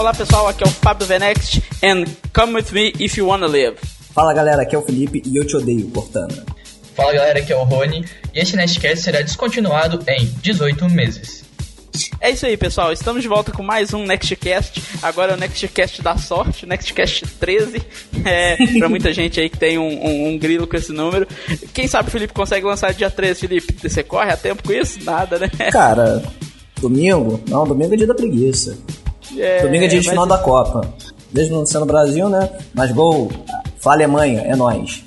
[0.00, 3.76] Olá pessoal, aqui é o Fábio Venext and come with me if you wanna live.
[4.14, 6.42] Fala galera, aqui é o Felipe e eu te odeio, Cortana.
[6.96, 11.44] Fala galera, aqui é o Rony e este Nestcast será descontinuado em 18 meses.
[12.18, 12.90] É isso aí, pessoal.
[12.90, 14.82] Estamos de volta com mais um Nextcast.
[15.02, 17.82] Agora é o Nextcast da sorte, Nextcast 13.
[18.24, 21.28] É, pra muita gente aí que tem um, um, um, grilo com esse número.
[21.74, 23.76] Quem sabe o Felipe consegue lançar dia 13, Felipe?
[23.86, 25.04] Você corre a tempo com isso?
[25.04, 25.50] Nada, né?
[25.70, 26.22] Cara,
[26.80, 27.38] domingo?
[27.46, 28.78] Não, domingo é dia da preguiça.
[29.36, 30.92] É, domingo é dia de final da Copa.
[31.32, 32.50] Mesmo não sendo no Brasil, né?
[32.74, 33.30] Mas gol,
[33.78, 35.04] fala Alemanha, é nós.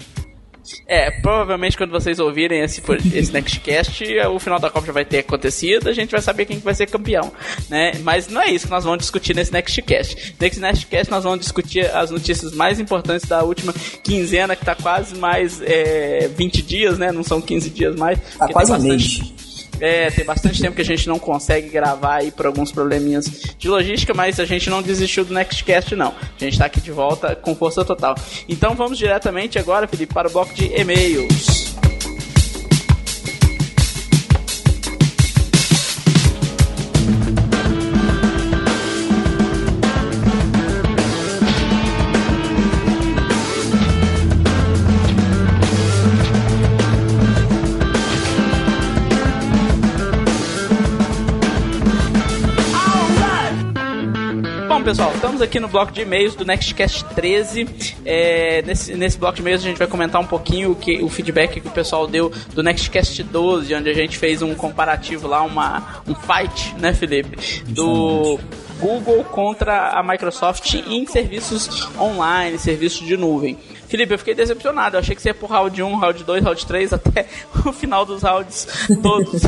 [0.87, 2.81] É, provavelmente quando vocês ouvirem esse,
[3.13, 6.59] esse Nextcast, o final da Copa já vai ter acontecido, a gente vai saber quem
[6.59, 7.31] vai ser campeão,
[7.69, 7.93] né?
[8.01, 10.35] Mas não é isso que nós vamos discutir nesse Nextcast.
[10.39, 15.15] Nesse Nextcast nós vamos discutir as notícias mais importantes da última quinzena, que tá quase
[15.15, 17.11] mais é, 20 dias, né?
[17.11, 18.19] Não são 15 dias mais.
[18.37, 19.33] Tá quase um mês.
[19.79, 23.25] É, tem bastante tempo que a gente não consegue gravar aí por alguns probleminhas
[23.57, 26.13] de logística, mas a gente não desistiu do Nextcast, não.
[26.39, 28.15] A gente tá aqui de volta com força total.
[28.47, 31.73] Então vamos diretamente agora, Felipe, para o bloco de e-mails.
[54.83, 57.93] Pessoal, estamos aqui no bloco de e-mails do Nextcast 13.
[58.03, 61.07] É, nesse, nesse bloco de e-mails a gente vai comentar um pouquinho o, que, o
[61.07, 65.41] feedback que o pessoal deu do Nextcast 12, onde a gente fez um comparativo lá,
[65.41, 67.63] uma, um fight, né, Felipe?
[67.65, 68.37] Do
[68.77, 73.57] Google contra a Microsoft em serviços online, serviços de nuvem.
[73.93, 74.95] Felipe, eu fiquei decepcionado.
[74.95, 77.27] Eu achei que você ia pro round 1, round 2, round 3, até
[77.63, 79.43] o final dos rounds todos.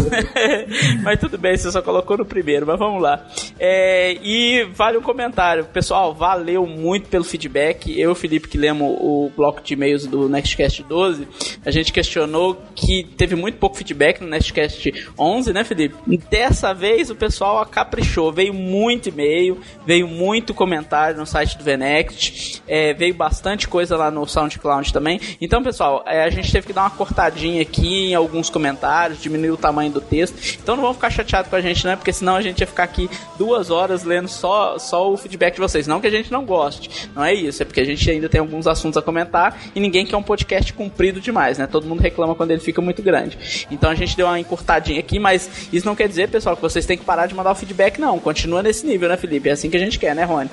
[1.02, 3.26] mas tudo bem, você só colocou no primeiro, mas vamos lá.
[3.60, 5.66] É, e vale um comentário.
[5.66, 8.00] Pessoal, valeu muito pelo feedback.
[8.00, 11.28] Eu Felipe que lemos o bloco de e-mails do Nextcast 12,
[11.66, 15.96] a gente questionou que teve muito pouco feedback no Nextcast 11, né, Felipe?
[16.30, 18.32] Dessa vez o pessoal caprichou.
[18.32, 24.12] Veio muito e-mail, veio muito comentário no site do Venext, é, veio bastante coisa lá
[24.12, 25.20] no SoundCloud também.
[25.40, 29.52] Então, pessoal, é, a gente teve que dar uma cortadinha aqui em alguns comentários, diminuir
[29.52, 30.36] o tamanho do texto.
[30.62, 31.96] Então não vão ficar chateados com a gente, né?
[31.96, 35.62] Porque senão a gente ia ficar aqui duas horas lendo só, só o feedback de
[35.62, 35.88] vocês.
[35.88, 37.62] Não que a gente não goste, não é isso.
[37.62, 40.74] É porque a gente ainda tem alguns assuntos a comentar e ninguém quer um podcast
[40.74, 41.68] comprido demais, né?
[41.68, 43.66] Todo mundo reclama quando ele fica muito grande.
[43.72, 46.86] Então a gente deu uma encurtadinha aqui, mas isso não quer dizer, pessoal, que vocês
[46.86, 48.20] têm que parar de mandar o feedback, não.
[48.20, 49.50] Continua nesse nível, né, Felipe?
[49.50, 50.50] É assim que a gente quer, né, Rony?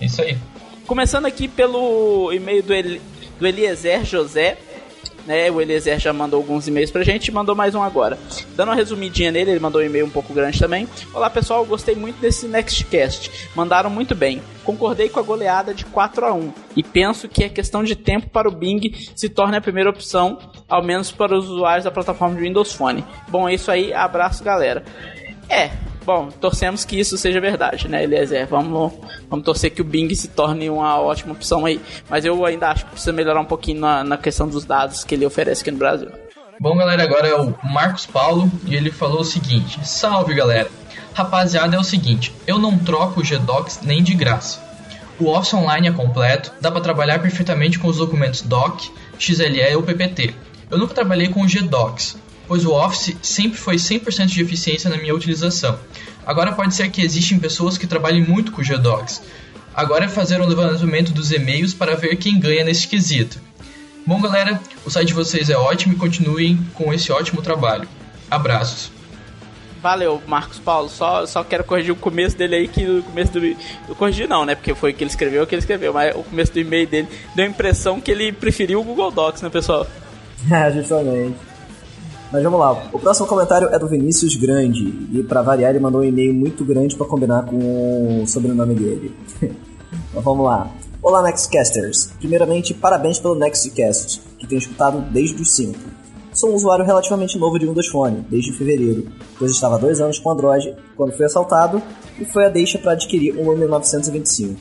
[0.00, 0.36] Isso aí.
[0.86, 2.72] Começando aqui pelo e-mail do,
[3.38, 4.58] do Eliezer José.
[5.26, 8.16] Né, o Eliezer já mandou alguns e-mails pra gente mandou mais um agora.
[8.54, 10.88] Dando uma resumidinha nele, ele mandou um e-mail um pouco grande também.
[11.12, 13.48] Olá pessoal, gostei muito desse Nextcast.
[13.52, 14.40] Mandaram muito bem.
[14.62, 18.28] Concordei com a goleada de 4 a 1 e penso que é questão de tempo
[18.30, 22.36] para o Bing se torne a primeira opção, ao menos para os usuários da plataforma
[22.36, 23.04] de Windows Phone.
[23.26, 24.84] Bom, é isso aí, abraço galera.
[25.48, 25.72] É,
[26.06, 28.46] Bom, torcemos que isso seja verdade, né, Eliezer?
[28.46, 28.92] Vamos,
[29.28, 31.80] vamos torcer que o Bing se torne uma ótima opção aí.
[32.08, 35.16] Mas eu ainda acho que precisa melhorar um pouquinho na, na questão dos dados que
[35.16, 36.08] ele oferece aqui no Brasil.
[36.60, 40.70] Bom, galera, agora é o Marcos Paulo e ele falou o seguinte: Salve, galera!
[41.12, 44.60] Rapaziada, é o seguinte, eu não troco o GDocs nem de graça.
[45.18, 48.80] O Office Online é completo, dá para trabalhar perfeitamente com os documentos Doc,
[49.18, 50.34] XLE ou PPT.
[50.70, 54.96] Eu nunca trabalhei com o GDocs, pois o Office sempre foi 100% de eficiência na
[54.96, 55.78] minha utilização.
[56.26, 59.22] Agora pode ser que existem pessoas que trabalhem muito com o GDocs.
[59.74, 63.38] Agora é fazer um levantamento dos e-mails para ver quem ganha nesse quesito.
[64.06, 67.88] Bom, galera, o site de vocês é ótimo e continuem com esse ótimo trabalho.
[68.30, 68.90] Abraços.
[69.82, 70.88] Valeu, Marcos Paulo.
[70.88, 73.44] Só, só quero corrigir o começo dele aí, que o começo do.
[73.44, 74.54] Eu corrigi não, né?
[74.54, 75.92] Porque foi o que ele escreveu, o que ele escreveu.
[75.92, 79.42] Mas o começo do e-mail dele deu a impressão que ele preferiu o Google Docs,
[79.42, 79.86] né, pessoal?
[80.52, 81.34] É, justamente.
[82.32, 82.88] Mas vamos lá.
[82.92, 84.84] O próximo comentário é do Vinícius Grande.
[85.12, 89.14] E para variar, ele mandou um e-mail muito grande para combinar com o sobrenome dele.
[90.12, 90.70] Mas vamos lá.
[91.00, 92.12] Olá, Nextcasters.
[92.18, 95.78] Primeiramente, parabéns pelo Nextcast, que tenho escutado desde os 5.
[96.32, 99.06] Sou um usuário relativamente novo de Windows Phone, desde fevereiro,
[99.38, 101.80] pois estava há dois anos com Android quando fui assaltado
[102.20, 104.60] e foi a deixa para adquirir um Lumia 925.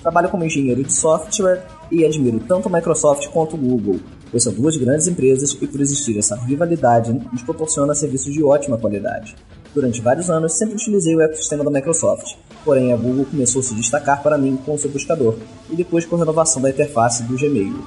[0.00, 4.52] Trabalho como engenheiro de software e admiro tanto a Microsoft quanto o Google, pois são
[4.52, 9.36] duas grandes empresas e por existir essa rivalidade nos proporciona serviços de ótima qualidade.
[9.74, 13.74] Durante vários anos sempre utilizei o ecossistema da Microsoft, porém a Google começou a se
[13.74, 15.36] destacar para mim com seu buscador
[15.70, 17.84] e depois com a renovação da interface do Gmail.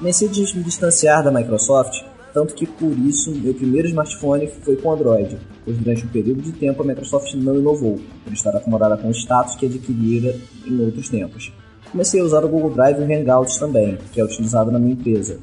[0.00, 2.02] Nesse de me distanciar da Microsoft,
[2.32, 6.52] tanto que por isso meu primeiro smartphone foi com Android, pois durante um período de
[6.52, 10.36] tempo a Microsoft não inovou, por estar acomodada com o status que adquirira
[10.66, 11.52] em outros tempos.
[11.90, 14.92] Comecei a usar o Google Drive e o Hangouts também, que é utilizado na minha
[14.92, 15.38] empresa.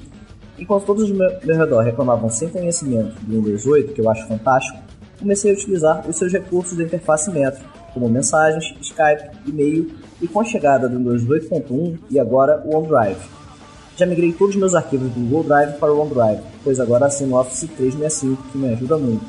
[0.57, 4.79] Enquanto todos ao meu redor reclamavam sem conhecimento do Windows 8, que eu acho fantástico,
[5.19, 7.63] comecei a utilizar os seus recursos da interface Metro,
[7.93, 13.19] como mensagens, Skype, e-mail e com a chegada do Windows 8.1 e agora o OneDrive.
[13.97, 17.35] Já migrei todos os meus arquivos do Google Drive para o OneDrive, pois agora assino
[17.35, 19.25] o Office 365, que me ajuda muito.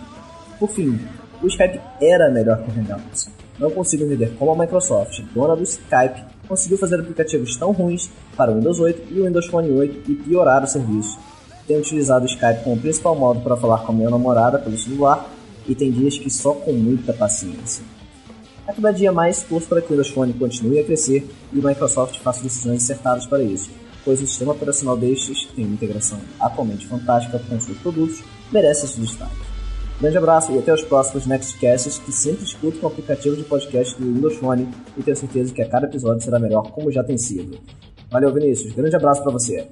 [0.59, 0.99] Por fim,
[1.43, 3.29] o Skype era melhor que o Hangouts.
[3.59, 8.51] Não consigo entender como a Microsoft, dona do Skype, conseguiu fazer aplicativos tão ruins para
[8.51, 11.19] o Windows 8 e o Windows Phone 8 e piorar o serviço.
[11.67, 15.29] Tenho utilizado o Skype como principal modo para falar com a minha namorada pelo celular
[15.67, 17.85] e tem dias que só com muita paciência.
[18.67, 21.69] A cada dia mais torço para que o Windows Phone continue a crescer e a
[21.69, 23.71] Microsoft faça decisões acertadas para isso,
[24.05, 28.23] pois o sistema operacional destes tem uma integração atualmente fantástica com seus produtos,
[28.53, 29.46] merece esse destaque.
[30.01, 33.99] Grande abraço e até os próximos Nextcasts que sempre escuto com o aplicativo de podcast
[33.99, 37.17] do Windows Phone e tenho certeza que a cada episódio será melhor como já tem
[37.17, 37.59] sido.
[38.11, 38.75] Valeu, Vinícius.
[38.75, 39.67] Grande abraço para você.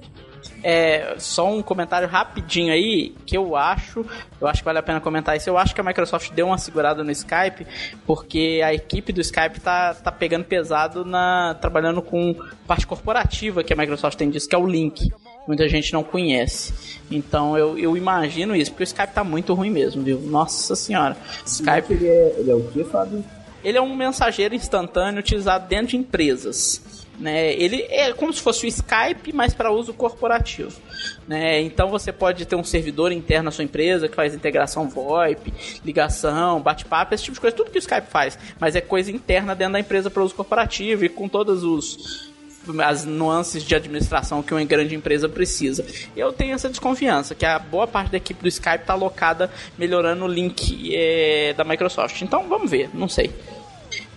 [0.63, 4.03] É, só um comentário rapidinho aí, que eu acho,
[4.41, 5.47] eu acho que vale a pena comentar isso.
[5.47, 7.67] Eu acho que a Microsoft deu uma segurada no Skype,
[8.03, 12.35] porque a equipe do Skype tá, tá pegando pesado na trabalhando com
[12.65, 15.11] parte corporativa que a Microsoft tem disso, que é o Link.
[15.47, 16.73] Muita gente não conhece.
[17.09, 20.19] Então eu, eu imagino isso, porque o Skype tá muito ruim mesmo, viu?
[20.19, 21.15] Nossa senhora.
[21.45, 23.23] Skype ele é, ele é o que, Fábio?
[23.63, 26.81] Ele é um mensageiro instantâneo utilizado dentro de empresas.
[27.19, 27.53] Né?
[27.53, 30.79] Ele é como se fosse o Skype, mas para uso corporativo.
[31.27, 31.61] Né?
[31.61, 35.53] Então você pode ter um servidor interno na sua empresa que faz integração VoIP,
[35.83, 39.55] ligação, bate-papo, esse tipo de coisa, tudo que o Skype faz, mas é coisa interna
[39.55, 42.34] dentro da empresa para uso corporativo e com todos os
[42.83, 45.85] as nuances de administração que uma grande empresa precisa.
[46.15, 50.25] Eu tenho essa desconfiança que a boa parte da equipe do Skype está alocada melhorando
[50.25, 52.21] o link é, da Microsoft.
[52.21, 53.31] Então vamos ver, não sei.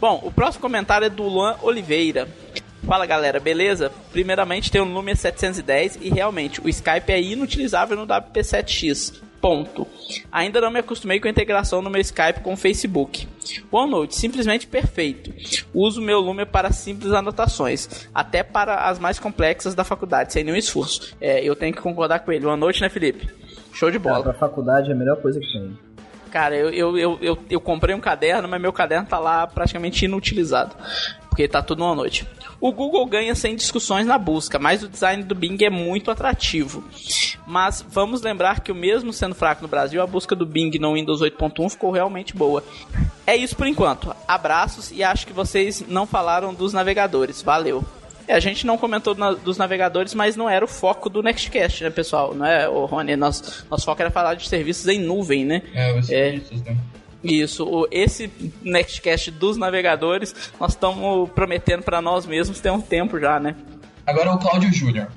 [0.00, 2.28] Bom, o próximo comentário é do Luan Oliveira.
[2.86, 3.92] Fala galera, beleza?
[4.12, 9.27] Primeiramente tem o número 710 e realmente o Skype é inutilizável no WP7X.
[9.40, 9.86] Ponto.
[10.32, 13.28] Ainda não me acostumei com a integração no meu Skype com o Facebook.
[13.70, 15.32] OneNote, simplesmente perfeito.
[15.72, 20.56] Uso meu Lume para simples anotações, até para as mais complexas da faculdade, sem nenhum
[20.56, 21.14] esforço.
[21.20, 22.46] É, eu tenho que concordar com ele.
[22.46, 23.28] OneNote, né, Felipe?
[23.72, 24.22] Show de bola.
[24.22, 25.78] Para a faculdade é a melhor coisa que tem.
[26.30, 30.04] Cara, eu, eu, eu, eu, eu comprei um caderno, mas meu caderno tá lá praticamente
[30.04, 30.74] inutilizado.
[31.38, 32.26] Porque tá tudo numa noite.
[32.60, 36.82] O Google ganha sem discussões na busca, mas o design do Bing é muito atrativo.
[37.46, 40.94] Mas vamos lembrar que, o mesmo sendo fraco no Brasil, a busca do Bing no
[40.94, 42.64] Windows 8.1 ficou realmente boa.
[43.24, 44.12] É isso por enquanto.
[44.26, 47.40] Abraços e acho que vocês não falaram dos navegadores.
[47.40, 47.84] Valeu.
[48.26, 51.84] É, a gente não comentou na, dos navegadores, mas não era o foco do Nextcast,
[51.84, 52.34] né, pessoal?
[52.34, 53.14] Não é, o Rony?
[53.14, 55.62] Nosso, nosso foco era falar de serviços em nuvem, né?
[55.72, 56.76] É, os serviços, é, né?
[57.22, 58.30] Isso, esse
[58.62, 63.56] Nextcast dos navegadores, nós estamos prometendo para nós mesmos tem um tempo já, né?
[64.06, 65.08] Agora o Cláudio Júnior.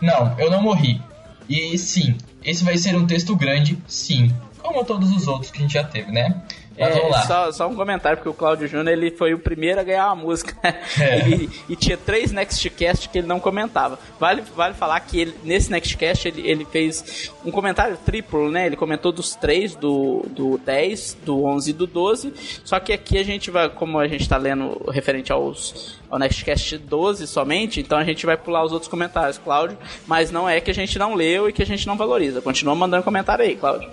[0.00, 1.00] Não, eu não morri.
[1.48, 4.32] E sim, esse vai ser um texto grande, sim.
[4.58, 6.42] Como todos os outros que a gente já teve, né?
[6.78, 7.22] Mas vamos lá.
[7.22, 10.14] Só, só, um comentário, porque o Claudio Júnior ele foi o primeiro a ganhar a
[10.14, 10.56] música.
[11.00, 11.28] É.
[11.28, 13.98] e, e, tinha três Nextcast que ele não comentava.
[14.18, 18.66] Vale, vale falar que ele, nesse Nextcast ele, ele fez um comentário triplo, né?
[18.66, 22.32] Ele comentou dos três, do, do 10, do 11 e do 12.
[22.64, 26.78] Só que aqui a gente vai, como a gente está lendo referente aos, ao Nextcast
[26.78, 29.76] 12 somente, então a gente vai pular os outros comentários, Cláudio.
[30.06, 32.40] Mas não é que a gente não leu e que a gente não valoriza.
[32.40, 33.90] Continua mandando comentário aí, Cláudio.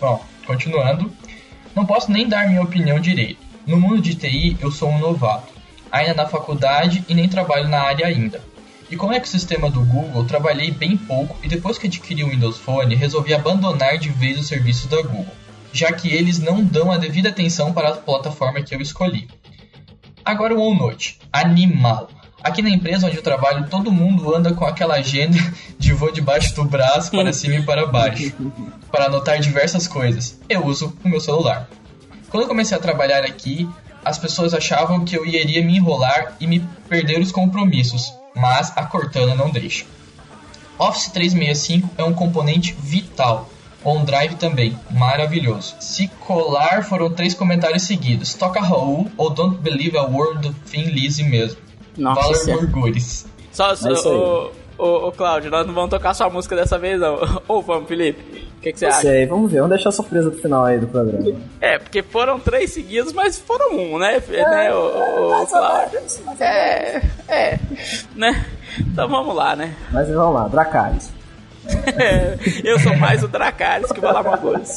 [0.00, 1.10] Bom, continuando.
[1.74, 3.40] Não posso nem dar minha opinião direito.
[3.66, 5.52] No mundo de TI, eu sou um novato,
[5.90, 8.42] ainda na faculdade e nem trabalho na área ainda.
[8.90, 12.58] E com o ecossistema do Google, trabalhei bem pouco e depois que adquiri o Windows
[12.58, 15.34] Phone, resolvi abandonar de vez os serviços da Google,
[15.72, 19.28] já que eles não dão a devida atenção para a plataforma que eu escolhi.
[20.22, 22.10] Agora o OneNote, animal.
[22.42, 25.38] Aqui na empresa onde eu trabalho, todo mundo anda com aquela agenda
[25.78, 28.32] de voo debaixo do braço para cima e para baixo,
[28.90, 30.40] para anotar diversas coisas.
[30.48, 31.68] Eu uso o meu celular.
[32.28, 33.68] Quando eu comecei a trabalhar aqui,
[34.04, 38.84] as pessoas achavam que eu iria me enrolar e me perder os compromissos, mas a
[38.84, 39.84] Cortana não deixa.
[40.78, 43.48] Office 365 é um componente vital.
[43.84, 45.76] OneDrive também, maravilhoso.
[45.80, 48.34] Se colar foram três comentários seguidos.
[48.34, 51.60] Toca Raul ou Don't Believe a Word of Thin Lizzy mesmo.
[51.96, 53.26] Nossa, Valor Morgures.
[53.52, 57.18] Só, só, ô, ô, ô, Cláudio, nós não vamos tocar sua música dessa vez, não.
[57.46, 58.20] Ou vamos, Felipe?
[58.58, 59.02] O que, que você não acha?
[59.02, 61.36] sei, vamos ver, vamos deixar a surpresa pro final aí do programa.
[61.60, 66.00] É, porque foram três seguidos, mas foram um, né, é, né, ô, ô, Cláudio?
[66.40, 67.58] É, é,
[68.14, 68.46] né?
[68.78, 69.74] Então vamos lá, né?
[69.90, 71.10] Mas vamos lá, Dracarys.
[72.64, 74.76] eu sou mais o Dracarys que o Balamagos.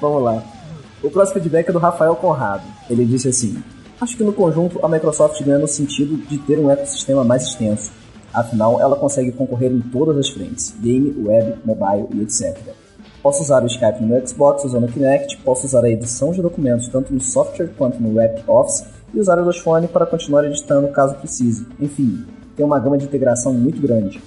[0.00, 0.42] Vamos lá.
[1.02, 2.62] O próximo feedback é do Rafael Conrado.
[2.88, 3.62] Ele disse assim:
[4.02, 7.92] Acho que no conjunto a Microsoft ganha no sentido de ter um ecossistema mais extenso.
[8.34, 12.58] Afinal, ela consegue concorrer em todas as frentes: game, web, mobile e etc.
[13.22, 16.88] Posso usar o Skype no Xbox usando o Kinect, posso usar a edição de documentos
[16.88, 21.14] tanto no software quanto no web Office e usar o Dosfone para continuar editando caso
[21.14, 21.64] precise.
[21.78, 24.20] Enfim, tem uma gama de integração muito grande.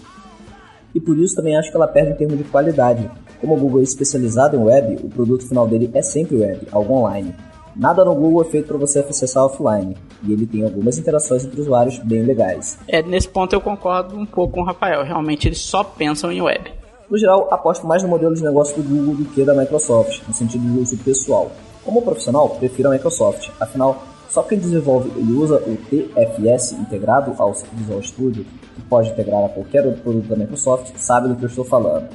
[0.93, 3.11] E por isso também acho que ela perde em termos de qualidade.
[3.41, 6.93] Como o Google é especializado em web, o produto final dele é sempre web, algo
[6.93, 7.35] online.
[7.75, 11.59] Nada no Google é feito para você acessar offline, e ele tem algumas interações entre
[11.59, 12.79] usuários bem legais.
[12.87, 16.41] É, nesse ponto eu concordo um pouco com o Rafael, realmente eles só pensam em
[16.41, 16.71] web.
[17.09, 20.33] No geral, aposto mais no modelo de negócio do Google do que da Microsoft, no
[20.33, 21.51] sentido de uso pessoal.
[21.83, 27.53] Como profissional, prefiro a Microsoft, afinal, só quem desenvolve e usa o TFS integrado ao
[27.73, 31.49] Visual Studio, que pode integrar a qualquer outro produto da Microsoft, sabe do que eu
[31.49, 32.07] estou falando.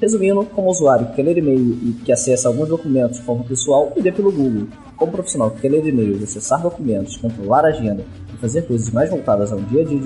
[0.00, 3.92] Resumindo, como usuário que quer ler e-mail e que acessa alguns documentos de forma pessoal,
[3.96, 4.66] iria pelo Google.
[4.96, 9.10] Como profissional que quer ler e-mails, acessar documentos, controlar a agenda e fazer coisas mais
[9.10, 10.00] voltadas ao dia a dia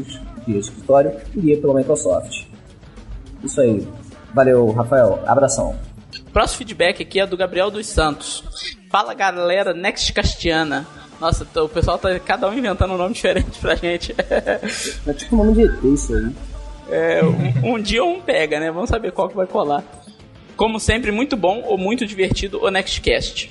[0.46, 2.46] de escritório, iria pela Microsoft.
[3.42, 3.86] Isso aí.
[4.34, 5.20] Valeu, Rafael.
[5.26, 5.76] Abração.
[6.32, 8.42] Próximo feedback aqui é do Gabriel dos Santos.
[8.90, 10.86] Fala galera Next Castiana.
[11.20, 14.14] Nossa, o pessoal tá cada um inventando um nome diferente pra gente.
[15.06, 16.32] É tipo nome de ET isso aí.
[16.90, 18.70] É, um, um, dia um pega, né?
[18.70, 19.82] Vamos saber qual que vai colar.
[20.56, 23.50] Como sempre, muito bom ou muito divertido o Nextcast.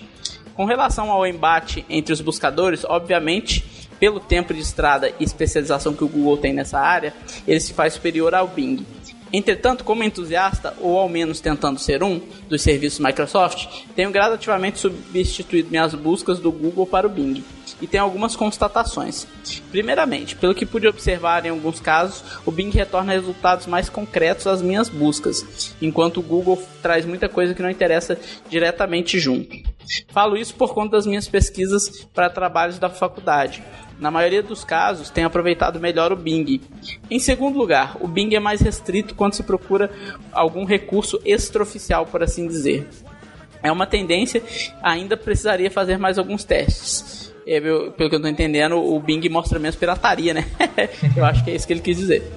[0.56, 6.04] Com relação ao embate entre os buscadores, obviamente, pelo tempo de estrada e especialização que
[6.04, 7.14] o Google tem nessa área,
[7.48, 8.86] ele se faz superior ao Bing.
[9.32, 15.72] Entretanto, como entusiasta, ou ao menos tentando ser um, dos serviços Microsoft, tenho gradativamente substituído
[15.72, 17.44] minhas buscas do Google para o Bing
[17.82, 19.28] e tem algumas constatações.
[19.72, 24.62] Primeiramente, pelo que pude observar em alguns casos, o Bing retorna resultados mais concretos às
[24.62, 28.18] minhas buscas, enquanto o Google traz muita coisa que não interessa
[28.50, 29.56] diretamente junto.
[30.10, 33.64] Falo isso por conta das minhas pesquisas para trabalhos da faculdade.
[34.00, 36.62] Na maioria dos casos, tenho aproveitado melhor o Bing.
[37.10, 39.92] Em segundo lugar, o Bing é mais restrito quando se procura
[40.32, 42.88] algum recurso extraoficial, por assim dizer.
[43.62, 44.44] É uma tendência,
[44.82, 47.23] ainda precisaria fazer mais alguns testes.
[47.46, 50.46] É, pelo que eu tô entendendo, o Bing mostra menos pirataria, né?
[51.16, 52.32] eu acho que é isso que ele quis dizer.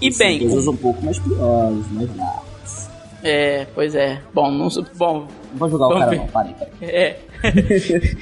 [0.00, 0.38] E São bem.
[0.38, 2.90] coisas um pouco mais piores, mais graves.
[3.22, 4.20] É, pois é.
[4.32, 5.26] Bom, não bom.
[5.52, 6.16] Não vou jogar o cara ver.
[6.18, 6.88] não, parei, parei.
[6.88, 7.18] É.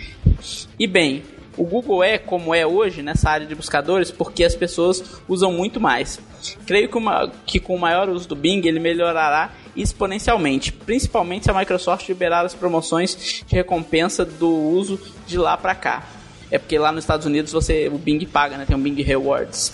[0.79, 1.23] e bem,
[1.57, 5.81] o Google é como é hoje nessa área de buscadores porque as pessoas usam muito
[5.81, 6.21] mais.
[6.67, 11.51] Creio que, uma, que com o maior uso do Bing ele melhorará exponencialmente, principalmente se
[11.51, 16.07] a Microsoft liberar as promoções de recompensa do uso de lá para cá.
[16.51, 18.65] É porque lá nos Estados Unidos você o Bing paga, né?
[18.65, 19.73] Tem um Bing Rewards.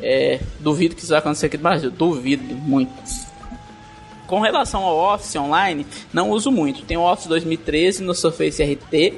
[0.00, 1.90] É, duvido que isso vai acontecer aqui no Brasil.
[1.90, 2.92] Duvido muito.
[4.26, 6.82] Com relação ao Office Online, não uso muito.
[6.82, 9.14] Tenho o Office 2013 no Surface RT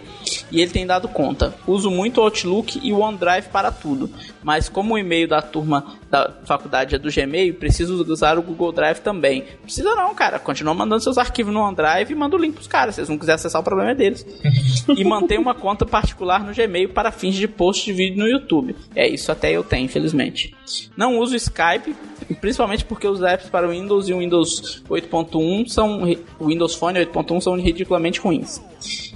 [0.53, 1.55] e ele tem dado conta.
[1.67, 4.09] Uso muito o Outlook e o OneDrive para tudo,
[4.43, 8.73] mas como o e-mail da turma da faculdade é do Gmail, preciso usar o Google
[8.73, 9.45] Drive também.
[9.63, 10.39] Precisa não, cara.
[10.39, 12.97] Continua mandando seus arquivos no OneDrive e manda o link pros caras.
[12.97, 14.27] Se eles não quiserem acessar, o problema é deles.
[14.97, 18.75] e mantém uma conta particular no Gmail para fins de post de vídeo no YouTube.
[18.95, 20.55] É isso até eu tenho, infelizmente.
[20.97, 21.95] Não uso Skype,
[22.41, 26.03] principalmente porque os apps para o Windows e o Windows 8.1 são
[26.39, 28.61] o Windows Phone 8.1 são ridiculamente ruins.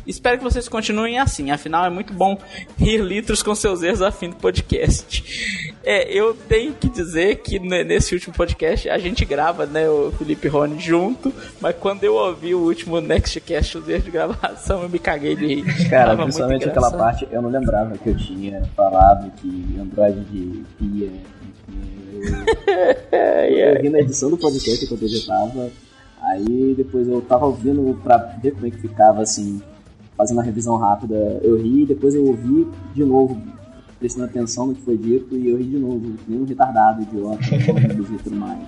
[0.06, 2.38] Espero que vocês continuem assim, afinal é muito bom
[2.76, 5.73] rir litros com seus erros a fim do podcast.
[5.84, 10.48] É, eu tenho que dizer que nesse último podcast a gente grava, né, o Felipe
[10.48, 14.98] Rony junto, mas quando eu ouvi o último Nextcast, os erros de gravação, eu me
[14.98, 15.88] caguei de rir.
[15.90, 21.10] Cara, principalmente aquela parte, eu não lembrava que eu tinha falado que Android de pia
[23.48, 25.70] eu vi na edição do podcast quando eu já tava.
[26.22, 29.60] Aí depois eu tava ouvindo pra ver como é que ficava assim,
[30.16, 31.14] fazendo uma revisão rápida.
[31.42, 33.40] Eu ri, depois eu ouvi de novo,
[34.04, 37.42] prestando atenção no que foi dito, e eu ri de novo, nem um retardado, idiota,
[37.54, 38.58] e tudo mais.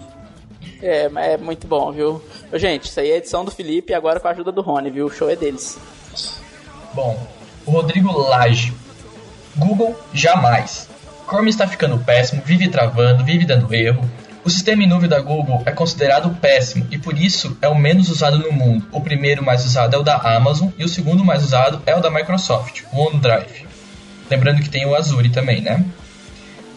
[0.80, 2.22] É, é muito bom, viu?
[2.54, 5.06] Gente, isso aí é a edição do Felipe agora com a ajuda do Rony, viu?
[5.06, 5.78] O show é deles.
[6.94, 7.22] Bom,
[7.66, 8.72] o Rodrigo Lage.
[9.56, 10.88] Google jamais.
[11.28, 14.08] Chrome está ficando péssimo, vive travando, vive dando erro.
[14.42, 18.08] O sistema em nuvem da Google é considerado péssimo e por isso é o menos
[18.08, 18.86] usado no mundo.
[18.90, 22.00] O primeiro mais usado é o da Amazon e o segundo mais usado é o
[22.00, 23.65] da Microsoft, o OneDrive.
[24.30, 25.84] Lembrando que tem o Azure também, né?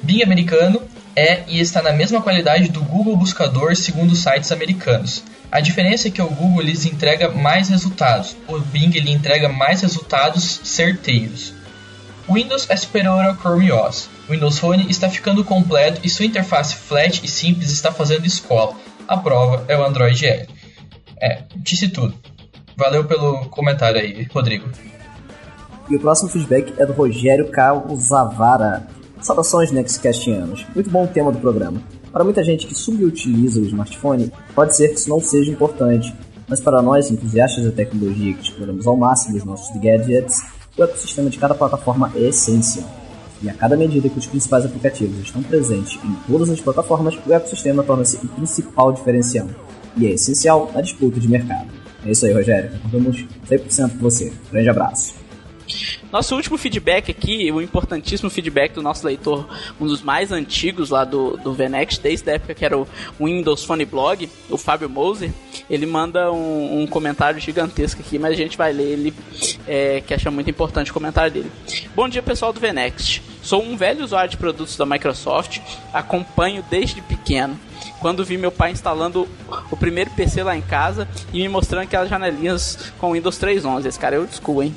[0.01, 0.82] Bing americano
[1.15, 5.24] é e está na mesma qualidade do Google Buscador segundo sites americanos.
[5.51, 9.82] A diferença é que o Google lhes entrega mais resultados, o Bing ele entrega mais
[9.82, 11.53] resultados certeiros.
[12.32, 14.08] Windows é superior ao Chrome OS.
[14.27, 18.75] O Windows Phone está ficando completo e sua interface flat e simples está fazendo escola.
[19.08, 20.48] a prova é o Android L.
[21.20, 22.13] É, disse tudo.
[22.77, 24.70] Valeu pelo comentário aí, Rodrigo.
[25.89, 28.88] E o próximo feedback é do Rogério Calzavara.
[29.22, 30.65] Saudações Nextcastianos.
[30.75, 31.81] Muito bom o tema do programa.
[32.12, 36.13] Para muita gente que subutiliza o smartphone, pode ser que isso não seja importante,
[36.48, 40.41] mas para nós, entusiastas da tecnologia que exploramos ao máximo os nossos gadgets,
[40.77, 42.88] o ecossistema de cada plataforma é essencial.
[43.41, 47.34] E a cada medida que os principais aplicativos estão presentes em todas as plataformas, o
[47.34, 49.48] ecossistema torna-se o principal diferencial.
[49.98, 51.67] E é essencial na disputa de mercado.
[52.05, 52.72] É isso aí, Rogério.
[52.84, 54.31] Contamos 100% com você.
[54.51, 55.19] Grande abraço.
[56.12, 59.48] Nosso último feedback aqui, o importantíssimo feedback do nosso leitor,
[59.80, 62.88] um dos mais antigos lá do, do Venex, desde a época que era o
[63.20, 65.32] Windows Phone Blog, o Fábio Moser,
[65.70, 69.14] ele manda um, um comentário gigantesco aqui, mas a gente vai ler ele,
[69.68, 71.52] é, que acha muito importante o comentário dele.
[71.96, 73.22] Bom dia pessoal do Venext.
[73.42, 75.60] Sou um velho usuário de produtos da Microsoft,
[75.94, 77.58] acompanho desde pequeno
[78.00, 79.28] quando vi meu pai instalando
[79.70, 83.86] o primeiro PC lá em casa e me mostrando aquelas janelinhas com Windows 3.11.
[83.86, 84.76] Esse cara é old school, hein?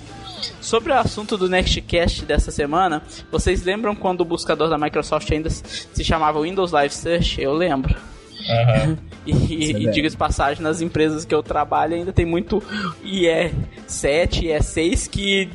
[0.60, 5.50] Sobre o assunto do Nextcast dessa semana, vocês lembram quando o buscador da Microsoft ainda
[5.50, 7.40] se chamava Windows Live Search?
[7.40, 7.94] Eu lembro.
[7.96, 8.96] Uhum.
[9.26, 12.62] e, e diga de passagem, nas empresas que eu trabalho ainda tem muito
[13.04, 15.48] IE7, IE6 que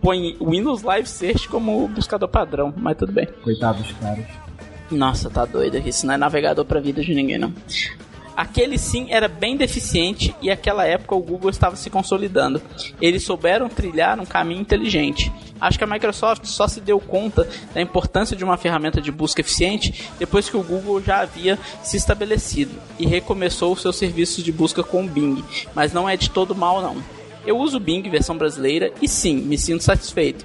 [0.00, 3.26] põe Windows Live Search como buscador padrão, mas tudo bem.
[3.42, 4.24] Coitados caras.
[4.90, 5.90] Nossa, tá doido aqui.
[5.90, 7.52] Isso não é navegador pra vida de ninguém, não.
[8.38, 12.62] Aquele sim era bem deficiente e aquela época o Google estava se consolidando.
[13.02, 15.32] Eles souberam trilhar um caminho inteligente.
[15.60, 19.40] Acho que a Microsoft só se deu conta da importância de uma ferramenta de busca
[19.40, 24.52] eficiente depois que o Google já havia se estabelecido e recomeçou os seus serviços de
[24.52, 27.02] busca com o Bing, mas não é de todo mal não.
[27.44, 30.44] Eu uso o Bing versão brasileira e sim, me sinto satisfeito.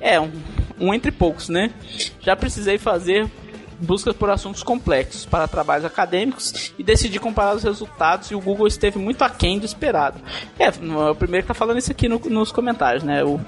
[0.00, 0.30] É um,
[0.78, 1.72] um entre poucos, né?
[2.20, 3.28] Já precisei fazer
[3.80, 8.66] busca por assuntos complexos para trabalhos acadêmicos e decidi comparar os resultados e o Google
[8.66, 10.20] esteve muito aquém do esperado.
[10.58, 10.68] É,
[11.10, 13.24] o primeiro que tá falando isso aqui no, nos comentários, né?
[13.24, 13.40] O,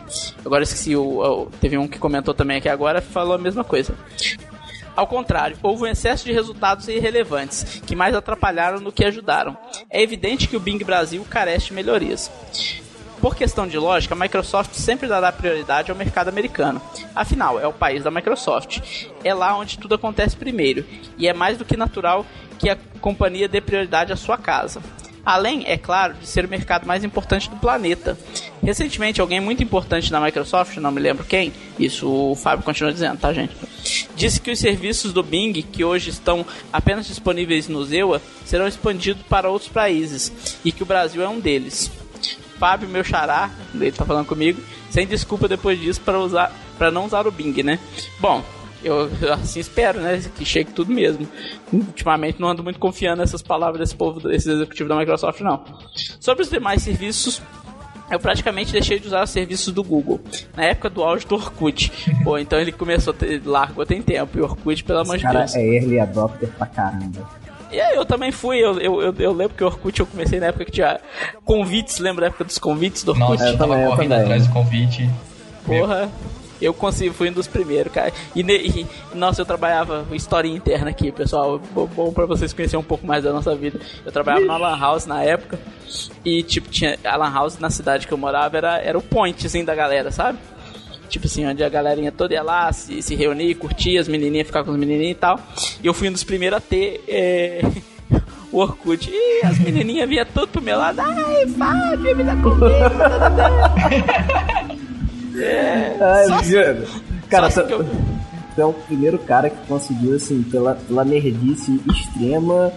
[0.45, 3.95] agora esqueci, o, o, teve um que comentou também aqui agora, falou a mesma coisa.
[4.97, 9.57] Ao contrário, houve um excesso de resultados irrelevantes, que mais atrapalharam do que ajudaram.
[9.91, 12.31] É evidente que o Bing Brasil carece de melhorias.
[13.21, 16.81] Por questão de lógica, a Microsoft sempre dará prioridade ao mercado americano.
[17.15, 18.81] Afinal, é o país da Microsoft.
[19.25, 20.85] É lá onde tudo acontece primeiro.
[21.19, 22.27] E é mais do que natural
[22.59, 24.81] que a companhia dê prioridade à sua casa.
[25.25, 28.17] Além, é claro, de ser o mercado mais importante do planeta.
[28.63, 33.19] Recentemente, alguém muito importante na Microsoft, não me lembro quem, isso o Fábio continua dizendo,
[33.19, 33.57] tá, gente?
[34.15, 39.25] Disse que os serviços do Bing, que hoje estão apenas disponíveis no Zewa, serão expandidos
[39.25, 41.91] para outros países e que o Brasil é um deles.
[42.59, 47.07] Fábio, meu xará, ele tá falando comigo, sem desculpa depois disso para usar para não
[47.07, 47.79] usar o Bing, né?
[48.21, 48.45] Bom,
[48.85, 50.23] eu assim espero, né?
[50.37, 51.27] Que chegue tudo mesmo.
[51.73, 55.65] Ultimamente não ando muito confiando nessas palavras desse povo, desse executivo da Microsoft, não.
[56.21, 57.43] Sobre os demais serviços,
[58.11, 60.21] eu praticamente deixei de usar os serviços do Google.
[60.57, 61.91] Na época do auge do Orkut.
[62.23, 64.39] Pô, então ele começou a ter, largou tem tempo.
[64.39, 65.53] E Orkut, pelo amor de Deus.
[65.53, 67.29] cara é early adopter pra caramba.
[67.71, 70.39] E aí eu também fui, eu, eu, eu, eu, lembro que o Orkut eu comecei
[70.39, 71.01] na época que tinha
[71.45, 73.31] convites, lembra da época dos convites do Orkut?
[73.31, 75.11] Nossa, eu tava também, correndo atrás do convite.
[75.65, 76.11] Porra.
[76.61, 78.13] Eu consegui, fui um dos primeiros, cara.
[78.35, 81.61] E, e, nossa, eu trabalhava história interna aqui, pessoal.
[81.75, 83.79] Bom, bom pra vocês conhecerem um pouco mais da nossa vida.
[84.05, 85.59] Eu trabalhava na Lan House na época.
[86.25, 89.47] E, tipo, tinha a Lan House na cidade que eu morava, era, era o point,
[89.47, 90.39] assim, da galera, sabe?
[91.07, 94.65] Tipo assim, onde a galerinha toda ia lá, se, se reunir, curtir, as menininhas ficar
[94.65, 95.41] com os menininhos e tal.
[95.83, 97.63] E eu fui um dos primeiros a ter é,
[98.53, 99.11] o Orkut.
[99.13, 101.01] E as menininhas vinham tudo pro meu lado.
[101.01, 102.67] Ai, Fábio, me dá comigo.
[105.41, 106.37] é, Ai, só,
[107.29, 107.85] Cara, só eu...
[107.85, 108.17] tu
[108.61, 112.73] é o primeiro cara que conseguiu, assim, pela, pela nerdice extrema,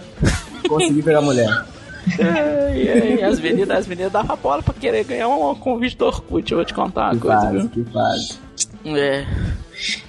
[0.68, 1.48] conseguir pegar mulher.
[3.18, 6.58] e, as meninas, as meninas davam bola pra querer ganhar um convite do Orkut, eu
[6.58, 7.68] vou te contar uma que coisa, viu?
[7.68, 8.40] Que faz.
[8.84, 9.26] É.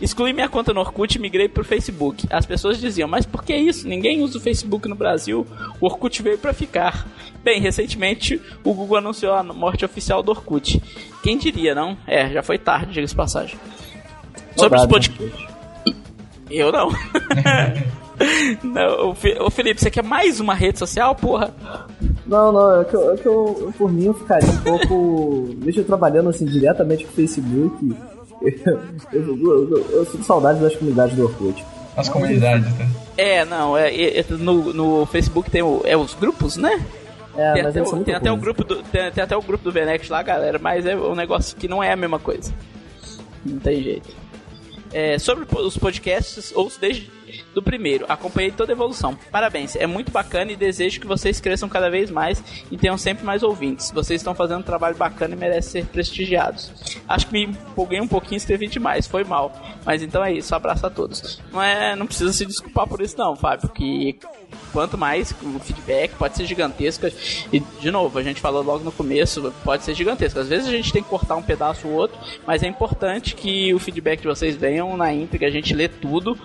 [0.01, 2.27] Excluí minha conta no Orkut e migrei pro Facebook.
[2.29, 3.87] As pessoas diziam, mas por que isso?
[3.87, 5.47] Ninguém usa o Facebook no Brasil.
[5.79, 7.07] O Orkut veio para ficar.
[7.43, 10.81] Bem, recentemente o Google anunciou a morte oficial do Orkut.
[11.23, 11.97] Quem diria, não?
[12.05, 13.57] É, já foi tarde, diga-se passagem.
[14.55, 15.51] Sobre os podcasts.
[16.49, 16.89] Eu não.
[18.63, 21.53] Não, ô Felipe, você quer mais uma rede social, porra?
[22.25, 25.49] Não, não, é que, eu, é que eu, por mim eu ficaria um pouco.
[25.57, 27.95] Deixa eu trabalhando assim diretamente com o Facebook.
[29.13, 31.63] Eu, eu, eu, sinto saudade das comunidades do Orkut.
[31.95, 32.89] As comunidades, né?
[33.15, 36.83] É, não, é, é, no, no Facebook tem o, é os grupos, né?
[37.37, 39.63] É, tem mas até, o, tem até o grupo do tem, tem, até o grupo
[39.63, 42.51] do Venex lá, galera, mas é um negócio que não é a mesma coisa.
[43.45, 44.09] Não tem jeito.
[44.91, 47.11] é, sobre os podcasts, ouço desde
[47.53, 48.05] do primeiro.
[48.07, 49.17] Acompanhei toda a evolução.
[49.31, 53.25] Parabéns, é muito bacana e desejo que vocês cresçam cada vez mais e tenham sempre
[53.25, 53.91] mais ouvintes.
[53.91, 56.71] Vocês estão fazendo um trabalho bacana e merecem ser prestigiados.
[57.07, 59.51] Acho que me empolguei um pouquinho e escrevi demais, foi mal.
[59.85, 61.41] Mas então é isso, abraço a todos.
[61.51, 64.17] Não, é, não precisa se desculpar por isso não, Fábio, que
[64.71, 67.07] quanto mais o feedback pode ser gigantesco.
[67.51, 70.39] E, de novo, a gente falou logo no começo, pode ser gigantesco.
[70.39, 73.73] Às vezes a gente tem que cortar um pedaço ou outro, mas é importante que
[73.73, 76.37] o feedback de vocês venham na íntegra, a gente lê tudo.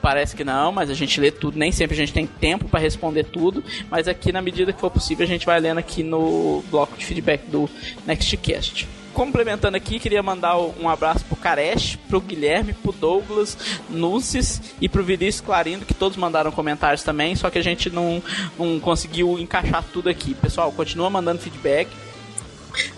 [0.00, 1.58] Parece que não, mas a gente lê tudo.
[1.58, 4.90] Nem sempre a gente tem tempo para responder tudo, mas aqui, na medida que for
[4.90, 7.68] possível, a gente vai lendo aqui no bloco de feedback do
[8.06, 13.56] Nextcast complementando aqui, queria mandar um abraço pro Caresh, pro Guilherme, pro Douglas,
[13.88, 18.22] Nunces e pro Vinícius Clarindo, que todos mandaram comentários também, só que a gente não,
[18.58, 20.34] não conseguiu encaixar tudo aqui.
[20.34, 21.88] Pessoal, continua mandando feedback.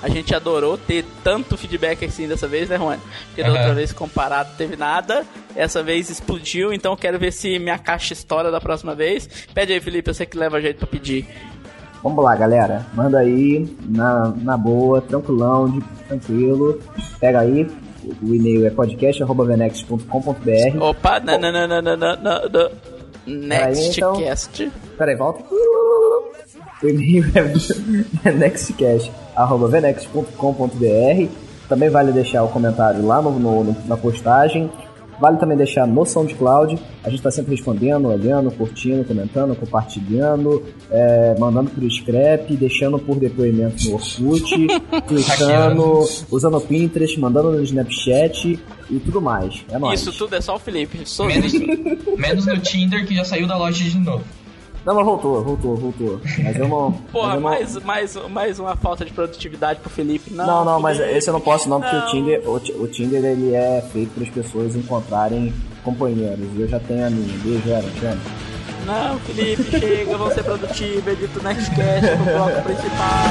[0.00, 3.00] A gente adorou ter tanto feedback assim dessa vez, né, Rony?
[3.26, 7.78] Porque da outra vez comparado teve nada, essa vez explodiu, então quero ver se minha
[7.78, 9.28] caixa estoura da próxima vez.
[9.52, 11.26] Pede aí, Felipe, eu sei que leva jeito pra pedir.
[12.04, 12.84] Vamos lá, galera.
[12.92, 16.78] Manda aí, na, na boa, tranquilão, de, tranquilo.
[17.18, 17.66] Pega aí,
[18.22, 20.82] o e-mail é podcast.venex.com.br.
[20.82, 22.16] Opa, não, não, não, não, não, não,
[22.52, 22.70] não.
[23.26, 24.64] Nextcast.
[24.64, 25.42] Então, peraí, volta.
[26.82, 27.24] O e-mail
[28.22, 31.28] é nextcast.venex.com.br.
[31.70, 34.70] Também vale deixar o comentário lá no, no, na postagem.
[35.20, 36.78] Vale também deixar no SoundCloud.
[37.02, 43.16] A gente está sempre respondendo, olhando, curtindo, comentando, compartilhando, é, mandando pro scrap, deixando por
[43.16, 44.66] depoimento no Orkut,
[45.06, 48.58] clicando, usando o Pinterest, mandando no Snapchat
[48.90, 49.64] e tudo mais.
[49.70, 50.00] É nóis.
[50.00, 51.04] Isso tudo é só o Felipe.
[51.26, 51.52] Menos,
[52.18, 54.24] menos no Tinder que já saiu da loja de novo.
[54.84, 56.20] Não, mas voltou, voltou, voltou.
[56.42, 56.92] Mas eu não.
[57.10, 57.50] Porra, eu não...
[57.50, 60.32] Mais, mais, mais uma falta de produtividade pro Felipe.
[60.32, 62.06] Não, não, não Felipe, mas esse eu não posso não, porque não.
[62.06, 66.46] o Tinder, o, o, Tinder ele é feito para as pessoas encontrarem companheiros.
[66.56, 67.38] E eu já tenho a minha.
[67.38, 68.16] Beijo, Era, tchau.
[68.84, 73.24] Não, Felipe, chega, vamos ser produtivo, edita o Nextcast no bloco principal.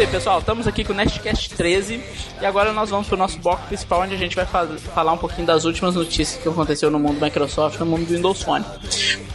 [0.00, 0.38] Aí, pessoal.
[0.38, 2.02] Estamos aqui com o Nextcast 13
[2.40, 5.18] e agora nós vamos para o nosso bloco principal, onde a gente vai falar um
[5.18, 8.64] pouquinho das últimas notícias que aconteceu no mundo do Microsoft, no mundo do Windows Phone.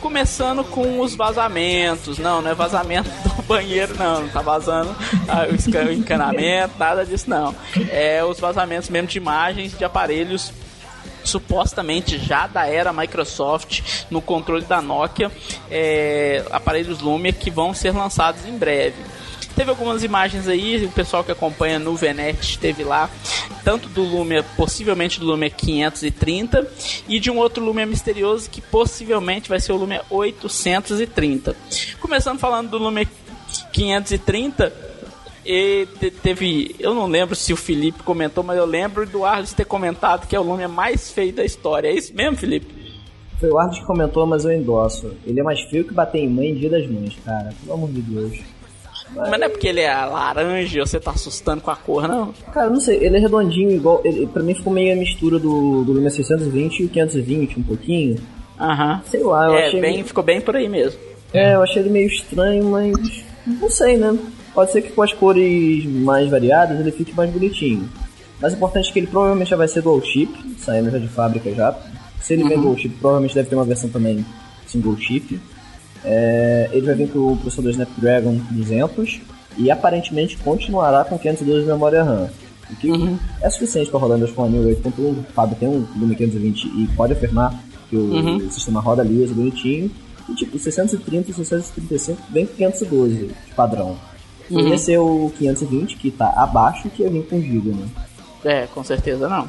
[0.01, 2.17] Começando com os vazamentos.
[2.17, 4.21] Não, não é vazamento do banheiro, não.
[4.21, 4.95] Não tá vazando
[5.28, 7.56] ah, o encanamento, nada disso, não.
[7.91, 10.51] É os vazamentos mesmo de imagens de aparelhos
[11.23, 15.32] supostamente já da era Microsoft no controle da Nokia,
[15.69, 18.95] é, aparelhos Lumia que vão ser lançados em breve.
[19.56, 23.10] Teve algumas imagens aí, o pessoal que acompanha no Venet teve lá,
[23.63, 26.68] tanto do Lumia, possivelmente do Lumia 530,
[27.08, 31.56] e de um outro Lumia misterioso que possivelmente vai ser o Lumia 830.
[32.02, 33.08] Começando falando do Lumia
[33.72, 34.74] 530,
[35.46, 36.76] e te- teve.
[36.80, 40.36] Eu não lembro se o Felipe comentou, mas eu lembro do Arles ter comentado que
[40.36, 41.88] é o Lumia mais feio da história.
[41.88, 42.68] É isso mesmo, Felipe?
[43.39, 45.12] Foi o Arnold que comentou, mas eu endosso.
[45.26, 47.54] Ele é mais feio que bater em mãe em dia das mães, cara.
[47.62, 48.39] Pelo amor de Deus.
[49.15, 52.34] Mas não é porque ele é laranja e você tá assustando com a cor, não?
[52.54, 54.01] Cara, não sei, ele é redondinho igual.
[54.04, 57.63] Ele, pra mim ficou meio a mistura do, do Lumia 620 e o 520, um
[57.63, 58.17] pouquinho.
[58.60, 59.01] Aham.
[59.10, 59.82] Sei lá, eu É, achei.
[59.82, 60.99] bem, ficou bem por aí mesmo.
[61.34, 63.23] É, eu achei ele meio estranho, mas.
[63.45, 64.17] Não sei, né?
[64.54, 67.89] Pode ser que com as cores mais variadas ele fique mais bonitinho.
[68.41, 71.08] Mas o importante é que ele provavelmente já vai ser dual chip, saindo já de
[71.08, 71.75] fábrica já.
[72.21, 74.25] Se ele vem dual chip, provavelmente deve ter uma versão também
[74.67, 75.39] single chip.
[76.06, 79.20] É, ele vai vir com o processador Snapdragon 200
[79.58, 82.30] e aparentemente continuará com 512 de memória RAM.
[82.70, 82.89] O que
[83.41, 85.00] é suficiente para rodar Windows Phone 8.1.
[85.00, 87.54] O Fábio tem um Lumia 520 e pode afirmar
[87.89, 89.91] que o sistema roda liso, bonitinho.
[90.28, 93.96] E tipo, 630 e 635 vem com 512 de padrão.
[94.50, 94.74] Uhum.
[94.74, 97.88] Esse é o 520 que tá abaixo que ia vir com GB, né?
[98.44, 99.48] É, com certeza não.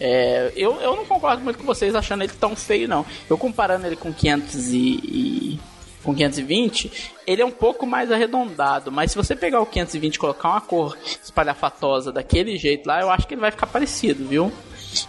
[0.00, 3.04] É, eu, eu não concordo muito com vocês achando ele tão feio, não.
[3.28, 5.60] Eu comparando ele com 500 e, e-
[6.02, 6.90] com 520,
[7.26, 10.60] ele é um pouco mais arredondado, mas se você pegar o 520 e colocar uma
[10.60, 14.52] cor espalhafatosa daquele jeito lá, eu acho que ele vai ficar parecido, viu?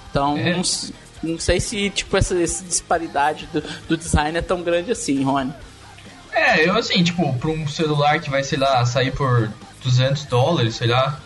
[0.10, 0.52] Então, É.
[0.56, 0.62] não,
[1.24, 5.54] não sei se tipo essa, essa disparidade do, do design é tão grande assim, Rony.
[6.34, 9.52] É, eu assim, tipo, pra um celular que vai, sei lá, sair por
[9.84, 11.20] 200 dólares, sei lá.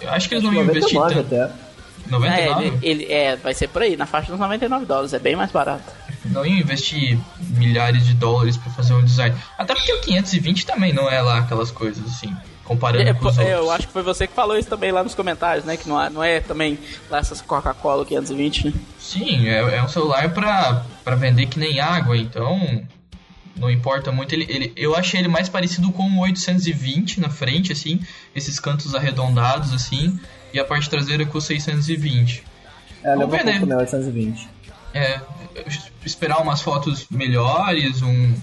[0.00, 1.34] Eu acho que eles não iam investir 99 tanto.
[1.34, 1.68] até.
[2.10, 2.64] 99?
[2.64, 5.36] É, ele, ele- é, vai ser por aí, na faixa dos 99 dólares, é bem
[5.36, 5.92] mais barato.
[6.30, 9.36] Não iam investir milhares de dólares para fazer um design.
[9.56, 13.38] Até porque o 520 também não é lá aquelas coisas assim, comparando é, com os
[13.38, 13.58] é, outros.
[13.58, 15.76] Eu acho que foi você que falou isso também lá nos comentários, né?
[15.76, 16.78] Que não é, não é também
[17.10, 18.72] lá essas Coca-Cola 520, né?
[18.98, 22.86] Sim, é, é um celular para vender que nem água, então
[23.58, 24.34] não importa muito.
[24.34, 28.00] Ele, ele, eu achei ele mais parecido com o 820 na frente, assim,
[28.34, 30.18] esses cantos arredondados, assim,
[30.52, 32.44] e a parte traseira com o 620.
[33.02, 33.52] É, lembra um ver, né?
[33.52, 33.76] pouco, né?
[33.76, 34.48] 820.
[34.98, 35.20] É,
[36.04, 38.34] esperar umas fotos melhores, um.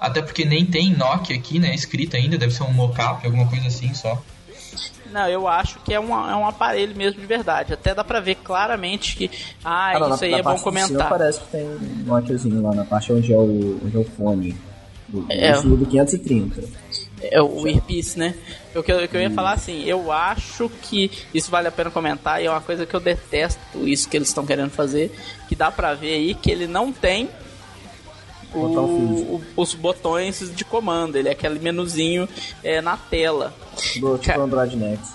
[0.00, 1.74] Até porque nem tem Nokia aqui, né?
[1.74, 4.20] Escrito ainda, deve ser um mockup, alguma coisa assim só.
[5.10, 7.72] Não, eu acho que é um, é um aparelho mesmo de verdade.
[7.72, 9.30] Até dá pra ver claramente que.
[9.64, 11.08] Ah, não, isso na, aí na é bom comentar.
[11.08, 14.56] parece que tem um Nokiazinho lá na parte onde é o, onde é o fone.
[15.08, 15.52] Do, É.
[15.52, 16.83] Do 530.
[17.30, 18.34] É o earpiece, né?
[18.74, 21.90] O que, eu, que eu ia falar assim, eu acho que isso vale a pena
[21.90, 25.14] comentar e é uma coisa que eu detesto isso que eles estão querendo fazer,
[25.48, 27.28] que dá pra ver aí que ele não tem
[28.52, 28.58] o-
[29.36, 32.28] o- os botões de comando, ele é aquele menuzinho
[32.62, 33.52] é, na tela.
[34.00, 35.14] Do tipo Ca- Android Nexus.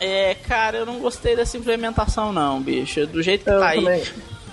[0.00, 3.06] É, cara, eu não gostei dessa implementação não, bicho.
[3.06, 3.78] Do jeito que Eu tá aí.
[3.84, 4.02] também.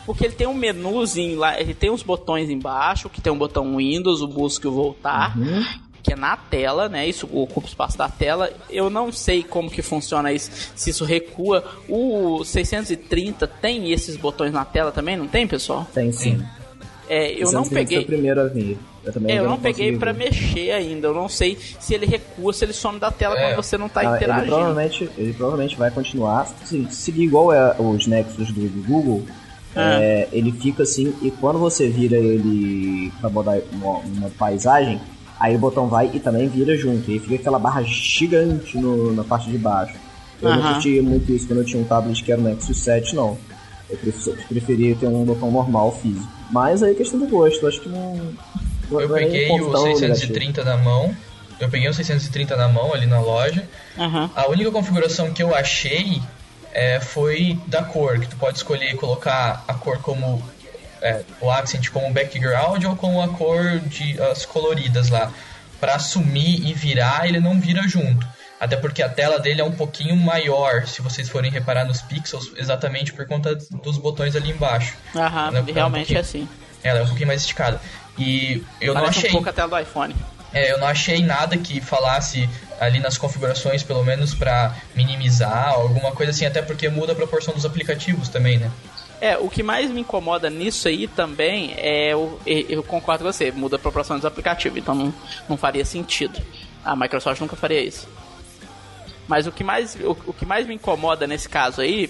[0.06, 3.78] Porque ele tem um menuzinho lá, ele tem uns botões embaixo, que tem um botão
[3.78, 5.64] Windows, o busca e o voltar, Uhum.
[6.10, 7.08] Que é na tela, né?
[7.08, 8.50] Isso ocupa o espaço da tela.
[8.70, 11.64] Eu não sei como que funciona isso, se isso recua.
[11.88, 15.88] O 630 tem esses botões na tela também, não tem, pessoal?
[15.94, 16.42] Tem sim.
[17.08, 18.00] É, eu não 630 foi peguei.
[18.00, 18.78] o primeiro a vir.
[19.04, 20.14] Eu também É, eu ainda não peguei ver.
[20.14, 21.08] mexer ainda.
[21.08, 23.48] Eu não sei se ele recua, se ele some da tela É.
[23.54, 24.48] quando você não tá Ah, ele, interagindo.
[24.48, 26.48] provavelmente, ele provavelmente vai continuar.
[26.66, 29.26] Se seguir igual é os Nexus do, do Google,
[29.76, 30.00] Ah.
[30.02, 35.00] é, ele fica assim, e quando você vira ele pra botar uma, uma paisagem,
[35.40, 37.10] aí o botão vai e também vira junto.
[37.10, 39.94] E aí fica aquela barra gigante no- na parte de baixo.
[40.42, 40.74] Eu não Aham.
[40.74, 43.38] curtia muito isso quando eu tinha um tablet que era o Nexus 7, não.
[43.90, 46.28] Eu pref- preferia ter um botão normal físico.
[46.52, 48.16] Mas aí é questão do gosto, eu acho que não.
[48.90, 50.00] não- Eu não é peguei o tão negativo.
[50.16, 51.16] 630 na mão.
[51.60, 53.68] Eu peguei o 630 na mão ali na loja.
[54.36, 56.22] A única configuração que eu achei
[56.74, 60.42] é, foi da cor, que tu pode escolher colocar a cor como
[61.02, 65.32] é, o accent como background ou como a cor de as coloridas lá.
[65.80, 68.28] Pra assumir e virar, ele não vira junto.
[68.60, 72.52] Até porque a tela dele é um pouquinho maior, se vocês forem reparar nos pixels,
[72.58, 74.94] exatamente por conta dos botões ali embaixo.
[75.16, 76.50] Aham, é um realmente é pouquinho- assim.
[76.84, 77.80] Ela é um pouquinho mais esticada.
[78.18, 79.30] E eu não Parece achei.
[79.30, 80.14] um pouco a tela do iPhone.
[80.52, 82.50] É, eu não achei nada que falasse
[82.82, 87.54] ali nas configurações, pelo menos pra minimizar, alguma coisa assim, até porque muda a proporção
[87.54, 88.70] dos aplicativos também, né?
[89.22, 92.40] É, o que mais me incomoda nisso aí também é o.
[92.46, 95.14] Eu concordo com você, muda a proporção dos aplicativos, então não,
[95.50, 96.42] não faria sentido.
[96.86, 98.08] A Microsoft nunca faria isso.
[99.28, 102.10] Mas o que mais, o, o que mais me incomoda nesse caso aí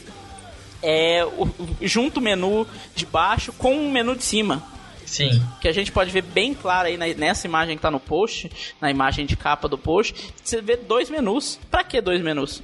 [0.82, 1.50] é o,
[1.82, 4.64] junto o menu de baixo com o menu de cima.
[5.06, 5.42] Sim.
[5.60, 8.50] Que a gente pode ver bem claro aí na- nessa imagem que tá no post,
[8.80, 11.60] na imagem de capa do post, você vê dois menus.
[11.72, 12.62] Pra que dois menus?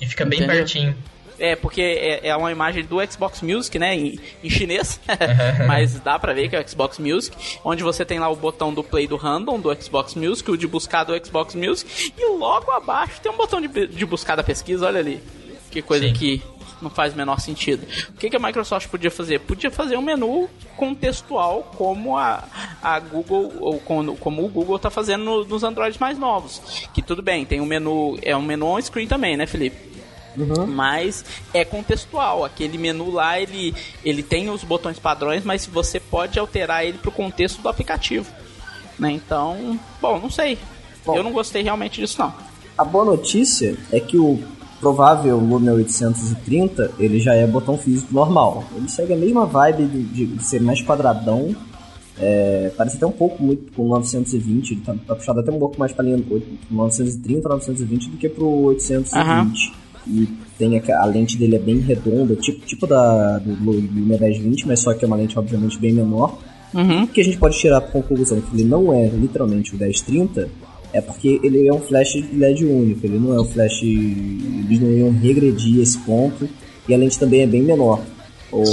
[0.00, 0.56] E fica bem Entendeu?
[0.56, 0.96] pertinho.
[1.38, 4.98] É, porque é, é uma imagem do Xbox Music, né, em, em chinês,
[5.66, 8.72] mas dá pra ver que é o Xbox Music, onde você tem lá o botão
[8.72, 12.70] do play do random do Xbox Music, o de buscar do Xbox Music, e logo
[12.70, 15.20] abaixo tem um botão de, de buscar da pesquisa, olha ali.
[15.70, 16.12] Que coisa Sim.
[16.14, 16.42] que
[16.80, 17.86] não faz o menor sentido.
[18.10, 19.40] O que, que a Microsoft podia fazer?
[19.40, 22.44] Podia fazer um menu contextual como a,
[22.82, 26.60] a Google, ou como, como o Google tá fazendo no- nos Androids mais novos.
[26.94, 29.95] Que tudo bem, tem um menu, é um menu on-screen também, né, Felipe?
[30.66, 32.44] Mas é contextual.
[32.44, 37.10] Aquele menu lá, ele, ele tem os botões padrões, mas você pode alterar ele pro
[37.10, 38.26] contexto do aplicativo.
[38.98, 39.12] Né?
[39.12, 40.58] Então, bom, não sei.
[41.04, 41.16] Bom.
[41.16, 42.32] Eu não gostei realmente disso, não.
[42.76, 44.38] A boa notícia é que o
[44.80, 48.64] provável Lumia 830 ele já é botão físico normal.
[48.74, 51.54] Ele segue a mesma vibe de, de- ser mais quadradão.
[52.18, 55.58] É, parece até um pouco muito com o 920, ele tá, tá puxado até um
[55.58, 56.18] pouco mais para linha
[56.70, 59.14] 930, 920 do que pro 820.
[59.22, 59.52] Aham.
[60.06, 64.66] E tem a, a lente dele é bem redonda, tipo, tipo da do, Lumia 1020,
[64.66, 66.38] mas só que é uma lente obviamente bem menor.
[66.74, 67.06] Uhum.
[67.06, 70.48] Que a gente pode tirar por conclusão que ele não é literalmente o 1030
[70.92, 73.82] é porque ele é um flash de LED único, ele não é um flash.
[73.82, 76.48] Eles não iam regredir esse ponto
[76.88, 78.00] e a lente também é bem menor.
[78.50, 78.64] Ou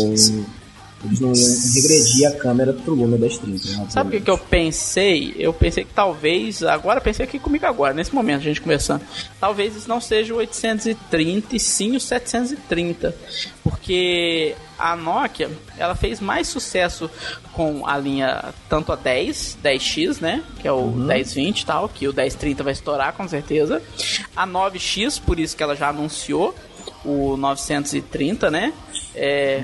[1.19, 3.77] não iam regredir a câmera pro Lumia 1030.
[3.77, 5.35] né, Sabe o que, eu pensei?
[5.37, 6.63] Eu pensei que talvez.
[6.63, 9.01] Agora pensei aqui comigo agora, nesse momento, a gente conversando.
[9.39, 13.15] Talvez isso não seja o 830 e sim o 730.
[13.63, 17.09] Porque a Nokia, ela fez mais sucesso
[17.51, 20.43] com a linha, tanto a 10, 10X, né?
[20.59, 23.81] Que é o 1020 e tal, que o 1030 vai estourar com certeza.
[24.35, 26.55] A 9X, por isso que ela já anunciou
[27.05, 28.73] o 930, né?
[29.15, 29.63] É,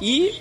[0.00, 0.34] E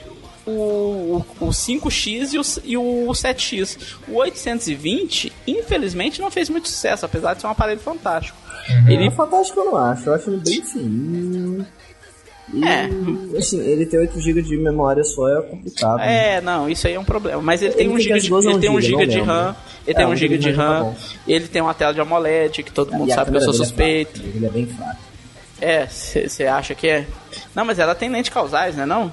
[0.49, 3.77] o, o, o 5X e o, e o 7X.
[4.07, 8.37] O 820, infelizmente, não fez muito sucesso, apesar de ser um aparelho fantástico.
[8.69, 8.89] Uhum.
[8.89, 9.07] Ele...
[9.07, 11.65] É fantástico eu não acho, eu acho ele bem fininho.
[12.53, 12.89] E, é.
[13.37, 15.99] Assim, ele tem 8 GB de memória só é complicado.
[16.01, 17.41] É, não, isso aí é um problema.
[17.41, 19.99] Mas ele, ele tem 1 GB de, ele tem 1 GB de RAM, ele é,
[19.99, 20.95] tem 1 GB de RAM,
[21.27, 24.21] ele tem uma tela de AMOLED, que todo mundo sabe que eu sou suspeito.
[24.21, 25.09] ele é bem fraco.
[25.61, 27.05] É, você acha que é?
[27.53, 29.11] Não, mas ela tem lente causais, né não?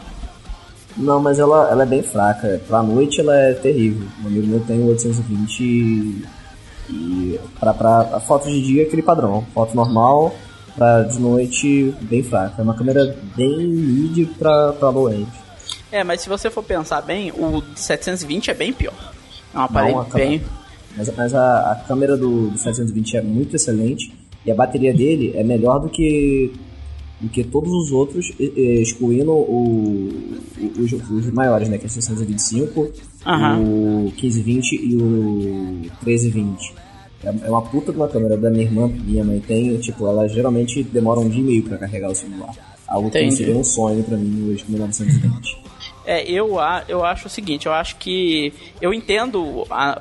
[0.97, 2.61] Não, mas ela, ela é bem fraca.
[2.67, 4.07] Pra noite ela é terrível.
[4.25, 6.25] O amigo meu tem 820 e,
[6.89, 9.45] e pra, pra a foto de dia é aquele padrão.
[9.53, 10.35] Foto normal,
[10.75, 12.55] pra de noite bem fraca.
[12.59, 15.29] É uma câmera bem mid pra, pra low end.
[15.93, 19.13] É, mas se você for pensar bem, o 720 é bem pior.
[19.55, 20.43] É um aparelho Não, bem...
[20.97, 24.15] Mas, mas a, a câmera do, do 720 é muito excelente
[24.47, 26.53] e a bateria dele é melhor do que
[27.21, 30.09] do que todos os outros, excluindo o,
[30.79, 31.79] os, os, maiores, né?
[31.79, 34.07] Que é o 625, uhum.
[34.07, 35.05] o 1520 e o
[36.05, 36.75] 1320.
[37.25, 40.29] É, é uma puta de uma câmera da minha irmã, minha mãe tem, tipo, ela
[40.29, 42.55] geralmente demora um dia e meio pra carregar o celular.
[42.87, 45.67] Algo que seria um sonho pra mim hoje com 1920.
[46.05, 50.01] É, eu, eu acho o seguinte, eu acho que eu entendo a,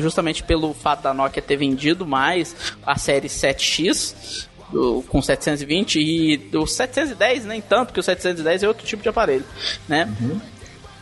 [0.00, 6.56] justamente pelo fato da Nokia ter vendido mais a série 7X, do, com 720 e
[6.56, 9.44] o 710 nem tanto, porque o 710 é outro tipo de aparelho,
[9.88, 10.12] né?
[10.20, 10.40] Uhum.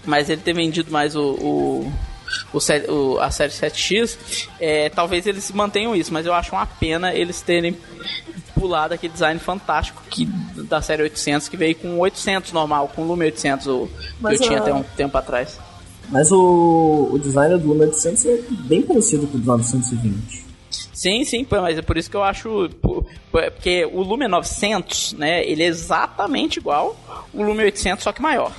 [0.07, 1.93] Mas ele ter vendido mais o, o,
[2.53, 7.15] o, o a série 7X, é, talvez eles mantenham isso, mas eu acho uma pena
[7.15, 7.77] eles terem
[8.55, 10.27] pulado aquele design fantástico que,
[10.69, 13.89] da série 800 que veio com 800 normal, com o Lume 800 o,
[14.21, 15.59] que eu tinha até um tempo atrás.
[16.11, 20.44] Mas o, o design do Lume 800 é bem parecido com o do 920.
[21.05, 22.71] Sim, sim, mas é por isso que eu acho.
[23.31, 25.45] Porque o Lume 900, né?
[25.45, 26.97] Ele é exatamente igual
[27.31, 28.51] o Lume 800, só que maior.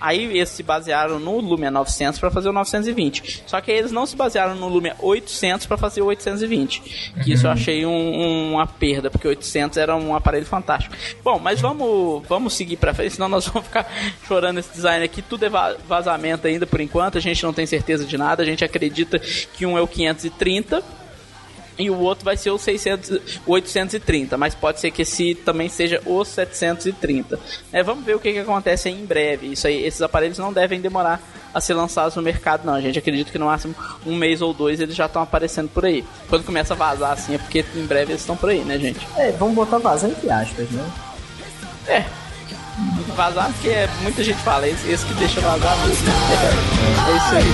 [0.00, 3.42] Aí eles se basearam no Lumia 900 para fazer o 920.
[3.44, 7.12] Só que eles não se basearam no Lumia 800 para fazer o 820.
[7.24, 7.56] Que isso eu uhum.
[7.56, 10.94] achei um, uma perda, porque o 800 era um aparelho fantástico.
[11.24, 13.92] Bom, mas vamos, vamos seguir para frente, senão nós vamos ficar
[14.28, 15.22] chorando esse design aqui.
[15.22, 15.50] Tudo é
[15.88, 18.44] vazamento ainda por enquanto, a gente não tem certeza de nada.
[18.44, 20.99] A gente acredita que um é o 530
[21.78, 26.00] e o outro vai ser o 600, 830, mas pode ser que esse também seja
[26.04, 27.38] o 730.
[27.72, 29.52] É, vamos ver o que, que acontece em breve.
[29.52, 31.20] Isso aí, esses aparelhos não devem demorar
[31.52, 32.74] a ser lançados no mercado, não.
[32.74, 33.74] A gente acredita que no máximo
[34.06, 36.04] um mês ou dois eles já estão aparecendo por aí.
[36.28, 39.06] Quando começa a vazar assim é porque em breve eles estão por aí, né, gente?
[39.16, 40.90] É, vamos botar vazar entre aspas, né?
[41.86, 42.04] É.
[43.14, 46.08] Vazar porque muita gente fala, esse, esse que deixa vazar mesmo.
[46.08, 47.44] É, é isso aí.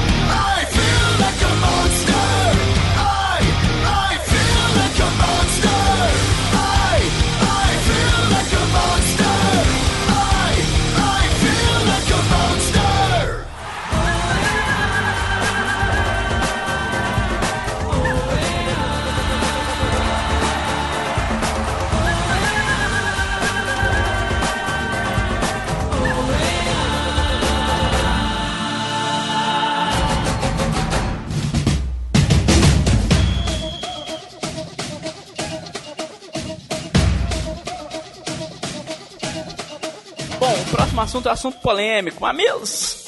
[40.97, 43.05] Próximo assunto é um assunto polêmico, mamilos.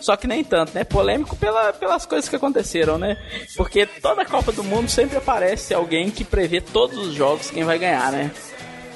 [0.00, 0.84] Só que nem tanto, né?
[0.84, 3.16] Polêmico pela, pelas coisas que aconteceram, né?
[3.56, 7.78] Porque toda Copa do Mundo sempre aparece alguém que prevê todos os jogos quem vai
[7.78, 8.30] ganhar, né?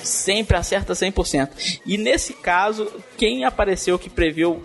[0.02, 1.80] Sempre acerta 100%.
[1.86, 4.62] E nesse caso, quem apareceu que previu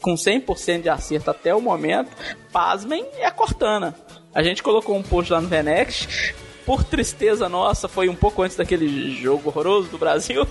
[0.00, 2.10] com 100% de acerto até o momento,
[2.52, 3.94] pasmem, é a Cortana.
[4.34, 8.56] A gente colocou um post lá no Venex por tristeza nossa, foi um pouco antes
[8.56, 10.46] daquele jogo horroroso do Brasil.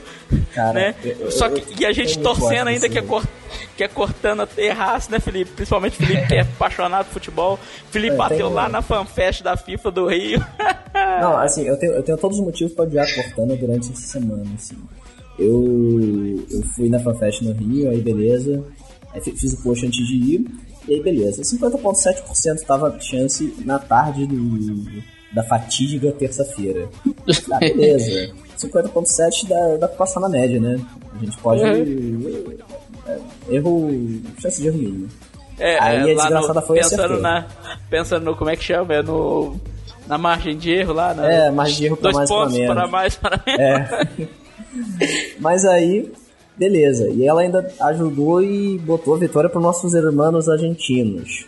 [0.53, 0.95] Cara, né?
[1.03, 3.25] Eu, Só que eu, e a gente torcendo ainda que a, Cort,
[3.75, 5.51] que a Cortana errasse, né, Felipe?
[5.51, 7.59] Principalmente Felipe, que é apaixonado por futebol.
[7.89, 8.53] Felipe bateu tenho...
[8.53, 10.45] lá na fanfest da FIFA do Rio.
[11.21, 14.07] Não, assim, eu tenho, eu tenho todos os motivos para odiar a Cortana durante essa
[14.07, 14.77] semana, assim.
[15.39, 18.63] Eu, eu fui na fanfest no Rio, aí beleza.
[19.13, 20.45] Aí fiz o post antes de ir.
[20.87, 21.41] E aí beleza.
[21.41, 24.35] 50,7% tava chance na tarde do
[25.33, 26.87] da fatídica terça-feira.
[27.51, 28.31] Ah, beleza.
[28.57, 30.79] 50.7 dá, dá pra passar na média, né?
[31.15, 31.61] A gente pode.
[31.63, 32.57] Uhum.
[33.49, 34.21] Erro.
[34.39, 35.09] chance de erro mínimo.
[35.59, 37.47] É, Aí é, a desgraçada no, foi pensando na
[37.89, 38.35] Pensando no.
[38.35, 38.93] Como é que chama?
[38.93, 39.59] É no.
[40.07, 41.47] Na margem de erro lá, né?
[41.47, 42.75] É, margem de erro pra Dois mais pontos para menos.
[42.75, 43.61] para mais para menos.
[43.61, 44.29] É.
[45.39, 46.11] Mas aí,
[46.57, 47.09] beleza.
[47.09, 51.45] E ela ainda ajudou e botou a vitória para nossos irmãos argentinos.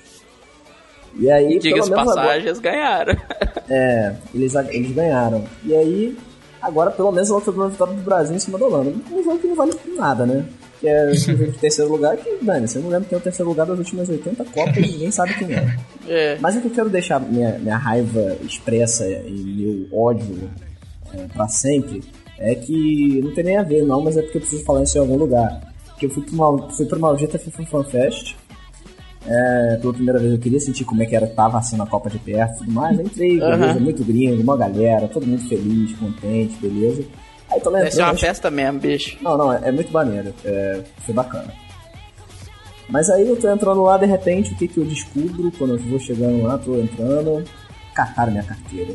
[1.18, 2.76] E aí, Diga-se passagens, agora...
[2.76, 3.16] ganharam.
[3.68, 5.44] É, eles, eles ganharam.
[5.64, 6.16] E aí,
[6.62, 8.94] agora pelo menos ela tá dando a vitória do Brasil em cima da Holanda.
[9.12, 10.46] Um jogo que não vale nada, né?
[10.80, 13.24] que é o jogo de terceiro lugar, que, Dani, você não lembra quem é o
[13.24, 15.78] terceiro lugar das últimas 80 Copas e ninguém sabe quem é.
[16.08, 16.38] é.
[16.40, 20.50] Mas o que eu quero deixar minha, minha raiva expressa e meu ódio
[21.14, 22.04] é, pra sempre
[22.38, 24.98] é que não tem nem a ver, não, mas é porque eu preciso falar isso
[24.98, 25.74] em algum lugar.
[25.98, 28.36] Que eu fui pro, mal, fui pro Maldita FIFA Fan Fest.
[29.28, 32.10] É, pela primeira vez eu queria sentir como é que era, tava assim na Copa
[32.10, 33.00] de perto e tudo mais.
[33.00, 37.04] Entrei, beleza, muito gringo, uma galera, todo mundo feliz, contente, beleza.
[37.50, 37.84] Aí tô lembrando.
[37.86, 39.18] Deve ser uma festa mesmo, bicho.
[39.22, 40.34] Não, não, é, é muito maneiro.
[40.44, 41.54] É, foi bacana.
[42.88, 45.80] Mas aí eu tô entrando lá, de repente, o que que eu descubro quando eu
[45.80, 47.44] vou chegando lá, tô entrando,
[47.96, 48.94] cataram minha carteira.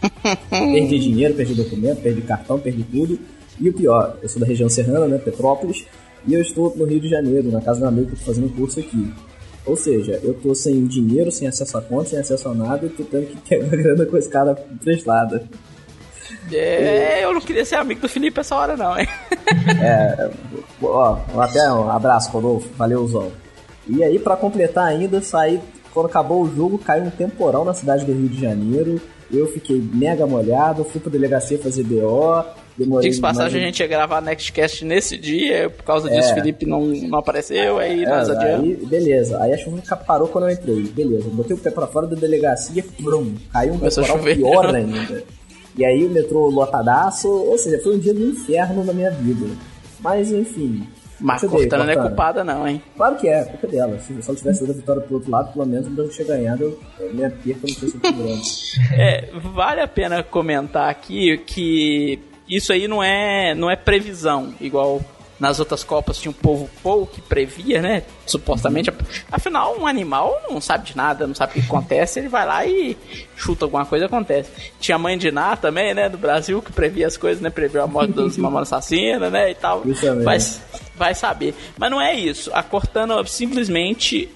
[0.50, 3.18] perdi dinheiro, perdi documento, perdi cartão, perdi tudo.
[3.58, 5.86] E o pior, eu sou da região serrana, né, Petrópolis,
[6.26, 8.54] e eu estou no Rio de Janeiro, na casa meu amigo que eu tô fazendo
[8.54, 9.12] curso aqui.
[9.70, 12.88] Ou seja, eu tô sem dinheiro, sem acesso a conta, sem acesso a nada, e
[12.88, 15.48] tô tendo que pegar grana com esse cara emprestada.
[16.52, 19.06] É, eu não queria ser amigo do Felipe essa hora, não, hein?
[19.80, 20.28] É,
[20.82, 22.68] ó, até um abraço, Rodolfo.
[22.76, 23.30] Valeu, Zol.
[23.86, 25.60] E aí, para completar ainda, saí.
[25.94, 29.00] Quando acabou o jogo, caiu um temporal na cidade do Rio de Janeiro.
[29.30, 32.44] Eu fiquei mega molhado, fui pra delegacia fazer BO.
[32.80, 36.34] Demorei Diga passagem, a gente ia gravar Nextcast nesse dia, por causa disso, é.
[36.34, 38.68] Felipe não, não apareceu, aí é, nós adiantamos.
[38.68, 41.28] Aí, beleza, aí a chuva parou quando eu entrei, beleza.
[41.28, 45.22] Botei o pé pra fora da delegacia, brum, caiu um temporal pior ainda.
[45.76, 49.46] E aí o metrô lotadaço, ou seja, foi um dia do inferno na minha vida.
[50.00, 50.86] Mas enfim.
[51.20, 52.82] Mas Cortana não é culpada, não, hein?
[52.96, 53.98] Claro que é, culpa dela.
[53.98, 56.28] Se eu só tivesse dado a vitória pro outro lado, pelo menos o Brasil tinha
[56.28, 58.42] ganhado, eu, minha perca não fosse muito grande.
[58.98, 62.18] É, vale a pena comentar aqui que
[62.50, 65.00] isso aí não é, não é previsão, igual
[65.40, 68.02] nas outras Copas tinha um povo pouco que previa, né?
[68.26, 68.92] Supostamente.
[69.32, 72.66] Afinal, um animal não sabe de nada, não sabe o que acontece, ele vai lá
[72.66, 72.96] e
[73.36, 74.50] chuta alguma coisa acontece.
[74.78, 76.10] Tinha a mãe de Ná também, né?
[76.10, 77.48] Do Brasil, que previa as coisas, né?
[77.48, 79.50] Previu a morte dos mamães assassinas, né?
[79.50, 79.82] E tal.
[80.22, 80.38] Vai,
[80.94, 81.54] vai saber.
[81.78, 82.50] Mas não é isso.
[82.52, 84.28] A Cortana simplesmente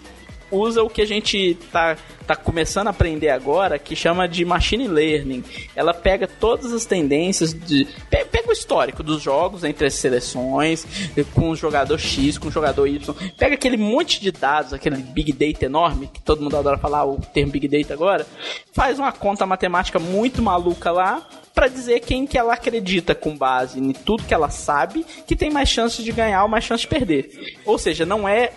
[0.54, 1.96] usa o que a gente tá,
[2.26, 5.44] tá começando a aprender agora, que chama de machine learning.
[5.74, 7.86] Ela pega todas as tendências de.
[8.10, 10.86] Pega o histórico dos jogos entre as seleções,
[11.34, 13.14] com o jogador X, com o jogador Y.
[13.36, 17.18] Pega aquele monte de dados, aquele big data enorme, que todo mundo adora falar o
[17.32, 18.26] termo big data agora,
[18.72, 23.78] faz uma conta matemática muito maluca lá para dizer quem que ela acredita com base
[23.78, 26.88] em tudo que ela sabe que tem mais chances de ganhar ou mais chances de
[26.88, 27.30] perder.
[27.64, 28.52] Ou seja, não é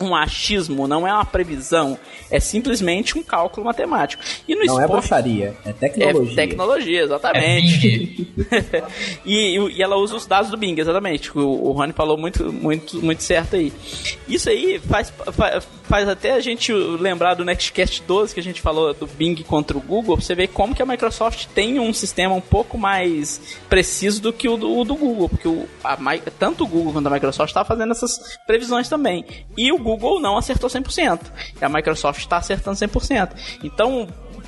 [0.00, 1.98] um achismo, não é uma previsão,
[2.30, 4.22] é simplesmente um cálculo matemático.
[4.46, 6.32] E no não é esporte, é bruxaria, é tecnologia.
[6.32, 8.28] É tecnologia, exatamente.
[8.50, 8.84] É
[9.24, 11.36] e, e, ela usa os dados do Bing, exatamente.
[11.36, 13.72] O, o Rony falou muito, muito, muito certo aí.
[14.28, 18.60] Isso aí faz, faz, faz até a gente lembrar do Nextcast 12 que a gente
[18.60, 21.92] falou do Bing contra o Google, pra você ver como que a Microsoft tem um
[21.92, 25.96] sistema um pouco mais preciso do que o do, o do Google, porque o, a,
[26.38, 29.24] tanto o Google quanto a Microsoft está fazendo essas previsões também.
[29.56, 31.20] E o Google não acertou 100%.
[31.60, 33.30] E a Microsoft está acertando 100%.
[33.64, 34.06] Então,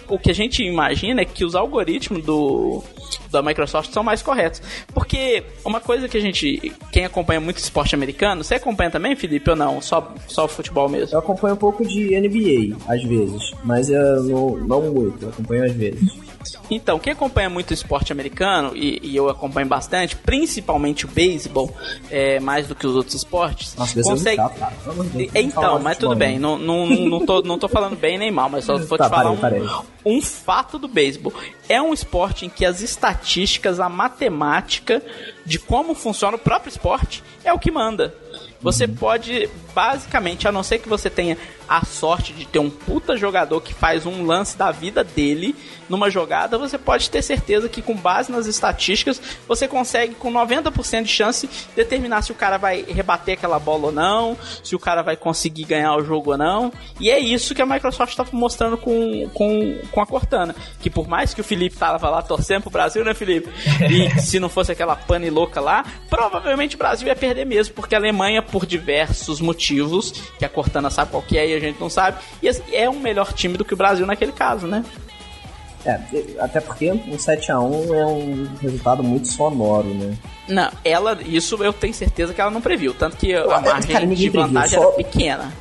[0.09, 2.82] o que a gente imagina é que os algoritmos do
[3.30, 4.61] da Microsoft são mais corretos.
[4.93, 9.49] Porque uma coisa que a gente, quem acompanha muito esporte americano, você acompanha também, Felipe,
[9.51, 9.80] ou não?
[9.80, 11.14] Só, só o futebol mesmo?
[11.14, 15.64] Eu acompanho um pouco de NBA, às vezes, mas eu não, não muito, eu acompanho
[15.64, 16.30] às vezes.
[16.71, 21.75] Então, quem acompanha muito o esporte americano, e, e eu acompanho bastante, principalmente o beisebol,
[22.11, 24.41] é, mais do que os outros esportes, Nossa, consegue.
[25.35, 28.49] É então, mas tudo bem, não, não, não, tô, não tô falando bem nem mal,
[28.49, 29.85] mas só vou tá, te falar parei, um, parei.
[30.05, 31.33] um fato do beisebol.
[31.68, 35.03] É um esporte em que as estatísticas, a matemática
[35.45, 38.14] de como funciona o próprio esporte é o que manda.
[38.62, 38.95] Você uhum.
[38.95, 41.37] pode, basicamente, a não ser que você tenha
[41.71, 45.55] a sorte de ter um puta jogador que faz um lance da vida dele
[45.89, 51.05] numa jogada, você pode ter certeza que com base nas estatísticas, você consegue com 90%
[51.05, 55.03] de chance determinar se o cara vai rebater aquela bola ou não, se o cara
[55.03, 56.73] vai conseguir ganhar o jogo ou não.
[56.99, 60.57] E é isso que a Microsoft está mostrando com, com, com a Cortana.
[60.81, 63.49] Que por mais que o Felipe tava lá torcendo pro Brasil, né, Felipe?
[63.89, 67.95] E se não fosse aquela pane louca lá, provavelmente o Brasil ia perder mesmo, porque
[67.95, 71.91] a Alemanha, por diversos motivos, que a Cortana sabe qual que é a gente não
[71.91, 72.19] sabe.
[72.43, 74.85] E assim, é um melhor time do que o Brasil naquele caso, né?
[75.85, 75.99] É,
[76.39, 80.15] até porque um 7x1 é um resultado muito sonoro, né?
[80.47, 82.93] Não, ela, isso eu tenho certeza que ela não previu.
[82.93, 85.53] Tanto que a margem cara, de vantagem previu, era pequena.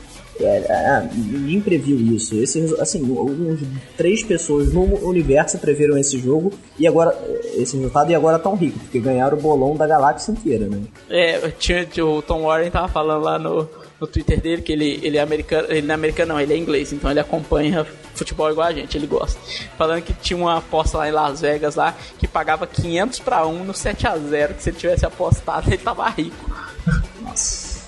[0.41, 2.35] É, é, ninguém previu isso.
[2.35, 3.59] Esse, assim, uns
[3.97, 7.17] três pessoas no universo preveram esse jogo e agora
[7.55, 10.81] esse resultado e agora tão rico, porque ganharam o bolão da galáxia inteira, né?
[11.09, 13.67] É, tinha, o Tom Warren tava falando lá no,
[13.99, 16.57] no Twitter dele que ele, ele é americano, ele não é americano não, ele é
[16.57, 19.39] inglês, então ele acompanha futebol igual a gente, ele gosta.
[19.77, 23.63] Falando que tinha uma aposta lá em Las Vegas lá que pagava 500 para 1
[23.63, 26.49] no 7 a 0 que se ele tivesse apostado ele tava rico.
[27.21, 27.79] Nossa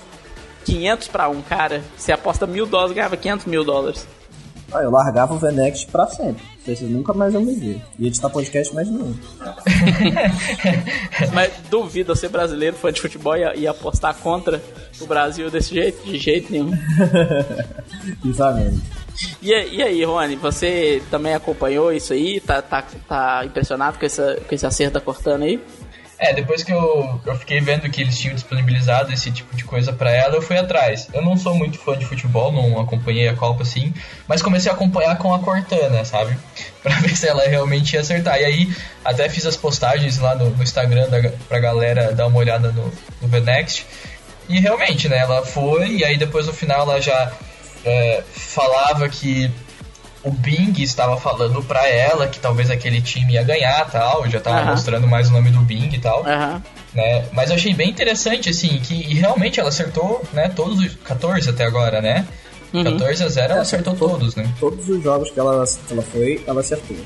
[0.64, 1.82] 500 para um, cara.
[1.96, 4.06] Você aposta mil dólares, ganhava 500 mil dólares.
[4.74, 6.42] Ah, eu largava o Venex pra sempre.
[6.64, 7.82] Vocês nunca mais vão me ver.
[7.98, 9.14] E editar podcast mais nenhum.
[11.34, 14.62] Mas duvido ser brasileiro, fã de futebol e, e apostar contra
[15.00, 16.02] o Brasil desse jeito?
[16.04, 16.72] De jeito nenhum.
[18.24, 18.82] Exatamente.
[19.42, 22.40] E, e aí, Rony, você também acompanhou isso aí?
[22.40, 25.60] Tá, tá, tá impressionado com, essa, com esse acerto da Cortana aí?
[26.22, 29.92] É, depois que eu, eu fiquei vendo que eles tinham disponibilizado esse tipo de coisa
[29.92, 31.08] para ela, eu fui atrás.
[31.12, 33.92] Eu não sou muito fã de futebol, não acompanhei a Copa assim,
[34.28, 36.38] mas comecei a acompanhar com a Cortana, sabe?
[36.80, 38.38] Pra ver se ela realmente ia acertar.
[38.40, 38.72] E aí,
[39.04, 42.92] até fiz as postagens lá no, no Instagram da, pra galera dar uma olhada no,
[43.20, 43.84] no VNext.
[44.48, 47.32] E realmente, né, ela foi, e aí depois no final ela já
[47.84, 49.50] é, falava que
[50.24, 54.70] o Bing estava falando pra ela que talvez aquele time ia ganhar tal, já tava
[54.70, 56.22] mostrando mais o nome do Bing e tal.
[56.94, 57.26] Né?
[57.32, 61.64] Mas eu achei bem interessante, assim, que realmente ela acertou, né, todos os 14 até
[61.64, 62.26] agora, né?
[62.72, 62.84] Uhum.
[62.84, 64.48] 14 a 0 ela acertou, acertou todos, né?
[64.58, 66.96] Todos os jogos que ela, que ela foi, ela acertou.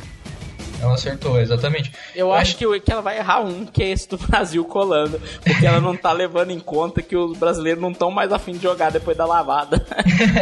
[0.86, 1.92] Ela acertou, exatamente.
[2.14, 5.20] Eu acho que, que ela vai errar um, que é esse do Brasil colando.
[5.42, 8.62] Porque ela não tá levando em conta que os brasileiros não estão mais afim de
[8.62, 9.84] jogar depois da lavada.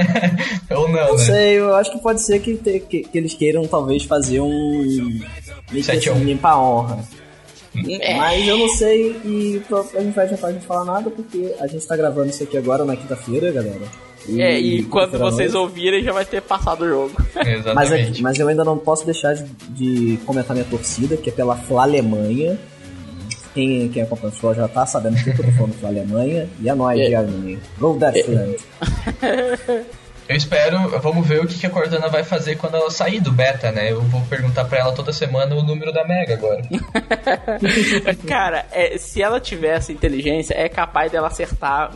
[0.70, 1.24] Ou não, Não né?
[1.24, 5.20] sei, eu acho que pode ser que, te, que, que, eles queiram talvez fazer um.
[5.68, 6.99] Que assim, limpar a honra.
[8.01, 8.14] É.
[8.14, 9.62] Mas eu não sei e
[9.97, 12.84] a gente vai tentar de falar nada porque a gente tá gravando isso aqui agora
[12.84, 13.82] na quinta-feira, galera.
[14.29, 15.57] E, é, e quando vocês noite.
[15.57, 17.12] ouvirem já vai ter passado o jogo.
[17.45, 18.11] Exatamente.
[18.11, 21.57] Mas, mas eu ainda não posso deixar de, de, comentar minha torcida, que é pela
[21.57, 22.59] Fla Alemanha.
[23.53, 26.49] Quem, quem acompanha o futebol já tá sabendo que eu tô falando Fla Alemanha.
[26.61, 27.09] E a nós é.
[27.09, 27.59] de Alemanha.
[27.79, 28.57] Go Deutschland!
[30.27, 33.70] Eu espero, vamos ver o que, a Cortana vai fazer quando ela sair do beta,
[33.70, 33.93] né?
[33.93, 36.62] Eu vou perguntar pra ela toda semana o número da Mega agora.
[38.27, 41.93] Cara, é, se ela tivesse inteligência, é capaz dela acertar,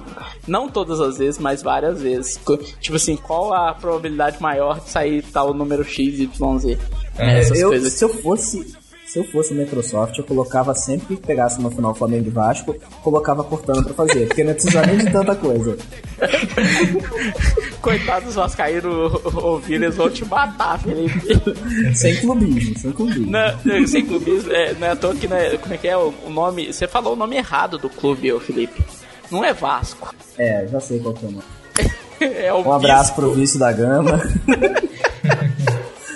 [0.47, 2.39] não todas as vezes, mas várias vezes.
[2.81, 6.79] Tipo assim, qual a probabilidade maior de sair tal número X, Y, Z?
[7.19, 8.77] É, eu, se eu fosse
[9.09, 13.43] se eu fosse Microsoft, eu colocava sempre que pegasse no final Flamengo e Vasco, colocava
[13.43, 15.79] cortando pra fazer, porque não precisa nem de tanta coisa.
[17.81, 21.21] Coitados dos Vascaínos ouvindo, eles vão te matar, Felipe.
[21.95, 23.31] sem clubismo, sem clubismo.
[23.31, 26.13] Não, sem clubismo, é, não é à toa que, né, como é que é o,
[26.27, 28.85] o nome, você falou o nome errado do clube, Felipe.
[29.31, 30.15] Não é Vasco.
[30.37, 31.45] É, já sei qual que é o nome.
[32.21, 34.21] É o um abraço pro Vício da Gama.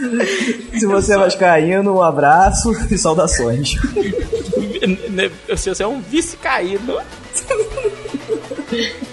[0.79, 3.77] Se você é vascaíno, um abraço e saudações.
[5.57, 6.99] Se você é um vice-caíno...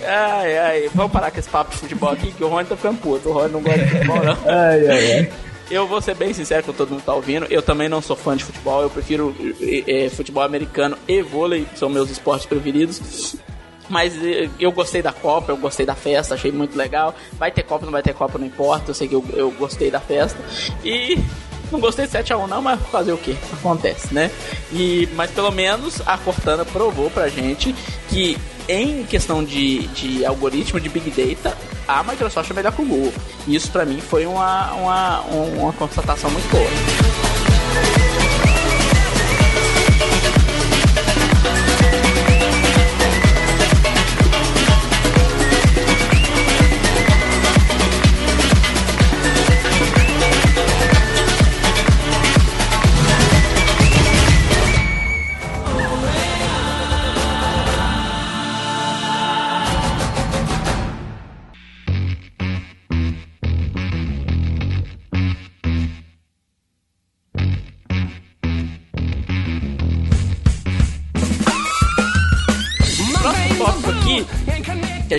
[0.07, 2.99] Ai, ai, vamos parar com esse papo de futebol aqui, que o Rony tá ficando
[2.99, 3.29] puto.
[3.29, 4.37] O Rony não gosta de futebol, não.
[4.45, 5.31] Ai, ai, ai.
[5.69, 7.45] Eu vou ser bem sincero com todo mundo que tá ouvindo.
[7.49, 8.81] Eu também não sou fã de futebol.
[8.81, 9.35] Eu prefiro
[9.87, 13.35] é, futebol americano e vôlei, são meus esportes preferidos.
[13.89, 17.15] Mas eh, eu gostei da Copa, eu gostei da festa, achei muito legal.
[17.33, 18.91] Vai ter Copa, não vai ter Copa, não importa.
[18.91, 20.39] Eu sei que eu, eu gostei da festa.
[20.83, 21.17] E
[21.71, 23.37] não gostei de 7x1 não, mas fazer o que?
[23.53, 24.31] Acontece, né?
[24.71, 27.75] E, mas pelo menos a Cortana provou pra gente
[28.09, 28.37] que
[28.67, 33.13] em questão de, de algoritmo de Big Data, a Microsoft é melhor que o Google.
[33.47, 38.18] Isso pra mim foi uma, uma, uma constatação muito boa.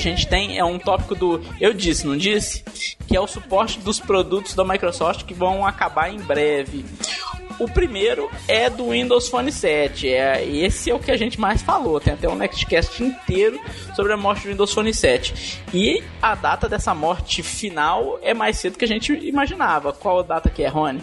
[0.01, 2.65] Gente tem é um tópico do eu disse, não disse?
[3.07, 6.85] Que é o suporte dos produtos da Microsoft que vão acabar em breve.
[7.61, 10.09] O primeiro é do Windows Phone 7.
[10.09, 12.01] É, esse é o que a gente mais falou.
[12.01, 13.61] Tem até um Nextcast inteiro
[13.95, 15.61] sobre a morte do Windows Phone 7.
[15.75, 19.93] E a data dessa morte final é mais cedo que a gente imaginava.
[19.93, 21.03] Qual a data que é, Rony?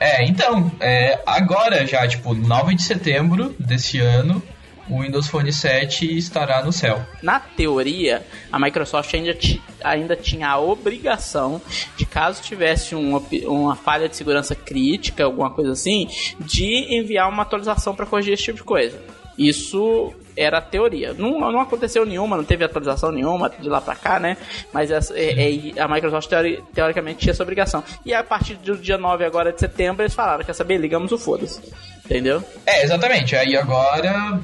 [0.00, 4.42] É, então, é, agora já, tipo, 9 de setembro desse ano,
[4.88, 7.04] o Windows Phone 7 estará no céu.
[7.22, 9.36] Na teoria, a Microsoft ainda,
[9.82, 11.60] ainda tinha a obrigação
[11.96, 16.08] de, caso tivesse uma, uma falha de segurança crítica, alguma coisa assim,
[16.40, 19.00] de enviar uma atualização para corrigir esse tipo de coisa.
[19.36, 21.12] Isso era a teoria.
[21.14, 24.36] Não, não aconteceu nenhuma, não teve atualização nenhuma de lá pra cá, né?
[24.72, 27.82] Mas essa, é, é, a Microsoft teori, teoricamente tinha essa obrigação.
[28.04, 31.18] E a partir do dia 9 agora de setembro eles falaram, quer saber, ligamos o
[31.18, 31.60] foda-se.
[32.04, 32.42] Entendeu?
[32.66, 33.36] É, exatamente.
[33.36, 34.40] Aí agora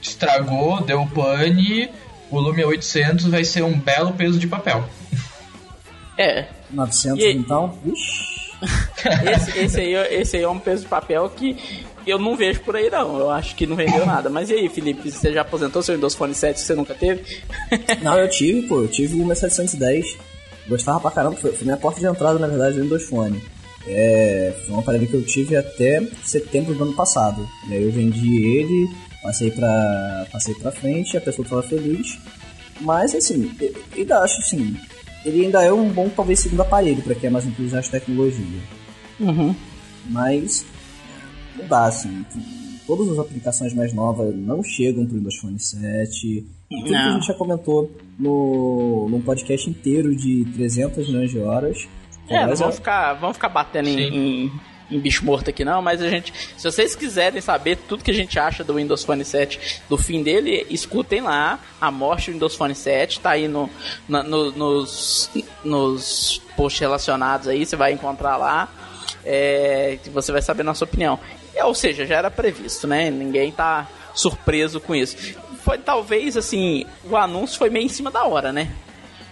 [0.00, 1.90] estragou, deu pane,
[2.30, 4.84] o Lumia 800 vai ser um belo peso de papel.
[6.16, 6.46] É.
[6.70, 7.30] 900 e...
[7.32, 7.76] então?
[9.24, 11.56] Esse, esse, aí, esse aí é um peso de papel que
[12.06, 13.18] eu não vejo por aí não.
[13.18, 14.28] Eu acho que não rendeu nada.
[14.28, 15.10] Mas e aí, Felipe?
[15.10, 17.38] Você já aposentou seu Windows Phone 7 que você nunca teve?
[18.02, 18.82] não, eu tive, pô.
[18.82, 20.16] Eu tive o meu 710.
[20.68, 21.36] Gostava pra caramba.
[21.36, 23.42] Foi, foi minha porta de entrada, na verdade, do Windows Phone.
[23.86, 27.48] É, foi um aparelho que eu tive até setembro do ano passado.
[27.68, 28.90] E aí eu vendi ele,
[29.22, 32.18] passei pra, passei pra frente, a pessoa tava feliz.
[32.80, 34.76] Mas, assim, eu ainda acho, assim,
[35.24, 38.60] ele ainda é um bom, talvez, segundo aparelho para quem é mais entusiasta de tecnologia.
[39.18, 39.54] Uhum.
[40.06, 40.64] Mas
[41.56, 42.24] não dá, assim.
[42.86, 46.46] Todas as aplicações mais novas não chegam para o Windows Phone 7.
[46.68, 51.86] Tudo que a gente já comentou no, num podcast inteiro de 300 milhões de horas.
[52.28, 54.52] É, vamos ficar, vamos ficar batendo em, em
[54.90, 58.14] em bicho morto aqui não, mas a gente, se vocês quiserem saber tudo que a
[58.14, 62.56] gente acha do Windows Phone 7, do fim dele, escutem lá a morte do Windows
[62.56, 63.70] Phone 7, tá aí no,
[64.08, 65.30] na, no nos,
[65.62, 68.68] nos posts relacionados aí, você vai encontrar lá,
[69.24, 71.18] é, você vai saber nossa opinião.
[71.54, 73.10] É, ou seja, já era previsto, né?
[73.10, 75.16] Ninguém tá surpreso com isso.
[75.62, 78.70] Foi talvez assim, o anúncio foi meio em cima da hora, né?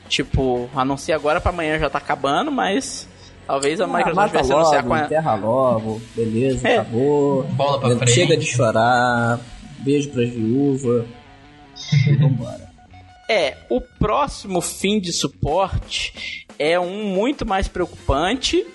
[0.08, 3.07] Tipo, anuncia agora para amanhã já tá acabando, mas
[3.48, 5.00] Talvez a ah, Microsoft vai se anunciar com a...
[5.00, 6.74] enterra logo, beleza, é.
[6.74, 7.44] acabou.
[7.44, 8.12] Bola pra frente.
[8.12, 9.40] Chega de chorar,
[9.78, 11.06] beijo pras viúvas
[12.06, 12.68] e vambora.
[13.30, 18.66] É, o próximo fim de suporte é um muito mais preocupante.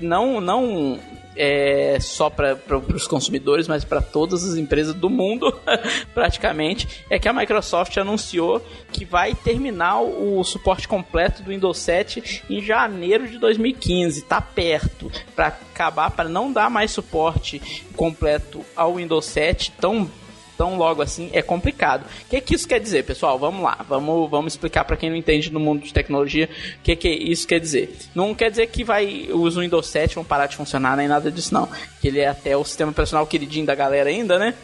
[0.00, 0.98] Não, não
[1.36, 2.58] é, só para
[2.94, 5.52] os consumidores, mas para todas as empresas do mundo,
[6.14, 12.44] praticamente, é que a Microsoft anunciou que vai terminar o suporte completo do Windows 7
[12.48, 14.22] em janeiro de 2015.
[14.22, 17.60] Tá perto para acabar, para não dar mais suporte
[17.96, 20.10] completo ao Windows 7 tão
[20.56, 22.02] tão logo assim é complicado.
[22.02, 23.38] O que, que isso quer dizer, pessoal?
[23.38, 26.48] Vamos lá, vamos, vamos explicar para quem não entende no mundo de tecnologia
[26.78, 27.94] o que, que isso quer dizer.
[28.14, 31.52] Não quer dizer que vai os Windows 7 vão parar de funcionar nem nada disso
[31.52, 31.68] não,
[32.00, 34.54] que ele é até o sistema operacional queridinho da galera ainda, né?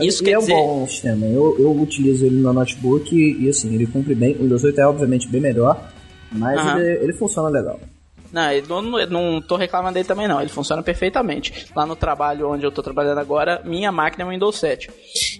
[0.00, 0.54] Isso e quer é dizer...
[0.54, 1.26] um bom sistema.
[1.26, 4.36] Eu, eu utilizo ele no notebook e, e assim, ele cumpre bem.
[4.36, 5.90] O Windows 8 é obviamente bem melhor,
[6.30, 6.78] mas uhum.
[6.78, 7.80] ele, ele funciona legal.
[8.32, 11.66] Não, não, não tô reclamando dele também não, ele funciona perfeitamente.
[11.74, 14.90] Lá no trabalho onde eu tô trabalhando agora, minha máquina é um Windows 7.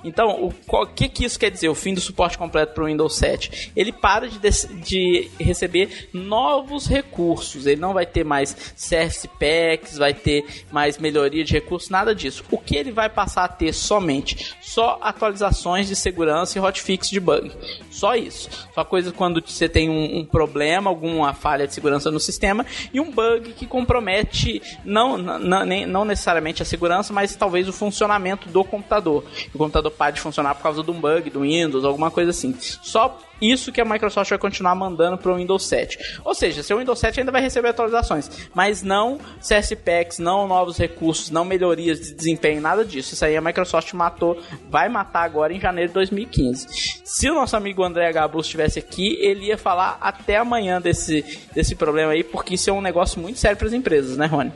[0.03, 1.69] Então, o que que isso quer dizer?
[1.69, 3.73] O fim do suporte completo para o Windows 7.
[3.77, 4.39] Ele para de,
[4.83, 7.67] de receber novos recursos.
[7.67, 12.45] Ele não vai ter mais Service Packs, vai ter mais melhoria de recursos, nada disso.
[12.51, 14.57] O que ele vai passar a ter somente?
[14.61, 17.53] Só atualizações de segurança e hotfix de bug.
[17.91, 18.49] Só isso.
[18.75, 23.01] Só coisa quando você tem um, um problema, alguma falha de segurança no sistema e
[23.01, 25.39] um bug que compromete não, não,
[25.87, 29.25] não necessariamente a segurança, mas talvez o funcionamento do computador.
[29.55, 32.55] O computador pode de funcionar por causa de um bug do Windows, alguma coisa assim.
[32.61, 36.21] Só isso que a Microsoft vai continuar mandando para o Windows 7.
[36.25, 40.77] Ou seja, seu Windows 7 ainda vai receber atualizações, mas não CS Packs, não novos
[40.77, 43.15] recursos, não melhorias de desempenho, nada disso.
[43.15, 46.67] Isso aí a Microsoft matou, vai matar agora em janeiro de 2015.
[47.05, 51.25] Se o nosso amigo André Gabus estivesse aqui, ele ia falar até amanhã desse,
[51.55, 54.53] desse problema aí, porque isso é um negócio muito sério para as empresas, né, Rony?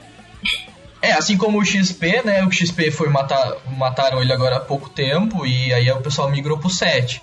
[1.04, 2.42] É, assim como o XP, né?
[2.46, 6.56] O XP foi matar, mataram ele agora há pouco tempo e aí o pessoal migrou
[6.56, 7.20] pro 7.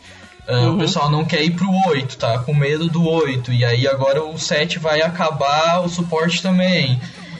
[0.51, 0.75] Uh, uhum.
[0.75, 2.39] O pessoal não quer ir pro 8, tá?
[2.39, 3.53] Com medo do 8.
[3.53, 6.99] E aí agora o 7 vai acabar o suporte também.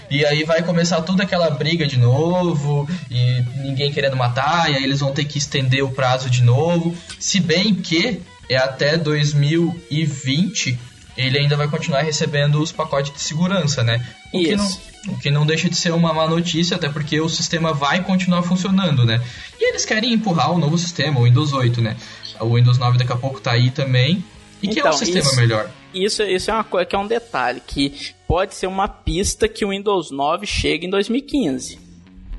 [0.10, 4.84] E aí vai começar toda aquela briga de novo, e ninguém querendo matar, e aí
[4.84, 6.96] eles vão ter que estender o prazo de novo.
[7.18, 10.78] Se bem que é até 2020
[11.18, 14.06] ele ainda vai continuar recebendo os pacotes de segurança, né?
[14.34, 14.48] O Isso.
[14.48, 17.74] que não, o que não deixa de ser uma má notícia, até porque o sistema
[17.74, 19.22] vai continuar funcionando, né?
[19.60, 21.96] E eles querem empurrar o novo sistema, o Windows 8, né?
[22.42, 24.24] O Windows 9 daqui a pouco tá aí também.
[24.62, 25.72] E então, que é um então, sistema isso, melhor.
[25.94, 29.66] Isso, isso é uma coisa que é um detalhe, que pode ser uma pista que
[29.66, 31.80] o Windows 9 chegue em 2015.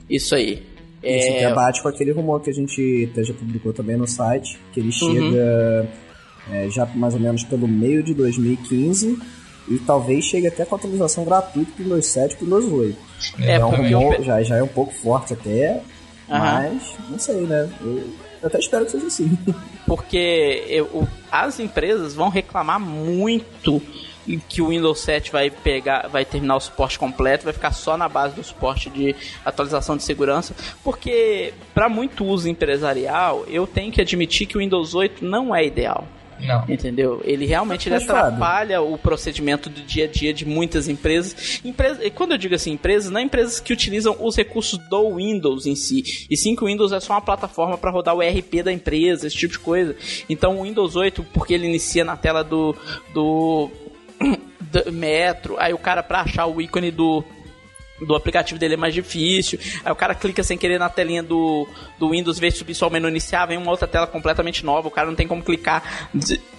[0.08, 0.62] Isso aí.
[1.02, 1.48] Isso é...
[1.48, 4.92] que bate com aquele rumor que a gente já publicou também no site, que ele
[4.92, 5.88] chega uhum.
[6.50, 9.18] é, já mais ou menos pelo meio de 2015
[9.68, 12.98] e talvez chegue até com atualização gratuita pro Windows 7 pro Windows 8.
[13.40, 14.24] É, é um rumor, eu...
[14.24, 15.82] já, já é um pouco forte até,
[16.28, 16.38] uhum.
[16.38, 17.68] mas não sei, né?
[17.80, 18.04] Eu
[18.42, 19.38] eu até espero que seja assim.
[19.86, 23.80] Porque eu, as empresas vão reclamar muito
[24.48, 28.08] que o Windows 7 vai pegar, vai terminar o suporte completo, vai ficar só na
[28.08, 34.00] base do suporte de atualização de segurança, porque para muito uso empresarial, eu tenho que
[34.00, 36.06] admitir que o Windows 8 não é ideal.
[36.42, 36.64] Não.
[36.68, 37.20] Entendeu?
[37.24, 41.60] Ele realmente ele atrapalha o procedimento do dia a dia de muitas empresas.
[41.64, 45.66] Empresa, quando eu digo assim, empresas, não é empresas que utilizam os recursos do Windows
[45.66, 46.26] em si.
[46.28, 49.26] E sim que o Windows é só uma plataforma para rodar o ERP da empresa,
[49.26, 49.96] esse tipo de coisa.
[50.28, 52.74] Então o Windows 8, porque ele inicia na tela do,
[53.14, 53.70] do,
[54.60, 57.24] do Metro, aí o cara para achar o ícone do
[58.06, 59.58] do aplicativo dele é mais difícil.
[59.84, 62.90] Aí o cara clica sem querer na telinha do, do Windows, vê subir só o
[62.90, 64.88] menu iniciar, vem uma outra tela completamente nova.
[64.88, 66.08] O cara não tem como clicar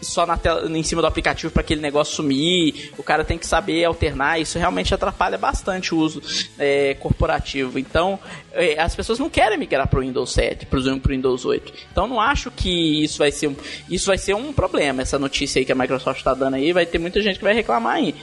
[0.02, 2.92] só na tela, em cima do aplicativo para aquele negócio sumir.
[2.98, 4.40] O cara tem que saber alternar.
[4.40, 6.22] Isso realmente atrapalha bastante o uso
[6.58, 7.78] é, corporativo.
[7.80, 8.20] Então,
[8.52, 11.74] é, as pessoas não querem migrar para o Windows 7, para o Windows 8.
[11.92, 13.56] Então, não acho que isso vai ser um,
[13.90, 15.02] isso vai ser um problema.
[15.02, 17.54] Essa notícia aí que a Microsoft está dando aí, vai ter muita gente que vai
[17.54, 18.16] reclamar aí.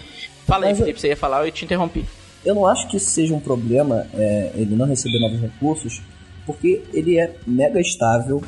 [0.47, 2.05] Fala aí, Felipe, você ia falar, eu te interrompi.
[2.45, 6.03] Eu não acho que isso seja um problema é, ele não receber novos recursos,
[6.47, 8.43] porque ele é mega estável,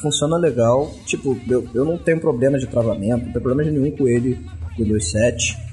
[0.00, 0.92] funciona legal.
[1.06, 4.38] Tipo, eu, eu não tenho problema de travamento, não tenho problema nenhum com ele,
[4.76, 5.72] com o 2.7.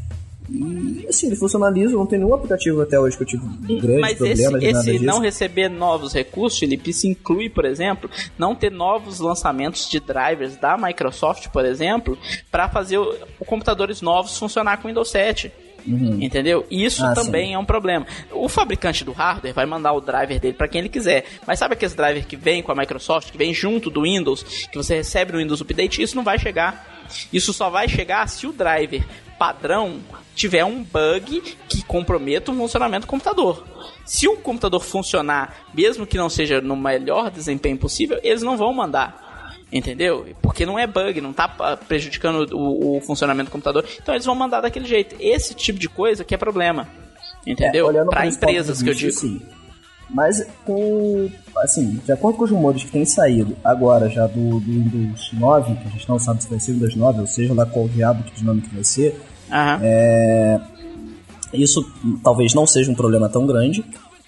[0.52, 3.44] E assim, ele funciona liso, não tem nenhum aplicativo até hoje que eu tive
[3.80, 4.64] grandes Mas problemas.
[4.64, 9.88] Esse, esse não receber novos recursos, Felipe, isso inclui, por exemplo, não ter novos lançamentos
[9.88, 12.18] de drivers da Microsoft, por exemplo,
[12.50, 13.00] para fazer
[13.46, 15.52] computadores novos funcionar com Windows 7.
[15.86, 16.18] Uhum.
[16.22, 16.66] Entendeu?
[16.70, 17.54] Isso ah, também sim.
[17.54, 18.06] é um problema.
[18.32, 21.26] O fabricante do hardware vai mandar o driver dele para quem ele quiser.
[21.46, 24.78] Mas sabe aqueles drivers que vem com a Microsoft, que vem junto do Windows, que
[24.78, 26.02] você recebe no Windows Update?
[26.02, 27.00] Isso não vai chegar.
[27.34, 29.04] Isso só vai chegar se o driver
[29.38, 30.00] padrão
[30.36, 33.66] tiver um bug que comprometa o funcionamento do computador.
[34.06, 38.74] Se o computador funcionar, mesmo que não seja no melhor desempenho possível, eles não vão
[38.74, 39.29] mandar.
[39.72, 40.26] Entendeu?
[40.42, 41.48] Porque não é bug, não tá
[41.88, 43.86] prejudicando o, o, funcionamento do computador.
[44.02, 45.16] Então eles vão mandar daquele jeito.
[45.20, 46.88] Esse tipo de coisa que é problema.
[47.46, 47.90] Entendeu?
[47.92, 49.12] É, Para empresas que eu digo.
[49.12, 49.42] Sim.
[50.10, 51.30] Mas com.
[51.58, 55.76] Assim, de acordo com os rumores que têm saído agora já do, do Windows 9,
[55.76, 58.24] que a gente não sabe se vai ser Windows 9, ou seja lá qual diabo
[58.24, 59.22] que dinâmica vai ser.
[59.52, 59.80] Uhum.
[59.84, 60.60] É,
[61.54, 61.86] isso
[62.24, 63.86] talvez não seja um problema tão grande,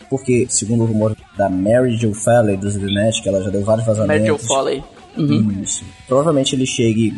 [0.10, 3.86] porque, segundo o rumor da Mary Jo Falley do ZDNet, que ela já deu vários
[3.86, 4.28] vazamentos.
[4.28, 4.84] Mary Jo Falley.
[5.18, 5.62] Uhum.
[5.62, 5.84] Isso.
[6.08, 7.14] Provavelmente ele chegue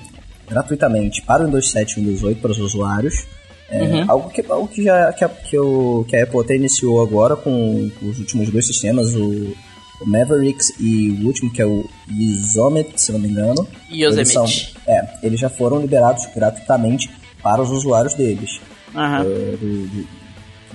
[0.47, 3.25] gratuitamente para o Windows 7 e Windows 8 para os usuários.
[3.69, 4.05] É, uhum.
[4.07, 7.35] Algo, que, algo que, já, que, a, que, o, que a Apple até iniciou agora
[7.35, 9.55] com os últimos dois sistemas, o,
[10.01, 13.67] o Mavericks e o último que é o Yosemite, se não me engano.
[13.89, 14.37] Yosemite.
[14.37, 17.09] Eles, é, eles já foram liberados gratuitamente
[17.41, 18.59] para os usuários deles.
[18.93, 19.21] Uhum.
[19.21, 19.23] É,
[19.57, 20.23] do, do,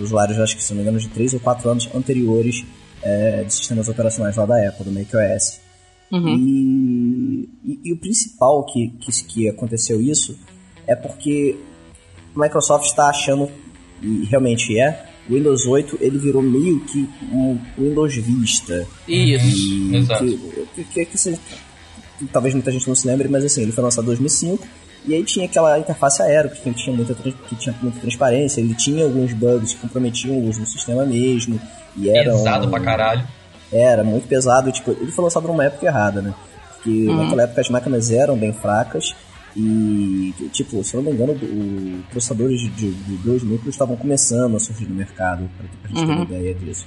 [0.00, 2.64] usuários, acho que se não me engano, de 3 ou 4 anos anteriores
[3.02, 5.60] é, de sistemas operacionais lá da Apple, do macOS.
[6.10, 6.36] Uhum.
[6.36, 10.38] E, e, e, o principal que, que, que aconteceu isso
[10.86, 11.56] é porque
[12.34, 13.50] a Microsoft está achando,
[14.02, 18.86] e realmente é, o Windows 8 ele virou meio que um Windows Vista.
[19.06, 20.24] Isso, exato.
[20.74, 21.38] Que, que, que,
[22.32, 24.66] talvez muita gente não se lembre, mas assim, ele foi lançado em 2005
[25.06, 29.04] e aí tinha aquela interface aérea que tinha muita, que tinha muita transparência, ele tinha
[29.04, 31.60] alguns bugs que comprometiam o uso do sistema mesmo.
[31.96, 33.26] E era Pesado um, pra caralho.
[33.72, 34.72] Era, muito pesado.
[34.72, 36.34] Tipo, ele foi lançado numa época errada, né?
[36.74, 37.16] Porque uhum.
[37.16, 39.14] naquela época as máquinas eram bem fracas
[39.56, 44.56] e, tipo, se eu não me engano, os processadores de, de dois núcleos estavam começando
[44.56, 46.06] a surgir no mercado, pra, pra gente uhum.
[46.06, 46.86] ter uma ideia disso.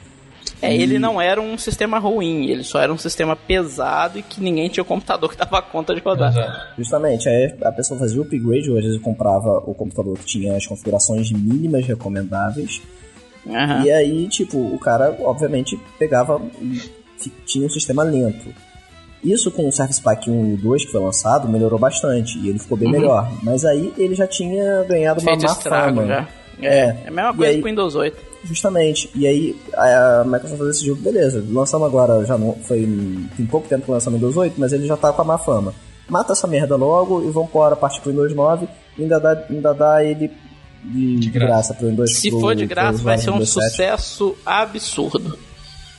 [0.61, 0.81] É, e...
[0.81, 4.69] ele não era um sistema ruim, ele só era um sistema pesado e que ninguém
[4.69, 6.31] tinha o computador que dava conta de rodar.
[6.31, 6.59] Exato.
[6.77, 10.55] Justamente, aí a pessoa fazia o upgrade, ou às vezes comprava o computador que tinha
[10.55, 12.81] as configurações mínimas recomendáveis
[13.45, 13.83] Uhum.
[13.83, 16.41] E aí, tipo, o cara, obviamente, pegava
[17.45, 18.53] tinha um sistema lento.
[19.23, 22.57] Isso com o Service Pack 1 e 2 que foi lançado melhorou bastante e ele
[22.57, 22.99] ficou bem uhum.
[22.99, 23.31] melhor.
[23.43, 26.07] Mas aí ele já tinha ganhado Feito uma má estrago, fama.
[26.07, 26.27] Já.
[26.61, 28.17] É, é a mesma coisa aí, com o Windows 8.
[28.43, 29.09] Justamente.
[29.13, 32.79] E aí a Microsoft decidiu, beleza, lançamos agora, já não foi
[33.37, 35.37] tem pouco tempo que lançamos o Windows 8, mas ele já tá com a má
[35.37, 35.73] fama.
[36.09, 38.67] Mata essa merda logo e vamos embora partir pro Windows 9
[38.97, 40.31] e ainda dá, ainda dá ele
[40.83, 45.37] de, de graça pro Windows Se for de graça, vai ser um sucesso absurdo.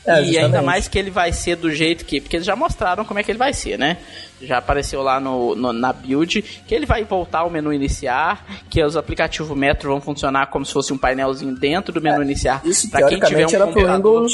[0.05, 2.21] É, e ainda mais que ele vai ser do jeito que.
[2.21, 3.99] Porque eles já mostraram como é que ele vai ser, né?
[4.41, 8.83] Já apareceu lá no, no, na build que ele vai voltar ao menu iniciar, que
[8.83, 12.61] os aplicativos Metro vão funcionar como se fosse um painelzinho dentro do menu é, iniciar.
[12.65, 14.33] Isso pra quem tiver um era pro Windows.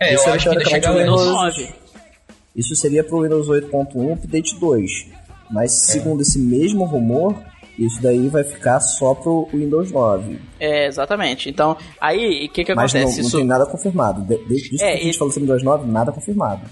[0.00, 1.68] É, eu acho que Windows 9.
[2.56, 4.90] Isso seria pro Windows 8.1 Update 2.
[5.50, 5.92] Mas é.
[5.92, 7.36] segundo esse mesmo rumor,
[7.78, 10.38] isso daí vai ficar só pro Windows 9.
[10.60, 11.48] É, exatamente.
[11.48, 13.22] Então, aí, o que que Mas acontece?
[13.22, 14.22] Mas não, não tem nada confirmado.
[14.22, 16.62] Desde é, que a gente falou sobre o Windows 9, nada confirmado.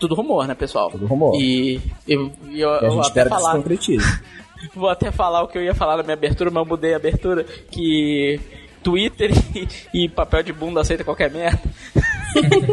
[0.00, 0.90] Tudo rumor, né, pessoal?
[0.90, 1.34] Tudo rumor.
[1.40, 2.14] E, e,
[2.50, 3.50] e eu, e a gente espera falar...
[3.50, 4.22] que se concretize.
[4.74, 6.96] vou até falar o que eu ia falar na minha abertura, mas eu mudei a
[6.96, 8.40] abertura, que
[8.82, 9.30] Twitter
[9.94, 11.60] e, e papel de bunda aceita qualquer merda.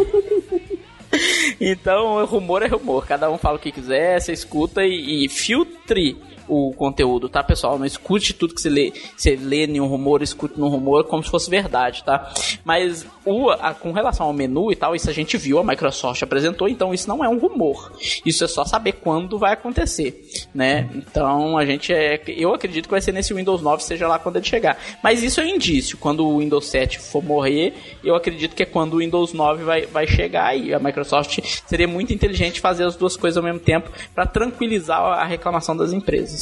[1.62, 3.06] então, rumor é rumor.
[3.06, 6.18] Cada um fala o que quiser, você escuta e, e filtre
[6.48, 7.78] o conteúdo, tá, pessoal?
[7.78, 11.30] Não escute tudo que você lê, você lê nenhum rumor, escute num rumor como se
[11.30, 12.32] fosse verdade, tá?
[12.64, 16.22] Mas o, a, com relação ao menu e tal, isso a gente viu, a Microsoft
[16.22, 17.92] apresentou, então isso não é um rumor.
[18.26, 20.90] Isso é só saber quando vai acontecer, né?
[20.94, 22.22] Então a gente é.
[22.28, 24.78] Eu acredito que vai ser nesse Windows 9, seja lá quando ele chegar.
[25.04, 25.98] Mas isso é indício.
[25.98, 27.74] Quando o Windows 7 for morrer,
[28.04, 31.88] eu acredito que é quando o Windows 9 vai, vai chegar e a Microsoft seria
[31.88, 36.35] muito inteligente fazer as duas coisas ao mesmo tempo para tranquilizar a reclamação das empresas.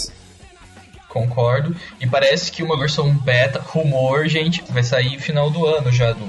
[1.14, 1.76] Concordo.
[2.02, 6.26] E parece que uma versão beta, rumor, gente, vai sair final do ano já do,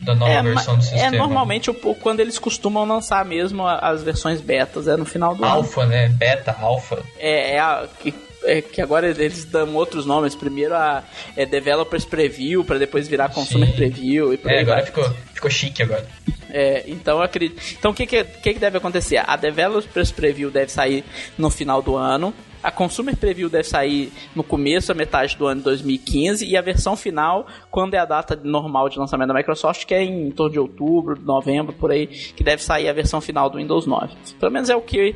[0.00, 1.16] da nova é, versão do é, sistema.
[1.16, 5.82] É, normalmente quando eles costumam lançar mesmo as versões betas, é no final do alpha,
[5.82, 5.92] ano.
[5.92, 6.08] Alpha, né?
[6.08, 7.02] Beta, alpha.
[7.18, 8.14] É, é a, que,
[8.44, 10.36] é que agora eles dão outros nomes.
[10.36, 11.02] Primeiro a
[11.36, 13.74] é Developers Preview, para depois virar Consumer Sim.
[13.74, 14.32] Preview.
[14.32, 15.04] E é, agora ficou,
[15.34, 16.06] ficou chique agora.
[16.48, 17.60] É, então acredito.
[17.76, 19.20] Então o que, que, que, deve acontecer?
[19.26, 21.04] A Developers Preview deve sair
[21.36, 22.32] no final do ano.
[22.62, 26.60] A Consumer Preview deve sair no começo, a metade do ano de 2015, e a
[26.60, 30.52] versão final, quando é a data normal de lançamento da Microsoft, que é em torno
[30.52, 34.14] de outubro, novembro, por aí, que deve sair a versão final do Windows 9.
[34.38, 35.14] Pelo menos é o que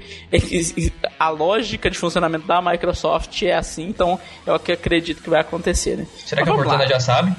[1.19, 5.41] a lógica de funcionamento da Microsoft é assim, então é o que acredito que vai
[5.41, 5.97] acontecer.
[5.97, 6.07] Né?
[6.25, 7.35] Será Mas que a Cortana já sabe?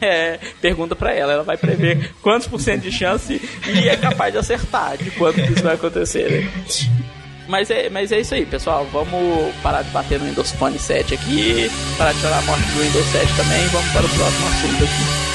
[0.00, 4.32] É, pergunta para ela, ela vai prever quantos por cento de chance e é capaz
[4.32, 6.30] de acertar de quanto isso vai acontecer.
[6.30, 7.06] Né?
[7.48, 8.86] Mas é, mas é isso aí, pessoal.
[8.92, 12.82] Vamos parar de bater no Windows Phone 7 aqui, parar de chorar a morte do
[12.82, 13.66] Windows 7 também.
[13.68, 15.25] Vamos para o próximo assunto aqui.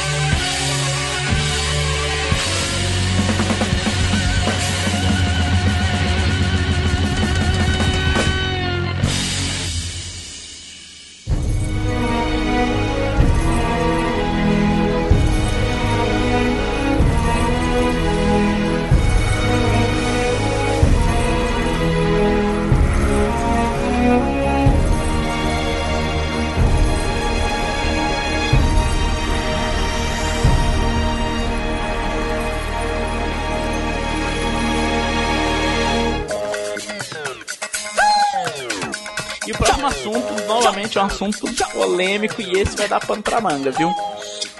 [41.25, 43.93] Assunto polêmico e esse vai dar pano pra manga, viu?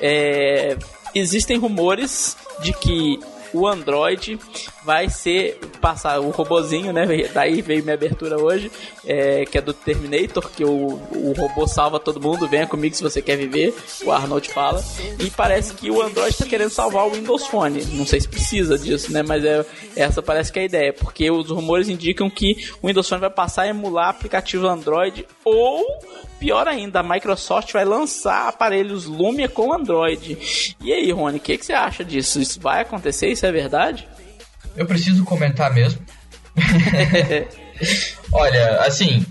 [0.01, 0.78] É,
[1.14, 3.20] existem rumores de que
[3.53, 4.39] o Android
[4.84, 7.05] vai ser passar o robozinho, né?
[7.34, 8.72] Daí veio minha abertura hoje,
[9.05, 13.03] é, que é do Terminator, que o, o robô salva todo mundo, venha comigo se
[13.03, 14.84] você quer viver, o Arnold fala.
[15.20, 17.84] E parece que o Android está querendo salvar o Windows Phone.
[17.93, 19.24] Não sei se precisa disso, né?
[19.24, 23.07] Mas é, essa parece que é a ideia, porque os rumores indicam que o Windows
[23.07, 25.84] Phone vai passar a emular aplicativos Android ou
[26.39, 30.76] pior ainda, a Microsoft vai lançar aparelhos Lumia com Android.
[30.82, 32.42] E aí, Rony, o que, que você acha disso?
[32.42, 33.28] Isso vai acontecer?
[33.28, 34.08] Isso é verdade?
[34.76, 36.02] Eu preciso comentar mesmo.
[38.32, 39.26] Olha, assim,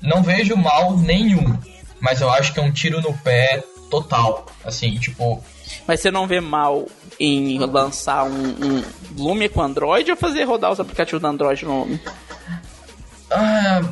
[0.00, 1.58] não vejo mal nenhum,
[2.00, 4.46] mas eu acho que é um tiro no pé total.
[4.64, 5.42] Assim, tipo.
[5.86, 6.86] Mas você não vê mal
[7.18, 8.82] em lançar um, um
[9.16, 12.00] Lumia com Android ou fazer rodar os aplicativos do Android no Lumia?
[13.30, 13.82] Ah,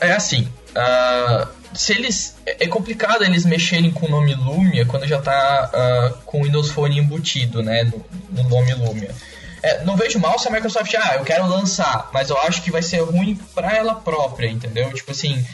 [0.00, 0.48] é, é assim.
[0.70, 6.18] Uh, se eles é complicado eles mexerem com o nome Lumia quando já está uh,
[6.24, 9.10] com o Windows Phone embutido, né, no, no nome Lumia.
[9.62, 12.70] É, não vejo mal se a Microsoft, ah, eu quero lançar, mas eu acho que
[12.70, 14.92] vai ser ruim para ela própria, entendeu?
[14.92, 15.44] Tipo assim,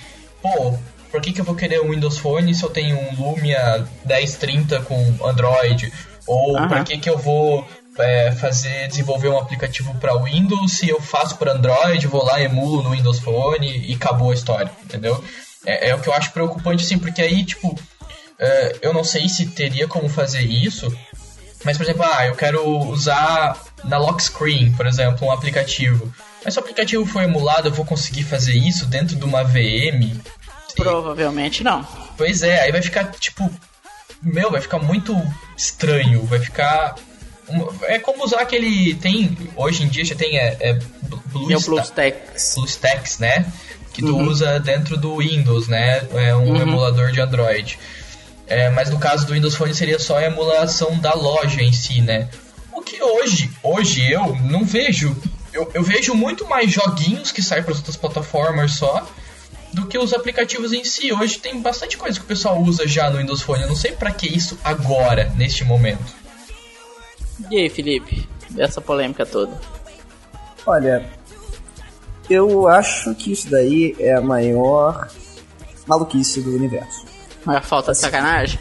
[0.43, 0.77] pô,
[1.11, 4.81] por que, que eu vou querer um Windows Phone se eu tenho um Lumia 1030
[4.83, 5.93] com Android?
[6.27, 6.69] Ou uhum.
[6.69, 7.67] por que, que eu vou
[7.99, 12.83] é, fazer desenvolver um aplicativo para Windows, se eu faço para Android, vou lá, emulo
[12.83, 15.23] no Windows Phone e acabou a história, entendeu?
[15.65, 17.79] É, é o que eu acho preocupante, assim, porque aí, tipo,
[18.39, 20.93] é, eu não sei se teria como fazer isso,
[21.65, 26.13] mas, por exemplo, ah, eu quero usar na lock screen, por exemplo, um aplicativo.
[26.45, 30.19] Mas se o aplicativo for emulado, eu vou conseguir fazer isso dentro de uma VM?
[30.75, 31.87] Provavelmente não.
[32.17, 33.49] Pois é, aí vai ficar, tipo,
[34.21, 35.15] meu, vai ficar muito
[35.57, 36.97] estranho, vai ficar
[37.83, 38.95] é como usar aquele.
[38.95, 39.37] Tem.
[39.57, 40.39] Hoje em dia já tem.
[40.39, 40.79] É, é
[41.33, 42.55] Blue, BlueStacks.
[42.55, 43.47] BlueStacks, né?
[43.93, 44.29] Que tu uhum.
[44.29, 46.07] usa dentro do Windows, né?
[46.15, 46.63] É um uhum.
[46.63, 47.79] emulador de Android.
[48.47, 52.01] É, mas no caso do Windows Phone seria só a emulação da loja em si,
[52.01, 52.29] né?
[52.73, 55.17] O que hoje, hoje eu não vejo.
[55.53, 59.07] Eu, eu vejo muito mais joguinhos que saem para outras plataformas só
[59.73, 61.13] do que os aplicativos em si.
[61.13, 63.63] Hoje tem bastante coisa que o pessoal usa já no Windows Phone.
[63.63, 66.22] Eu não sei para que isso agora, neste momento.
[67.51, 68.29] E aí, Felipe?
[68.57, 69.59] Essa polêmica toda.
[70.67, 71.05] Olha,
[72.29, 75.09] eu acho que isso daí é a maior
[75.87, 77.05] maluquice do universo.
[77.45, 78.61] Maior falta de sacanagem?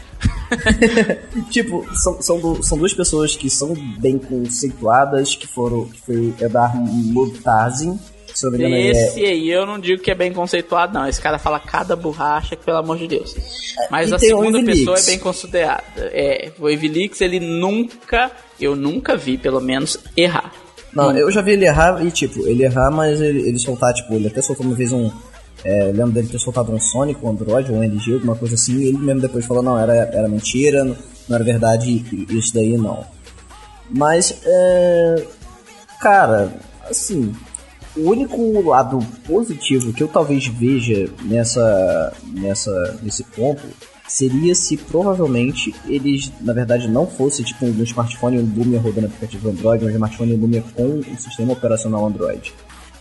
[1.50, 5.86] tipo, são, são, do, são duas pessoas que são bem conceituadas, que foram.
[5.86, 7.98] que foi Edar Murtazin
[8.34, 9.28] Se não me engano, Esse é...
[9.28, 11.06] aí eu não digo que é bem conceituado, não.
[11.06, 13.34] Esse cara fala cada borracha, que pelo amor de Deus.
[13.90, 15.82] Mas E a segunda pessoa é bem considerada.
[15.96, 18.30] É, o Evilix, ele nunca,
[18.60, 20.52] eu nunca vi, pelo menos, errar.
[20.92, 24.14] Não, eu já vi ele errar e, tipo, ele errar, mas ele, ele soltar, tipo,
[24.14, 25.10] ele até soltou uma vez um.
[25.64, 28.88] É, lembro dele ter soltado um Sonic, um Android, um LG, alguma coisa assim, e
[28.88, 30.96] ele mesmo depois falou, não, era, era mentira, não,
[31.28, 33.06] não era verdade, isso daí não.
[33.88, 35.24] Mas, é,
[36.00, 36.52] cara,
[36.90, 37.32] assim,
[37.96, 43.62] o único lado positivo que eu talvez veja nessa, nessa, nesse ponto
[44.08, 49.50] seria se provavelmente eles, na verdade, não fosse tipo um smartphone um Lumia rodando aplicativo
[49.50, 52.52] Android, um smartphone um Lumia com o sistema operacional Android.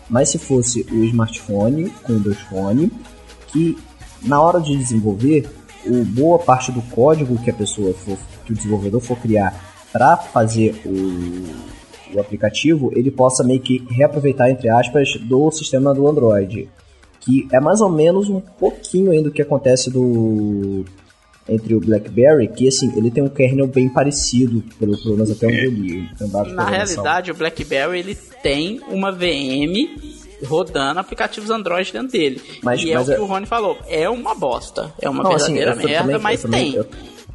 [0.10, 2.92] Mas se fosse o smartphone com o Windows Phone,
[3.48, 3.78] que
[4.22, 5.50] na hora de desenvolver,
[5.86, 9.54] o, boa parte do código que a pessoa for, que o desenvolvedor for criar
[9.92, 11.72] para fazer o,
[12.14, 16.70] o aplicativo, ele possa meio que reaproveitar, entre aspas, do sistema do Android.
[17.20, 20.84] Que é mais ou menos um pouquinho ainda do que acontece do
[21.50, 25.48] entre o BlackBerry, que assim, ele tem um kernel bem parecido, pelo, pelo menos até
[25.48, 26.10] onde eu li.
[26.54, 29.90] Na realidade, o BlackBerry, ele tem uma VM
[30.46, 32.42] rodando aplicativos Android dentro dele.
[32.64, 33.78] Mas- e é mas o que é- o Rony falou.
[33.88, 34.94] É uma bosta.
[35.02, 36.80] É uma Não, assim, verdadeira eu merda, também- mas eu também- tem.
[36.80, 36.86] Eu,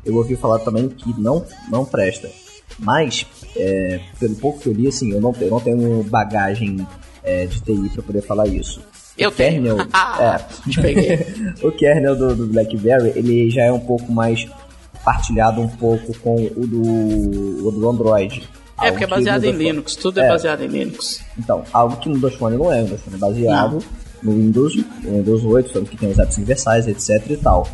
[0.05, 2.31] eu ouvi falar também que não, não presta.
[2.79, 3.27] Mas,
[3.57, 6.87] é, pelo pouco que eu li, assim, eu não, eu não tenho bagagem
[7.23, 8.81] é, de TI pra poder falar isso.
[9.17, 9.89] Eu o kernel, tenho.
[9.93, 11.11] Ah, te peguei.
[11.11, 11.27] é,
[11.67, 14.47] o kernel do, do BlackBerry, ele já é um pouco mais
[15.05, 18.43] partilhado um pouco com o do, o do Android.
[18.83, 19.97] É, porque é baseado em Linux.
[19.97, 20.29] Tudo é, É.
[20.29, 21.23] baseado em Linux.
[21.39, 22.81] Então, algo que no Windows Phone não é.
[22.81, 23.79] O Windows Phone é baseado
[24.23, 27.67] no Windows, no Windows 8, sendo que tem os apps universais, etc e tal.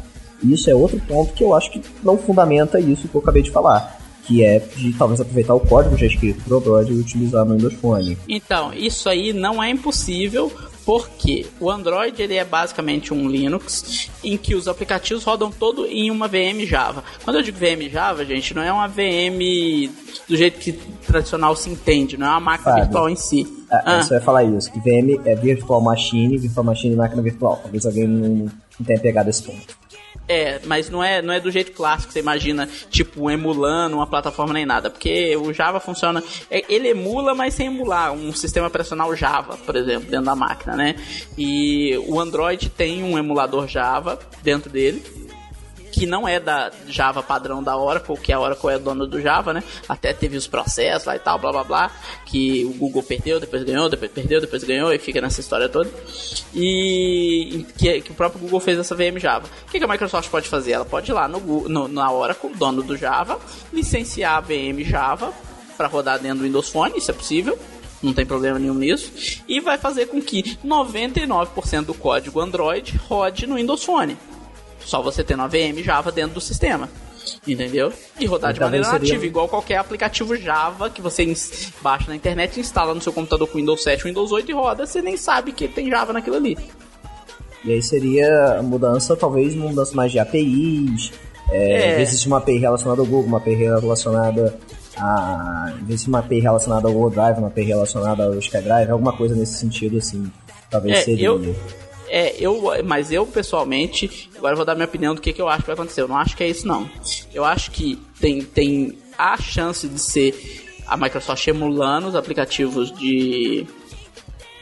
[0.42, 3.42] E isso é outro ponto que eu acho que não fundamenta isso que eu acabei
[3.42, 4.00] de falar.
[4.26, 7.74] Que é de talvez aproveitar o código já escrito pro Android e utilizar no Windows
[7.74, 8.16] Phone.
[8.28, 10.52] Então, isso aí não é impossível,
[10.84, 16.10] porque o Android ele é basicamente um Linux em que os aplicativos rodam todo em
[16.10, 17.02] uma VM Java.
[17.24, 19.90] Quando eu digo VM Java, gente, não é uma VM
[20.28, 20.72] do jeito que
[21.06, 22.84] tradicional se entende, não é uma máquina Fábio.
[22.84, 23.46] virtual em si.
[23.70, 27.22] Ah, Ah, Você vai falar isso, que VM é Virtual Machine, Virtual Machine e máquina
[27.22, 27.58] virtual.
[27.62, 28.28] Talvez alguém não,
[28.78, 29.81] não tenha pegado esse ponto.
[30.28, 34.06] É, mas não é, não é do jeito clássico que você imagina, tipo, emulando uma
[34.06, 34.88] plataforma nem nada.
[34.88, 36.22] Porque o Java funciona.
[36.50, 40.76] é, Ele emula, mas sem emular um sistema operacional Java, por exemplo, dentro da máquina,
[40.76, 40.96] né?
[41.36, 45.02] E o Android tem um emulador Java dentro dele.
[45.92, 49.52] Que não é da Java padrão da Oracle, que a Oracle é dona do Java,
[49.52, 49.62] né?
[49.88, 51.90] Até teve os processos lá e tal, blá blá blá.
[52.26, 55.90] Que o Google perdeu, depois ganhou, depois perdeu, depois ganhou, e fica nessa história toda.
[56.54, 59.46] E que, que o próprio Google fez essa VM Java.
[59.68, 60.72] O que, que a Microsoft pode fazer?
[60.72, 63.38] Ela pode ir lá no, no- na Oracle, dono do Java,
[63.72, 65.32] licenciar a VM Java
[65.76, 67.58] para rodar dentro do Windows Phone, isso é possível.
[68.02, 69.12] Não tem problema nenhum nisso.
[69.48, 74.16] E vai fazer com que 99% do código Android rode no Windows Phone.
[74.84, 76.88] Só você tendo a VM Java dentro do sistema.
[77.46, 77.92] Entendeu?
[78.18, 81.32] E rodar de maneira seria- nativa, igual qualquer aplicativo Java que você
[81.80, 85.00] baixa na internet, instala no seu computador com Windows 7, Windows 8 e roda, você
[85.00, 86.58] nem sabe que tem Java naquilo ali.
[87.64, 91.12] E aí seria a mudança, talvez uma mudança mais de APIs,
[91.50, 91.92] é, É.
[91.92, 94.58] em vez de uma API relacionada ao Google, uma API relacionada
[94.96, 95.72] a.
[95.80, 99.12] Em vez de uma API relacionada ao Google Drive, uma API relacionada ao SkyDrive, alguma
[99.16, 100.30] coisa nesse sentido, assim,
[100.68, 101.26] talvez É, seria.
[101.26, 101.54] eu-
[102.14, 105.62] É, eu, mas eu pessoalmente, agora vou dar minha opinião do que, que eu acho
[105.62, 106.02] que vai acontecer.
[106.02, 106.86] Eu não acho que é isso, não.
[107.32, 113.66] Eu acho que tem, tem a chance de ser a Microsoft emulando os aplicativos de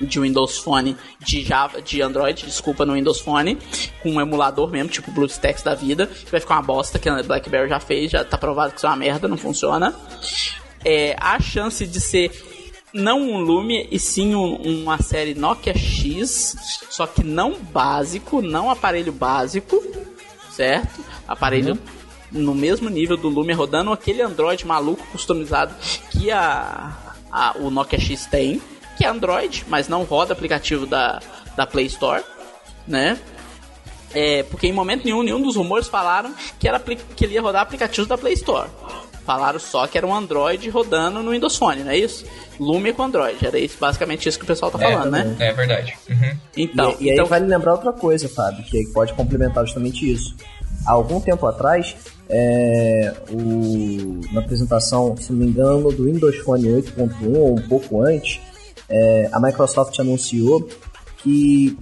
[0.00, 3.58] de Windows Phone, de Java, de Android, desculpa, no Windows Phone,
[4.02, 7.22] com um emulador mesmo, tipo BlueStacks da vida, que vai ficar uma bosta, que a
[7.22, 9.94] BlackBerry já fez, já tá provado que isso é uma merda, não funciona.
[10.82, 12.30] É, a chance de ser
[12.92, 16.56] não um Lumia e sim um- uma série Nokia X,
[16.90, 19.82] só que não básico, não aparelho básico,
[20.50, 21.04] certo?
[21.26, 21.78] Aparelho
[22.32, 25.74] no mesmo nível do Lumia rodando aquele Android maluco customizado
[26.10, 26.92] que a,
[27.30, 28.60] a- o Nokia X tem,
[28.96, 31.20] que é Android, mas não roda aplicativo da,
[31.56, 32.22] da Play Store,
[32.86, 33.18] né?
[34.12, 37.62] É, porque em momento nenhum, nenhum dos rumores falaram que, era, que ele ia rodar
[37.62, 38.68] aplicativos da Play Store.
[39.30, 42.24] Falaram só que era um Android rodando no Windows Phone, não é isso?
[42.58, 45.36] Lumia com Android, era isso, basicamente isso que o pessoal tá falando, né?
[45.38, 45.94] É verdade.
[46.10, 46.36] Uhum.
[46.56, 50.34] Então, e, e aí então vale lembrar outra coisa, Fábio, que pode complementar justamente isso.
[50.84, 51.94] Há algum tempo atrás,
[52.28, 58.02] é, o- na apresentação, se não me engano, do Windows Phone 8.1 ou um pouco
[58.02, 58.40] antes,
[58.88, 60.68] é, a Microsoft anunciou
[61.18, 61.78] que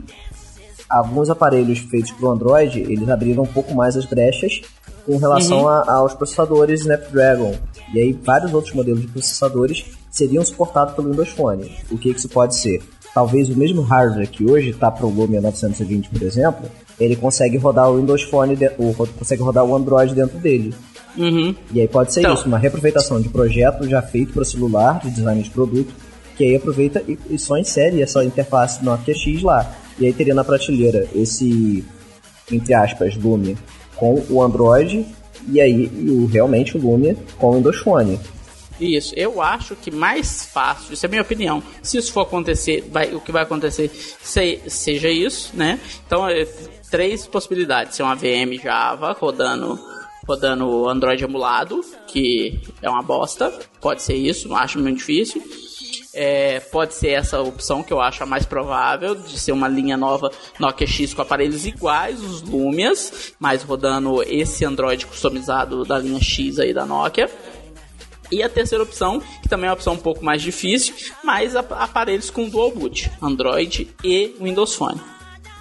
[0.87, 4.61] alguns aparelhos feitos para o Android, eles abriram um pouco mais as brechas
[5.09, 5.69] com relação Uhum.
[5.69, 7.55] a- aos processadores Snapdragon.
[7.95, 11.73] E aí vários outros modelos de processadores seriam suportados pelo Windows Phone.
[11.91, 12.83] O que que isso pode ser?
[13.15, 16.69] talvez o mesmo hardware que hoje está para o Lumia 920, por exemplo,
[17.01, 20.73] ele consegue rodar o Windows Phone, de, o, consegue rodar o Android dentro dele.
[21.17, 21.53] Uhum.
[21.73, 22.35] E aí pode ser então.
[22.35, 25.93] isso, uma reaproveitação de projeto já feito para celular, de design de produto,
[26.37, 29.69] que aí aproveita e, e só insere essa interface Nokia X lá.
[29.99, 31.85] E aí teria na prateleira esse,
[32.53, 33.57] entre aspas, Lumia
[33.99, 35.07] com o Android
[35.51, 38.19] e aí o, realmente o Lumia com o Windows Phone.
[38.81, 41.61] Isso, eu acho que mais fácil, isso é minha opinião.
[41.83, 45.81] Se isso for acontecer, vai, o que vai acontecer se, seja isso, né?
[46.07, 46.47] Então, é,
[46.89, 49.79] três possibilidades: ser uma VM Java rodando
[50.27, 53.51] rodando Android emulado, que é uma bosta.
[53.81, 55.43] Pode ser isso, acho muito difícil.
[56.21, 59.97] É, pode ser essa opção que eu acho a mais provável, de ser uma linha
[59.97, 66.21] nova Nokia X com aparelhos iguais, os Lumias, mas rodando esse Android customizado da linha
[66.21, 67.31] X aí da Nokia.
[68.33, 70.93] E a terceira opção, que também é uma opção um pouco mais difícil,
[71.23, 75.01] mas aparelhos com dual boot, Android e Windows Phone.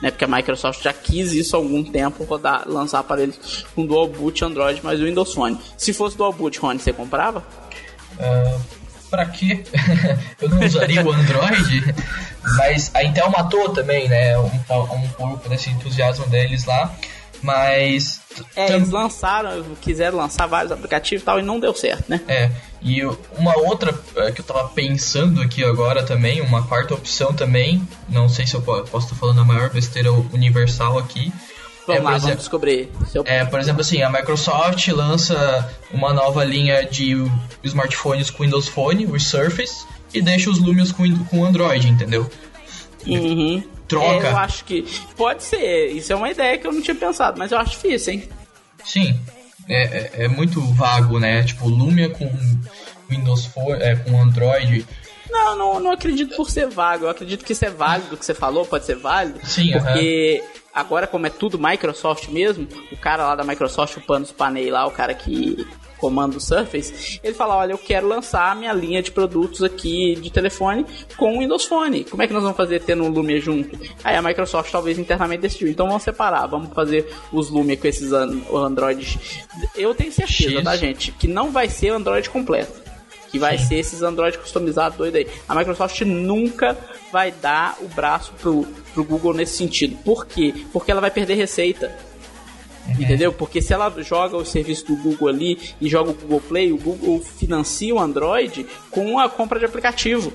[0.02, 4.08] Né, porque a Microsoft já quis isso há algum tempo, rodar, lançar aparelhos com dual
[4.08, 5.56] boot Android mais Windows Phone.
[5.78, 7.46] Se fosse dual boot, Rony, você comprava?
[8.20, 8.77] Uh,
[9.10, 9.64] pra quê?
[10.42, 11.96] eu não usaria o Android,
[12.58, 14.38] mas a Intel matou também, né?
[14.38, 16.94] Um, um pouco desse entusiasmo deles lá.
[17.42, 18.20] Mas.
[18.56, 22.22] É, eles lançaram, quiseram lançar vários aplicativos e tal, e não deu certo, né?
[22.28, 22.50] É.
[22.82, 23.04] E
[23.38, 28.30] uma outra é, que eu tava pensando aqui agora também, uma quarta opção também, não
[28.30, 31.32] sei se eu posso estar falando a maior besteira universal aqui,
[31.88, 32.90] Vamos é, lá, exemplo, vamos descobrir.
[33.24, 37.16] É, por exemplo, assim, a Microsoft lança uma nova linha de
[37.64, 42.30] smartphones com Windows Phone, o Surface, e deixa os Lumios com, com Android, entendeu?
[43.06, 43.64] Uhum.
[43.88, 44.28] Troca.
[44.28, 44.86] É, eu acho que
[45.16, 45.92] pode ser.
[45.92, 48.30] Isso é uma ideia que eu não tinha pensado, mas eu acho difícil, hein?
[48.84, 49.18] Sim.
[49.70, 51.44] É, é, é muito vago, né?
[51.44, 52.30] Tipo, Lumia com
[53.10, 54.86] Windows Phone, é, com Android.
[55.30, 57.06] Não, não, não acredito por ser vago.
[57.06, 59.40] Eu acredito que isso é válido, o que você falou pode ser válido.
[59.46, 63.98] Sim, porque uh -huh agora como é tudo Microsoft mesmo, o cara lá da Microsoft,
[63.98, 65.66] o Panos Panay lá, o cara que
[65.98, 70.16] comanda o Surface, ele fala, olha, eu quero lançar a minha linha de produtos aqui
[70.16, 70.86] de telefone
[71.18, 72.04] com o Windows Phone.
[72.04, 73.76] Como é que nós vamos fazer tendo um Lumia junto?
[74.04, 78.12] Aí a Microsoft talvez internamente decidiu, então vamos separar, vamos fazer os Lumia com esses
[78.14, 79.18] Androids.
[79.76, 80.64] Eu tenho certeza, X.
[80.64, 82.87] tá, gente, que não vai ser o Android completo
[83.30, 85.28] que vai ser esses Android customizados doido aí.
[85.48, 86.78] A Microsoft nunca
[87.12, 89.98] vai dar o braço pro, pro Google nesse sentido.
[90.04, 90.54] Por quê?
[90.72, 91.96] Porque ela vai perder receita.
[92.88, 93.02] Uhum.
[93.02, 93.34] Entendeu?
[93.34, 96.78] Porque se ela joga o serviço do Google ali e joga o Google Play, o
[96.78, 100.32] Google financia o Android com a compra de aplicativo.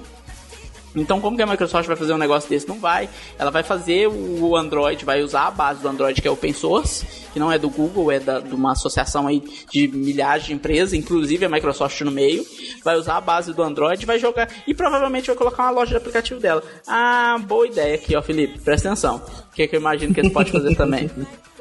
[0.94, 2.68] Então, como que a Microsoft vai fazer um negócio desse?
[2.68, 3.08] Não vai.
[3.38, 7.06] Ela vai fazer o Android, vai usar a base do Android que é open source,
[7.32, 10.92] que não é do Google, é da, de uma associação aí de milhares de empresas,
[10.92, 12.44] inclusive a Microsoft no meio.
[12.84, 15.96] Vai usar a base do Android, vai jogar e provavelmente vai colocar uma loja de
[15.96, 16.62] aplicativo dela.
[16.86, 18.58] Ah, boa ideia aqui, ó, Felipe.
[18.60, 19.22] Presta atenção.
[19.50, 21.10] O que, é que eu imagino que eles podem fazer também?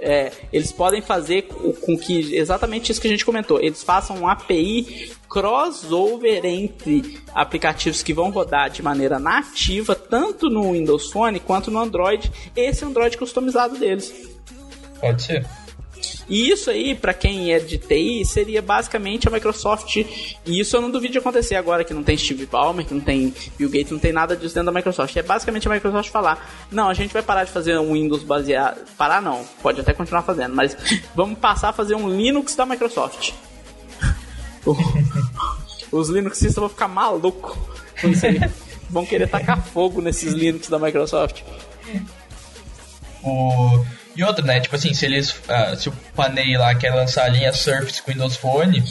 [0.04, 4.28] É, eles podem fazer com que exatamente isso que a gente comentou, eles façam um
[4.28, 11.70] API crossover entre aplicativos que vão rodar de maneira nativa tanto no Windows Phone quanto
[11.70, 14.28] no Android, esse Android customizado deles.
[14.99, 15.45] Pode ser.
[16.30, 19.97] E isso aí, para quem é de TI, seria basicamente a Microsoft.
[19.97, 23.02] E isso eu não duvido de acontecer agora que não tem Steve Ballmer, que não
[23.02, 25.16] tem Bill Gates, não tem nada disso dentro da Microsoft.
[25.16, 28.86] É basicamente a Microsoft falar: não, a gente vai parar de fazer um Windows baseado.
[28.97, 30.78] Parar não, pode até continuar fazendo, mas
[31.16, 33.34] vamos passar a fazer um Linux da Microsoft.
[35.91, 37.58] Os Linuxistas vão ficar malucos
[38.89, 41.41] Vão querer tacar fogo nesses Linux da Microsoft.
[43.24, 43.86] O
[44.16, 44.59] e outra, né?
[44.59, 45.32] Tipo assim, se eles.
[45.32, 48.84] Uh, se o Panay lá quer lançar a linha Surface com Windows Phone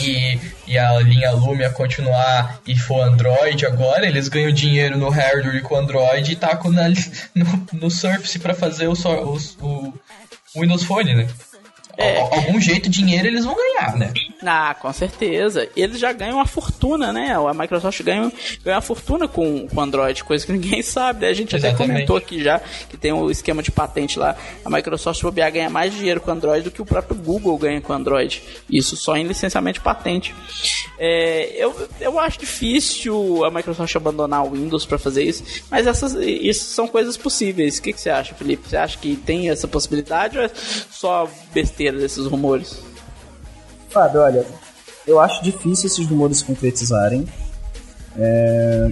[0.00, 5.62] e, e a linha Lumia continuar e for Android agora, eles ganham dinheiro no hardware
[5.62, 6.88] com Android e tacam na,
[7.34, 9.94] no, no Surface para fazer o, o,
[10.54, 11.28] o Windows Phone, né?
[12.00, 12.20] É.
[12.20, 14.12] Algum jeito dinheiro eles vão ganhar, né?
[14.42, 15.68] Ah, com certeza.
[15.76, 17.34] Eles já ganham uma fortuna, né?
[17.34, 18.32] A Microsoft ganha,
[18.64, 21.20] ganha uma fortuna com o Android, coisa que ninguém sabe.
[21.20, 21.28] Né?
[21.28, 21.82] A gente Exatamente.
[21.82, 22.58] até comentou aqui já
[22.88, 24.34] que tem o um esquema de patente lá.
[24.64, 27.80] A Microsoft bobear ganha mais dinheiro com o Android do que o próprio Google ganha
[27.82, 28.42] com o Android.
[28.68, 30.34] Isso só em licenciamento de patente.
[30.98, 36.14] É, eu, eu acho difícil a Microsoft abandonar o Windows para fazer isso, mas essas
[36.14, 37.78] isso são coisas possíveis.
[37.78, 38.68] O que, que você acha, Felipe?
[38.68, 40.50] Você acha que tem essa possibilidade ou é
[40.90, 42.82] só besteira desses rumores?
[43.88, 44.46] Fábio, olha,
[45.06, 47.26] eu acho difícil esses rumores se concretizarem.
[48.16, 48.90] É...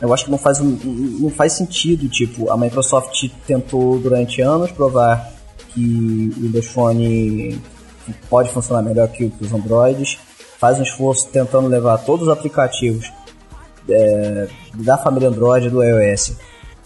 [0.00, 5.32] Eu acho que não faz, não faz sentido, tipo, a Microsoft tentou durante anos provar
[5.72, 7.58] que o Windows Phone
[8.28, 10.18] pode funcionar melhor que os Androids,
[10.58, 13.10] faz um esforço tentando levar todos os aplicativos
[13.88, 16.34] é, da família Android do iOS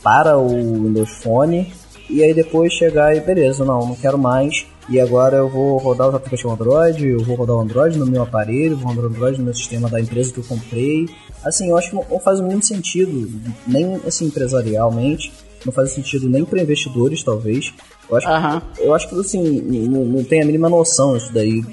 [0.03, 1.73] para o Windows Phone
[2.09, 4.67] e aí depois chegar e beleza, não, não quero mais.
[4.91, 8.23] E agora eu vou rodar os aplicativos Android, eu vou rodar o Android no meu
[8.23, 11.09] aparelho, vou rodar o Android no meu sistema da empresa que eu comprei.
[11.45, 13.31] Assim, eu acho que não faz o mínimo sentido,
[13.65, 15.33] nem assim empresarialmente,
[15.65, 17.73] não faz sentido nem para investidores, talvez.
[18.11, 18.61] Eu acho, uhum.
[18.61, 21.65] que, eu acho que assim, não, não tem a mínima noção isso daí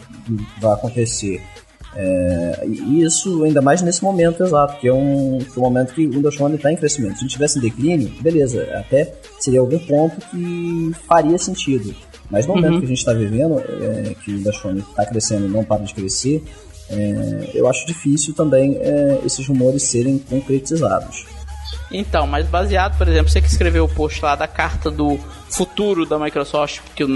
[0.61, 1.41] vai acontecer.
[1.95, 6.11] É, e isso ainda mais nesse momento exato, que é um, um momento que o
[6.11, 7.13] Windows Phone está em crescimento.
[7.13, 11.95] Se a gente tivesse em declínio, beleza, até seria algum ponto que faria sentido.
[12.29, 12.79] Mas no momento uhum.
[12.79, 15.83] que a gente está vivendo, é, que o Windows Phone está crescendo e não para
[15.83, 16.43] de crescer,
[16.89, 21.25] é, eu acho difícil também é, esses rumores serem concretizados.
[21.91, 25.17] Então, mas baseado, por exemplo, você que escreveu o post lá da carta do
[25.49, 27.09] futuro da Microsoft que o,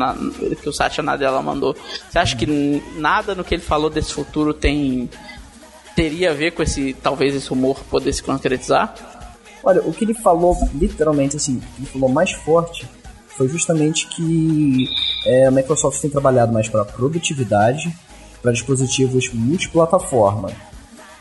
[0.56, 1.76] que o Satya Nadella mandou,
[2.10, 5.10] você acha que nada no que ele falou desse futuro tem
[5.94, 8.94] teria a ver com esse talvez esse rumor poder se concretizar?
[9.64, 12.88] Olha, o que ele falou, literalmente assim, ele falou mais forte
[13.42, 14.88] foi justamente que
[15.26, 17.92] é, a Microsoft tem trabalhado mais para produtividade,
[18.40, 20.52] para dispositivos multiplataforma.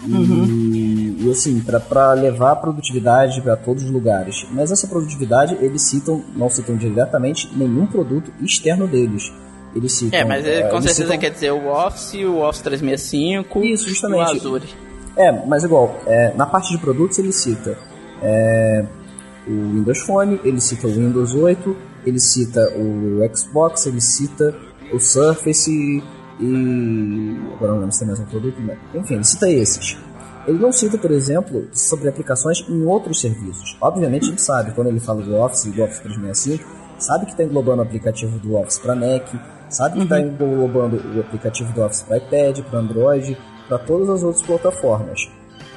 [0.06, 0.44] Uhum.
[0.44, 4.46] E, e, assim, para levar a produtividade para todos os lugares.
[4.50, 9.32] Mas essa produtividade, eles citam, não citam diretamente nenhum produto externo deles.
[9.74, 10.18] Eles citam.
[10.20, 11.18] É, mas é, com certeza citam...
[11.18, 14.18] quer dizer o Office, o Office 365 Isso, justamente.
[14.18, 14.68] o Azure.
[15.16, 17.76] É, mas igual, é, na parte de produtos ele cita
[18.22, 18.84] é,
[19.46, 24.54] o Windows Phone, ele cita o Windows 8, ele cita o Xbox, ele cita
[24.92, 26.02] o Surface
[26.40, 27.36] e.
[27.54, 28.78] Agora não lembro se tem mais um produto, mas.
[28.94, 29.96] Enfim, ele cita esses.
[30.46, 33.76] Ele não cita, por exemplo, sobre aplicações em outros serviços.
[33.80, 36.64] Obviamente a gente sabe, quando ele fala do Office e do Office 365,
[36.98, 39.28] sabe que está englobando o aplicativo do Office para Mac,
[39.68, 40.28] sabe que está uhum.
[40.28, 45.28] englobando o aplicativo do Office para iPad, para Android, para todas as outras plataformas.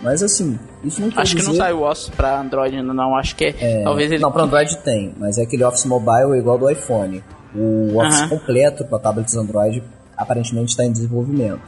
[0.04, 1.50] Mas assim, isso não quer Acho dizer...
[1.50, 3.84] que não sai o Office para Android ainda não, acho que é, é...
[3.84, 4.22] talvez ele...
[4.22, 7.24] Não, para Android tem, mas é aquele Office Mobile igual do iPhone.
[7.56, 8.30] O Office uhum.
[8.30, 9.82] completo para tablets Android
[10.18, 11.62] aparentemente está em desenvolvimento.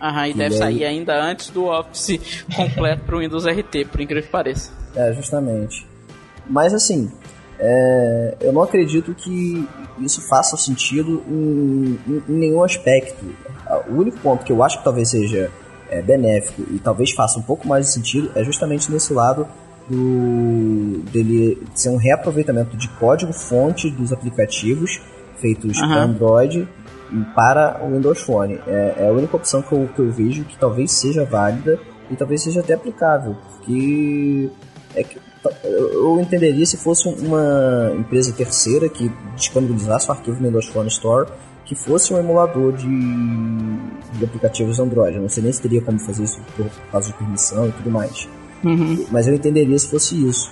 [0.00, 0.58] Aham, e, e deve aí...
[0.58, 4.72] sair ainda antes do Office completo para o Windows RT, por incrível que pareça.
[4.96, 5.86] É, justamente.
[6.48, 7.10] Mas assim,
[7.58, 9.68] é, eu não acredito que
[10.00, 13.24] isso faça sentido em, em, em, nenhum aspecto.
[13.88, 15.50] O único ponto que eu acho que talvez seja
[15.94, 19.46] é, benéfico e talvez faça um pouco mais de sentido é justamente nesse lado
[19.88, 25.00] do dele ser um reaproveitamento de código fonte dos aplicativos
[25.40, 25.88] feitos uhum.
[25.88, 26.68] para Android
[27.34, 28.58] para o Windows Phone.
[28.66, 31.78] É, é a única opção que eu, que eu vejo que talvez seja válida
[32.10, 34.50] e talvez seja até aplicável, porque
[34.94, 35.18] é que,
[35.62, 41.28] eu entenderia se fosse uma empresa terceira que disponibilizasse o arquivo no Windows Phone Store
[41.64, 45.16] que fosse um emulador de, de aplicativos Android.
[45.16, 47.90] Eu não sei nem se teria como fazer isso por causa de permissão e tudo
[47.90, 48.28] mais.
[48.62, 49.06] Uhum.
[49.10, 50.50] Mas eu entenderia se fosse isso.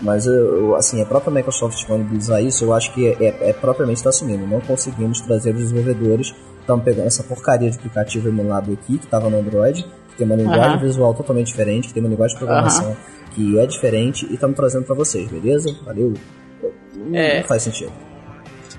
[0.00, 3.98] Mas eu, assim, a própria Microsoft disponibilizar isso, eu acho que é, é, é propriamente
[3.98, 4.46] está assumindo.
[4.46, 9.30] Não conseguimos trazer os desenvolvedores, estamos pegando essa porcaria de aplicativo emulado aqui, que estava
[9.30, 10.80] no Android, que tem uma linguagem uhum.
[10.80, 12.96] visual totalmente diferente, que tem uma linguagem de programação uhum.
[13.34, 15.74] que é diferente, e estamos trazendo para vocês, beleza?
[15.84, 16.12] Valeu?
[16.96, 17.92] Não, é, não faz sentido.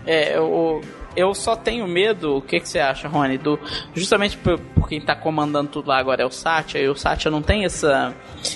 [0.05, 0.81] É, eu,
[1.15, 3.37] eu só tenho medo, o que, que você acha, Rony?
[3.37, 3.59] Do,
[3.93, 7.31] justamente por, por quem está comandando tudo lá agora é o Satya, e o Satya
[7.31, 8.13] não tem essa,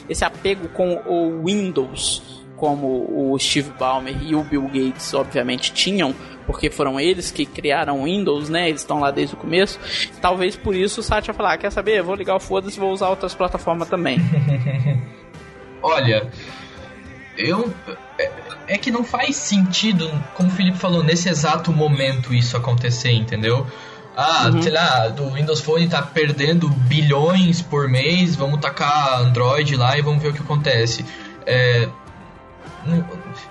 [0.07, 6.13] esse apego com o Windows como o Steve Ballmer e o Bill Gates, obviamente, tinham,
[6.45, 8.67] porque foram eles que criaram o Windows, né?
[8.67, 9.79] Eles estão lá desde o começo.
[10.21, 12.03] Talvez por isso o Satya falar: ah, quer saber?
[12.03, 14.17] Vou ligar o foda-se vou usar outras plataformas também.
[15.81, 16.29] Olha,
[17.39, 17.73] eu.
[18.17, 18.31] É,
[18.67, 23.65] é que não faz sentido, como o Felipe falou, nesse exato momento isso acontecer, entendeu?
[24.15, 24.61] Ah, uhum.
[24.61, 30.01] sei lá, do Windows Phone tá perdendo bilhões por mês, vamos tacar Android lá e
[30.01, 31.05] vamos ver o que acontece.
[31.45, 31.87] É,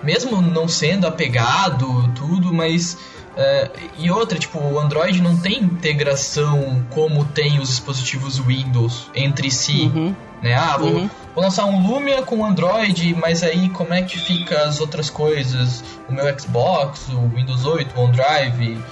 [0.03, 2.99] mesmo não sendo apegado, tudo, mas.
[3.39, 9.49] Uh, e outra, tipo, o Android não tem integração como tem os dispositivos Windows entre
[9.49, 9.83] si.
[9.95, 10.13] Uhum.
[10.43, 10.55] Né?
[10.55, 11.11] Ah, vou, uhum.
[11.37, 15.85] vou, lançar um Lumia com Android, mas aí como é que fica as outras coisas?
[16.09, 18.83] O meu Xbox, o Windows 8, o OneDrive.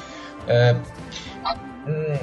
[0.46, 0.80] Uh,
[1.88, 2.18] hum,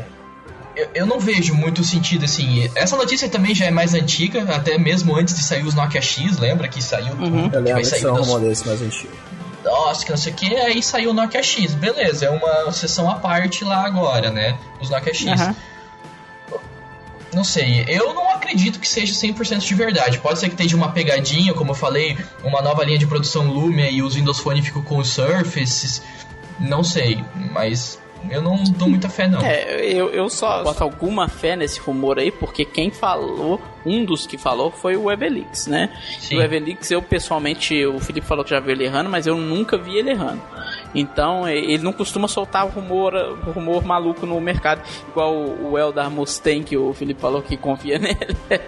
[0.77, 2.69] eu, eu não vejo muito sentido, assim.
[2.73, 6.37] Essa notícia também já é mais antiga, até mesmo antes de sair os Nokia X,
[6.37, 7.15] lembra que saiu?
[7.15, 7.49] Uhum.
[7.49, 9.11] Que eu lembro vai sair um rumor desse mais antigo.
[9.63, 13.09] Nossa, que não sei o que, aí saiu o Nokia X, beleza, é uma sessão
[13.09, 14.57] à parte lá agora, né?
[14.81, 15.39] Os Nokia X.
[15.39, 15.55] Uhum.
[17.33, 20.19] Não sei, eu não acredito que seja 100% de verdade.
[20.19, 23.89] Pode ser que esteja uma pegadinha, como eu falei, uma nova linha de produção Lumia
[23.89, 26.03] e os Windows Phone ficam com os Surfaces.
[26.59, 27.99] Não sei, mas
[28.29, 29.41] Eu não dou muita fé, não.
[29.41, 34.25] É, eu, eu só boto alguma fé nesse rumor aí, porque quem falou, um dos
[34.25, 35.89] que falou foi o Evelix, né?
[36.19, 36.37] Sim.
[36.37, 39.77] O Evelix, eu pessoalmente, o Felipe falou que já viu ele errando, mas eu nunca
[39.77, 40.41] vi ele errando.
[40.95, 43.13] Então, ele não costuma soltar rumor,
[43.53, 48.17] rumor maluco no mercado, igual o Eldar Mustang, que o Felipe falou que confia nele.
[48.49, 48.61] É,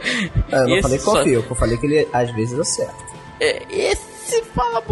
[0.51, 1.47] eu não Esse falei que confio, só...
[1.49, 3.15] eu falei que ele às vezes acerta.
[3.39, 4.83] É, esse se fala,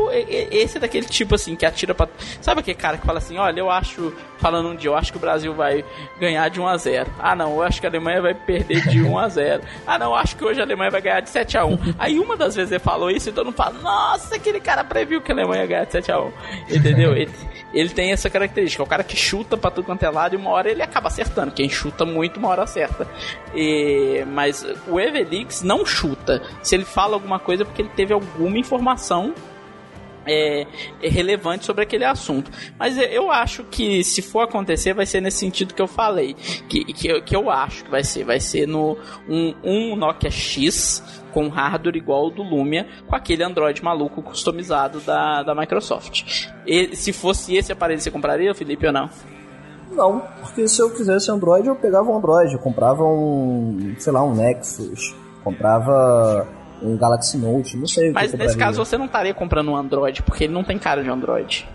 [0.51, 2.07] esse é daquele tipo assim que atira pra.
[2.39, 5.17] Sabe aquele cara que fala assim: olha, eu acho, falando um dia, eu acho que
[5.17, 5.83] o Brasil vai
[6.19, 9.01] ganhar de 1 a 0 Ah, não, eu acho que a Alemanha vai perder de
[9.01, 11.57] 1 a 0 Ah, não, eu acho que hoje a Alemanha vai ganhar de 7
[11.57, 14.59] a 1 Aí uma das vezes ele falou isso e todo mundo fala: nossa, aquele
[14.59, 16.31] cara previu que a Alemanha ia ganhar de 7 a 1
[16.69, 17.13] Entendeu?
[17.17, 17.31] ele,
[17.73, 18.83] ele tem essa característica.
[18.83, 21.07] É o cara que chuta pra tudo quanto é lado e uma hora ele acaba
[21.07, 21.51] acertando.
[21.51, 23.07] Quem chuta muito, uma hora acerta.
[23.55, 26.41] E, mas o Evelix não chuta.
[26.61, 29.22] Se ele fala alguma coisa é porque ele teve alguma informação
[30.25, 30.65] é,
[31.01, 32.51] é, relevante sobre aquele assunto.
[32.77, 36.35] Mas eu acho que se for acontecer, vai ser nesse sentido que eu falei.
[36.67, 38.23] Que, que, que eu acho que vai ser.
[38.23, 38.97] Vai ser no
[39.27, 44.99] um, um Nokia X com hardware igual ao do Lumia, com aquele Android maluco customizado
[44.99, 46.47] da, da Microsoft.
[46.65, 49.09] E, se fosse esse aparelho, você compraria, Felipe, ou não?
[49.91, 54.23] Não, porque se eu quisesse Android, eu pegava um Android, eu comprava um, sei lá,
[54.23, 56.47] um Nexus, comprava
[56.83, 58.11] um Galaxy Note, não sei.
[58.11, 61.09] Mas nesse caso você não estaria comprando um Android, porque ele não tem cara de
[61.09, 61.67] Android.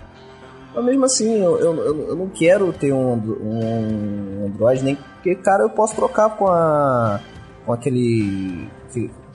[0.74, 5.64] Mas mesmo assim, eu, eu, eu não quero ter um, um Android, nem porque, cara,
[5.64, 7.20] eu posso trocar com a.
[7.64, 8.68] com aquele.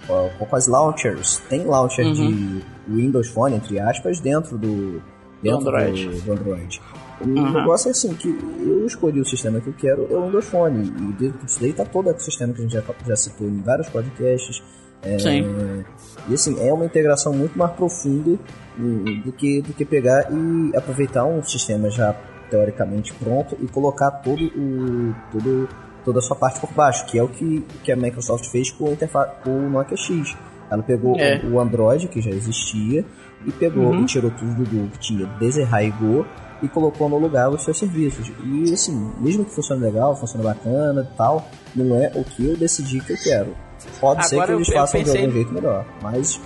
[0.08, 1.40] com, com as launchers.
[1.50, 2.14] Tem launcher uhum.
[2.14, 5.02] de Windows Phone, entre aspas, dentro do.
[5.41, 6.08] Dentro do Android.
[6.08, 6.82] Do, do Android.
[7.20, 7.52] O uhum.
[7.52, 10.88] negócio é assim, que eu escolhi o sistema que eu quero, é o Windows Phone.
[10.88, 13.62] E dentro disso daí tá todo o ecossistema que a gente já, já citou em
[13.62, 14.64] vários podcasts
[15.04, 15.84] é, Sim.
[16.28, 18.40] E assim, é uma integração muito mais profunda
[18.78, 22.16] do que, do que pegar e aproveitar um sistema já
[22.50, 25.70] teoricamente pronto e colocar todo o, todo,
[26.06, 28.86] toda a sua parte por baixo, que é o que, que a Microsoft fez com
[28.86, 28.98] o,
[29.44, 30.36] com o Nokia X.
[30.70, 31.42] Ela pegou é.
[31.44, 33.06] o, o, Android, que já existia,
[33.46, 34.04] e pegou uhum.
[34.04, 36.26] e tirou tudo do que tinha, desarraigou
[36.62, 38.32] e colocou no lugar os seus serviços.
[38.44, 42.56] E assim, mesmo que funcione legal, funcione bacana e tal, não é o que eu
[42.56, 43.56] decidi que eu quero.
[43.99, 45.14] Pode agora ser que eles façam pensei...
[45.14, 46.41] de algum jeito melhor, mas.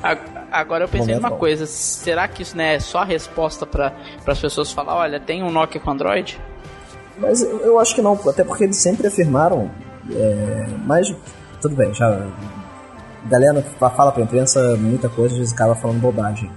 [0.51, 3.93] Agora eu pensei numa coisa: será que isso não é só a resposta para
[4.25, 6.39] as pessoas falar, olha, tem um Nokia com Android?
[7.17, 9.71] Mas eu acho que não, até porque eles sempre afirmaram.
[10.11, 11.13] É, mas
[11.61, 12.27] tudo bem, já.
[13.25, 16.49] Galera fala pra imprensa muita coisa, às vezes acaba falando bobagem.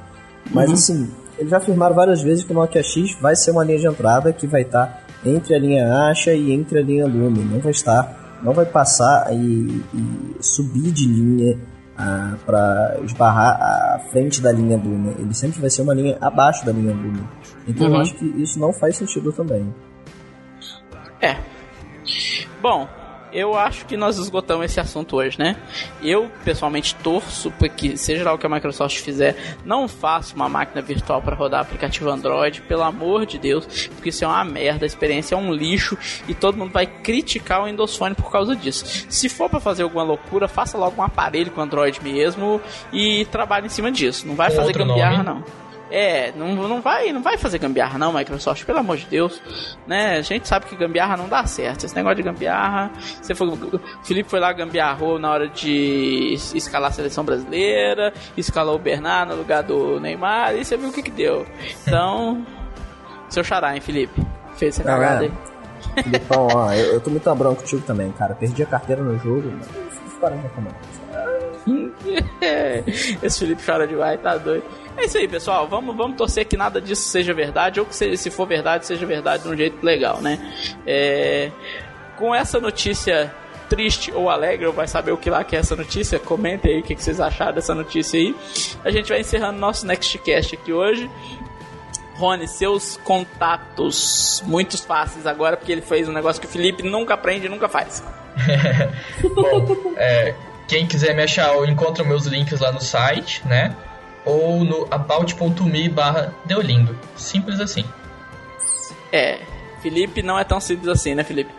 [0.50, 0.74] Mas uhum.
[0.74, 3.86] assim, eles já afirmaram várias vezes que o Nokia X vai ser uma linha de
[3.86, 7.42] entrada que vai estar entre a linha Asha e entre a linha Lume.
[7.44, 11.58] Não vai estar não vai passar e, e subir de linha
[11.96, 15.12] ah, para esbarrar a frente da linha Luna.
[15.18, 17.28] Ele sempre vai ser uma linha abaixo da linha Luna.
[17.66, 17.94] Então uhum.
[17.94, 19.74] eu acho que isso não faz sentido também.
[21.20, 21.36] É.
[22.62, 22.88] Bom,
[23.32, 25.56] eu acho que nós esgotamos esse assunto hoje, né?
[26.02, 30.82] Eu, pessoalmente, torço porque, seja lá o que a Microsoft fizer, não faça uma máquina
[30.82, 34.86] virtual para rodar aplicativo Android, pelo amor de Deus, porque isso é uma merda, a
[34.86, 35.96] experiência é um lixo
[36.28, 39.06] e todo mundo vai criticar o Windows Phone por causa disso.
[39.08, 42.60] Se for para fazer alguma loucura, faça logo um aparelho com Android mesmo
[42.92, 44.26] e trabalhe em cima disso.
[44.26, 45.44] Não vai fazer gambiarra, não.
[45.90, 49.42] É, não, não, vai, não vai fazer gambiarra não, Microsoft, pelo amor de Deus.
[49.86, 50.18] Né?
[50.18, 51.84] A gente sabe que gambiarra não dá certo.
[51.84, 52.90] Esse negócio de gambiarra.
[53.20, 58.76] Você foi, o Felipe foi lá gambiarrou na hora de escalar a seleção brasileira, escalou
[58.76, 61.44] o Bernard no lugar do Neymar, e você viu o que que deu.
[61.86, 62.46] Então,
[63.28, 64.24] seu xará, hein, Felipe?
[64.56, 65.32] Fez essa cagada aí.
[66.02, 68.34] Filipão, ó, eu, eu tô muito branco contigo também, cara.
[68.34, 69.90] Perdi a carteira no jogo, mas.
[73.22, 74.64] Esse Felipe chora demais, tá doido.
[75.00, 75.66] É isso aí, pessoal.
[75.66, 79.44] Vamos, vamos torcer que nada disso seja verdade, ou que se, for verdade, seja verdade
[79.44, 80.38] de um jeito legal, né?
[80.86, 81.50] É,
[82.18, 83.34] com essa notícia
[83.66, 86.80] triste ou alegre, ou vai saber o que lá que é essa notícia, comentem aí
[86.80, 88.36] o que, que vocês acharam dessa notícia aí.
[88.84, 91.10] A gente vai encerrando nosso Nextcast aqui hoje.
[92.16, 97.14] Rony, seus contatos muito fáceis agora, porque ele fez um negócio que o Felipe nunca
[97.14, 98.04] aprende e nunca faz.
[99.34, 100.34] Bom, é,
[100.68, 103.74] quem quiser me achar, eu encontro meus links lá no site, né?
[104.24, 106.96] Ou no about.me barra Deolindo.
[107.16, 107.84] Simples assim.
[109.12, 109.40] É,
[109.80, 111.50] Felipe não é tão simples assim, né, Felipe?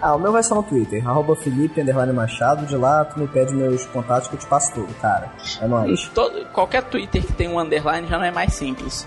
[0.00, 1.82] Ah, o meu vai ser no Twitter, arroba Felipe
[2.14, 5.30] Machado, de lá tu me pede meus contatos que eu te passo tudo, cara.
[5.60, 6.08] É nóis.
[6.14, 9.06] Todo, qualquer Twitter que tem um underline já não é mais simples.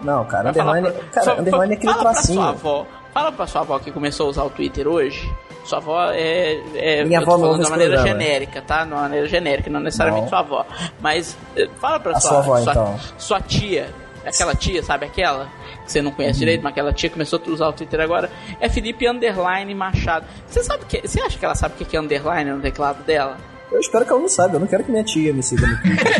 [0.00, 2.40] Não, cara, underline, pra, cara, só, underline é aquele fala tracinho.
[2.40, 5.30] Pra sua avó, fala pra sua avó que começou a usar o Twitter hoje
[5.64, 6.60] sua avó é.
[6.74, 8.20] é Minha avó não de uma maneira programa.
[8.20, 8.84] genérica, tá?
[8.84, 10.28] De uma maneira genérica, não necessariamente não.
[10.28, 10.66] sua avó.
[11.00, 13.00] Mas eh, fala pra a sua, sua avó, sua, então.
[13.18, 13.88] Sua tia
[14.24, 15.48] aquela tia, sabe aquela?
[15.84, 16.40] Que você não conhece uhum.
[16.40, 18.30] direito, mas aquela tia começou a usar o Twitter agora.
[18.60, 20.26] É Felipe Underline Machado.
[20.46, 21.06] Você sabe que.
[21.06, 23.36] Você acha que ela sabe o que é underline no teclado dela?
[23.70, 25.76] Eu espero que ela não saiba, eu não quero que minha tia me siga no
[25.82, 26.14] Twitter.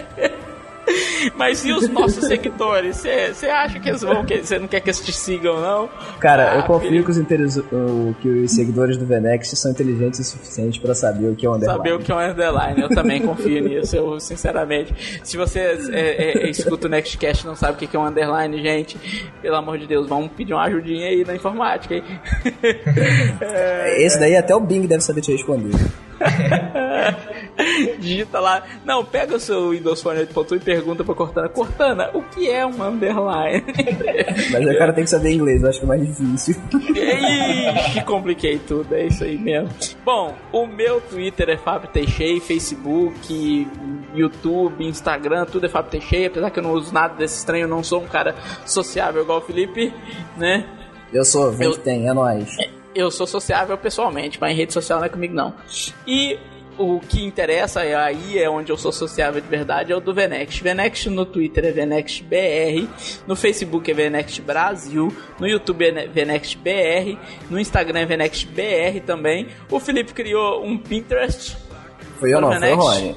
[1.35, 2.97] Mas e os nossos seguidores?
[2.97, 4.23] Você acha que eles vão.
[4.23, 5.89] Você não quer que eles te sigam, não?
[6.19, 7.17] Cara, ah, eu confio que os,
[8.21, 11.53] que os seguidores do Venex são inteligentes o suficiente para saber o que é um
[11.53, 11.77] underline.
[11.77, 15.21] Saber o que é um underline, eu também confio nisso, eu sinceramente.
[15.23, 15.59] Se você
[15.91, 18.97] é, é, escuta o Nextcast e não sabe o que é um underline, gente,
[19.41, 22.03] pelo amor de Deus, vamos pedir uma ajudinha aí na informática, hein?
[23.97, 25.71] Esse daí até o Bing deve saber te responder.
[27.99, 28.63] Digita lá.
[28.85, 31.49] Não, pega o seu Windows Phone 8.1 e pergunta pra Cortana.
[31.49, 33.63] Cortana, o que é um underline?
[34.51, 36.55] Mas o cara tem que saber inglês, eu acho que é mais difícil.
[36.73, 39.69] Ixi, compliquei tudo, é isso aí mesmo.
[40.03, 43.67] Bom, o meu Twitter é Fábio Teixeira, Facebook,
[44.15, 46.27] YouTube, Instagram, tudo é Fábio Teixeira.
[46.27, 49.39] Apesar que eu não uso nada desse estranho, eu não sou um cara sociável igual
[49.39, 49.93] o Felipe,
[50.37, 50.65] né?
[51.13, 51.73] Eu sou, vem eu...
[51.73, 52.55] que tem, é nóis
[52.93, 55.53] eu sou sociável pessoalmente, mas em rede social não é comigo não.
[56.05, 56.37] E
[56.81, 60.13] o que interessa é aí é onde eu sou sociável de verdade é o do
[60.13, 60.61] Venext.
[60.61, 62.87] Venext no Twitter é Venext BR,
[63.27, 67.17] no Facebook é Venext Brasil, no YouTube é Venext BR,
[67.49, 69.47] no Instagram é Venext BR também.
[69.69, 71.57] O Felipe criou um Pinterest.
[72.19, 73.15] Foi eu não, foi o Rony.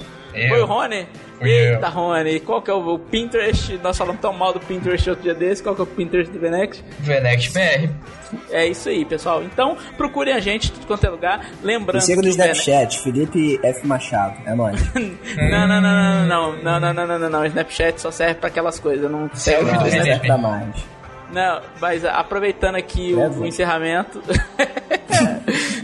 [0.49, 1.07] Foi o Rony?
[1.40, 3.78] Eita, Rony, qual que é o, Pinterest?
[3.82, 6.39] Nós falamos tão mal do Pinterest outro dia desse, qual que é o Pinterest do
[6.39, 6.82] Venext?
[7.01, 7.90] Venext BR.
[8.51, 9.43] É isso aí, pessoal.
[9.43, 11.47] Então, procurem a gente tudo quanto é lugar.
[11.62, 12.02] Lembrando.
[12.02, 13.86] Siga no Snapchat, Felipe F.
[13.86, 14.36] Machado.
[14.47, 14.81] É nóis.
[14.94, 17.44] não, não, não, não, não, não, não, não, não, não, não.
[17.47, 19.11] Snapchat só serve pra aquelas coisas.
[19.11, 20.94] Não serve não, serve pra mais.
[21.35, 24.23] Não, mas aproveitando aqui o, o encerramento.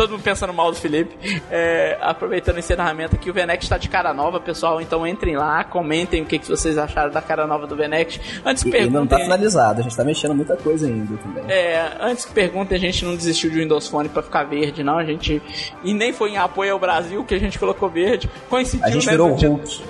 [0.00, 1.14] todo mundo pensando mal do Felipe.
[1.50, 4.80] É, aproveitando o encerramento aqui, o Venex está de cara nova, pessoal.
[4.80, 8.18] Então entrem lá, comentem o que, que vocês acharam da cara nova do Venex.
[8.44, 8.98] Antes que perguntem.
[8.98, 11.44] não tá finalizado, a gente tá mexendo muita coisa ainda também.
[11.48, 14.96] É, antes que perguntem, a gente não desistiu de Windows Phone pra ficar verde, não.
[14.96, 15.42] A gente.
[15.84, 18.30] E nem foi em apoio ao Brasil que a gente colocou verde.
[18.48, 19.82] Coincidiu, a gente né, virou o Hulk.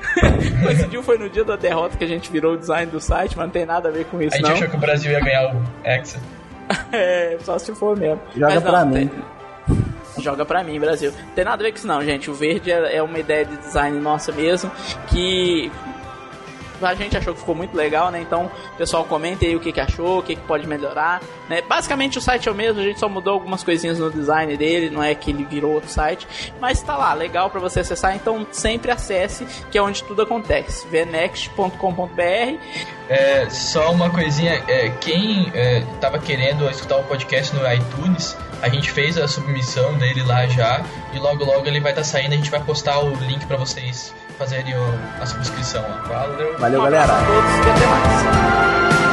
[0.62, 3.46] Coincidiu foi no dia da derrota que a gente virou o design do site, mas
[3.46, 4.34] não tem nada a ver com isso.
[4.34, 4.54] A gente não.
[4.54, 6.20] achou que o Brasil ia ganhar o Hexa.
[6.92, 8.20] é, só se for mesmo.
[8.34, 9.08] Joga mas, pra não, mim.
[9.08, 10.22] Tem...
[10.22, 11.12] Joga pra mim, Brasil.
[11.34, 12.30] Tem nada a ver com isso não, gente.
[12.30, 14.70] O verde é, é uma ideia de design nossa mesmo,
[15.08, 15.70] que
[16.82, 18.20] a gente achou que ficou muito legal, né?
[18.20, 21.62] Então, pessoal, comente aí o que, que achou, o que, que pode melhorar, né?
[21.62, 24.90] Basicamente o site é o mesmo, a gente só mudou algumas coisinhas no design dele,
[24.90, 26.26] não é que ele virou outro site,
[26.60, 30.86] mas tá lá, legal para você acessar, então sempre acesse, que é onde tudo acontece,
[30.88, 32.58] vnext.com.br.
[33.08, 38.68] É, só uma coisinha, é, quem é, tava querendo escutar o podcast no iTunes, a
[38.68, 42.34] gente fez a submissão dele lá já, e logo logo ele vai estar tá saindo,
[42.34, 44.74] a gente vai postar o link para vocês fazerem
[45.20, 45.84] a subscrição.
[46.08, 46.58] Valeu.
[46.58, 47.12] Valeu, galera.
[47.12, 49.09] A todos e até mais.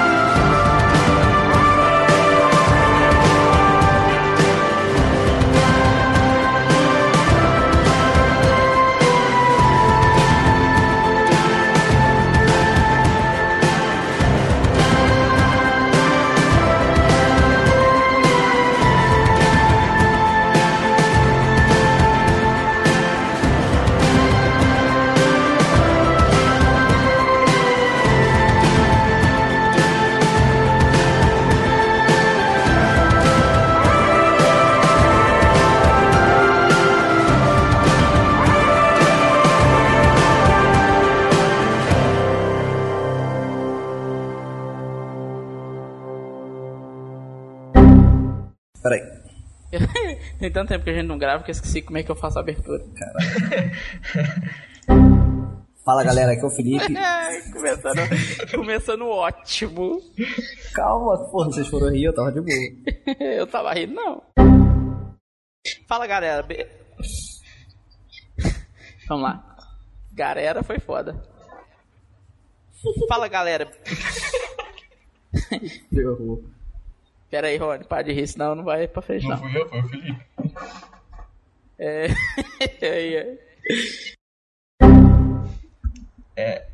[50.47, 52.15] Tem tanto tempo que a gente não grava que eu esqueci como é que eu
[52.15, 52.79] faço a abertura.
[55.83, 56.85] Fala galera, aqui é o Felipe.
[57.51, 57.99] começando,
[58.55, 60.01] começando ótimo.
[60.73, 62.55] Calma, porra, vocês foram rir, eu tava de boa.
[63.19, 64.23] eu tava rindo, não.
[65.85, 66.41] Fala galera.
[66.43, 66.65] Be...
[69.09, 69.57] Vamos lá.
[70.13, 71.21] Galera foi foda.
[73.09, 73.69] Fala galera.
[75.89, 76.41] Ferrou.
[77.29, 79.35] Pera aí, Rony, para de rir, senão não vai pra frente, não.
[79.35, 80.25] Não fui eu, foi o Felipe.
[81.77, 82.07] É.
[82.81, 83.37] é.
[86.37, 86.67] é.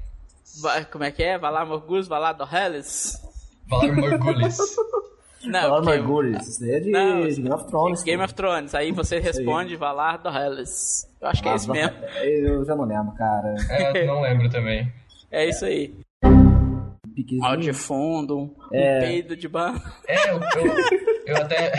[0.62, 1.38] Vai, como é que é?
[1.40, 3.20] Valar Morgulhos, Valar do Hellis?
[3.68, 4.58] Valar Morgulhos.
[5.44, 8.04] Não, Valar Morgulhos, isso daí é de, não, de Game of Thrones.
[8.04, 11.06] Game of Thrones, aí você responde Valar do Hellis.
[11.20, 11.98] Eu acho que é isso mesmo.
[12.24, 13.54] Eu já não lembro, cara.
[13.70, 14.90] É, não lembro também.
[15.30, 15.94] É isso aí
[17.14, 17.45] piquezinho.
[17.45, 18.98] Áudio de fundo, é...
[18.98, 20.02] um peido de bar.
[20.07, 20.76] É, eu, eu,
[21.27, 21.72] eu até.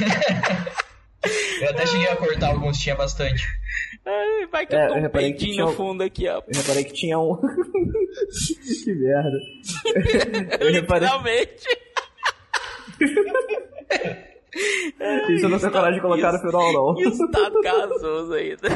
[1.62, 3.44] eu até cheguei a cortar alguns, tinha bastante.
[4.06, 6.02] Ai, vai que É, eu tô eu um reparei que peidinho tinha no um- fundo
[6.02, 6.36] aqui, ó.
[6.38, 7.36] Eu reparei que tinha um.
[8.84, 9.38] que merda.
[10.60, 11.08] Eu reparei.
[11.08, 11.66] Literalmente.
[15.30, 17.00] Isso eu não tenho coragem de colocar no final, não.
[17.00, 18.68] E o estado gasoso ainda.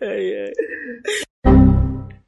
[0.00, 0.52] Ai,
[1.44, 1.52] ai.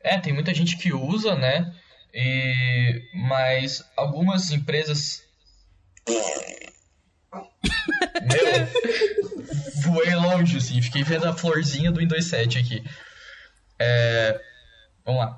[0.03, 1.73] É, tem muita gente que usa, né?
[2.15, 3.03] E...
[3.13, 5.23] Mas algumas empresas.
[8.23, 8.69] Meu,
[9.83, 10.81] voei longe, assim.
[10.81, 12.85] Fiquei vendo a florzinha do Windows 7 aqui.
[13.79, 14.41] É...
[15.05, 15.37] Vamos lá.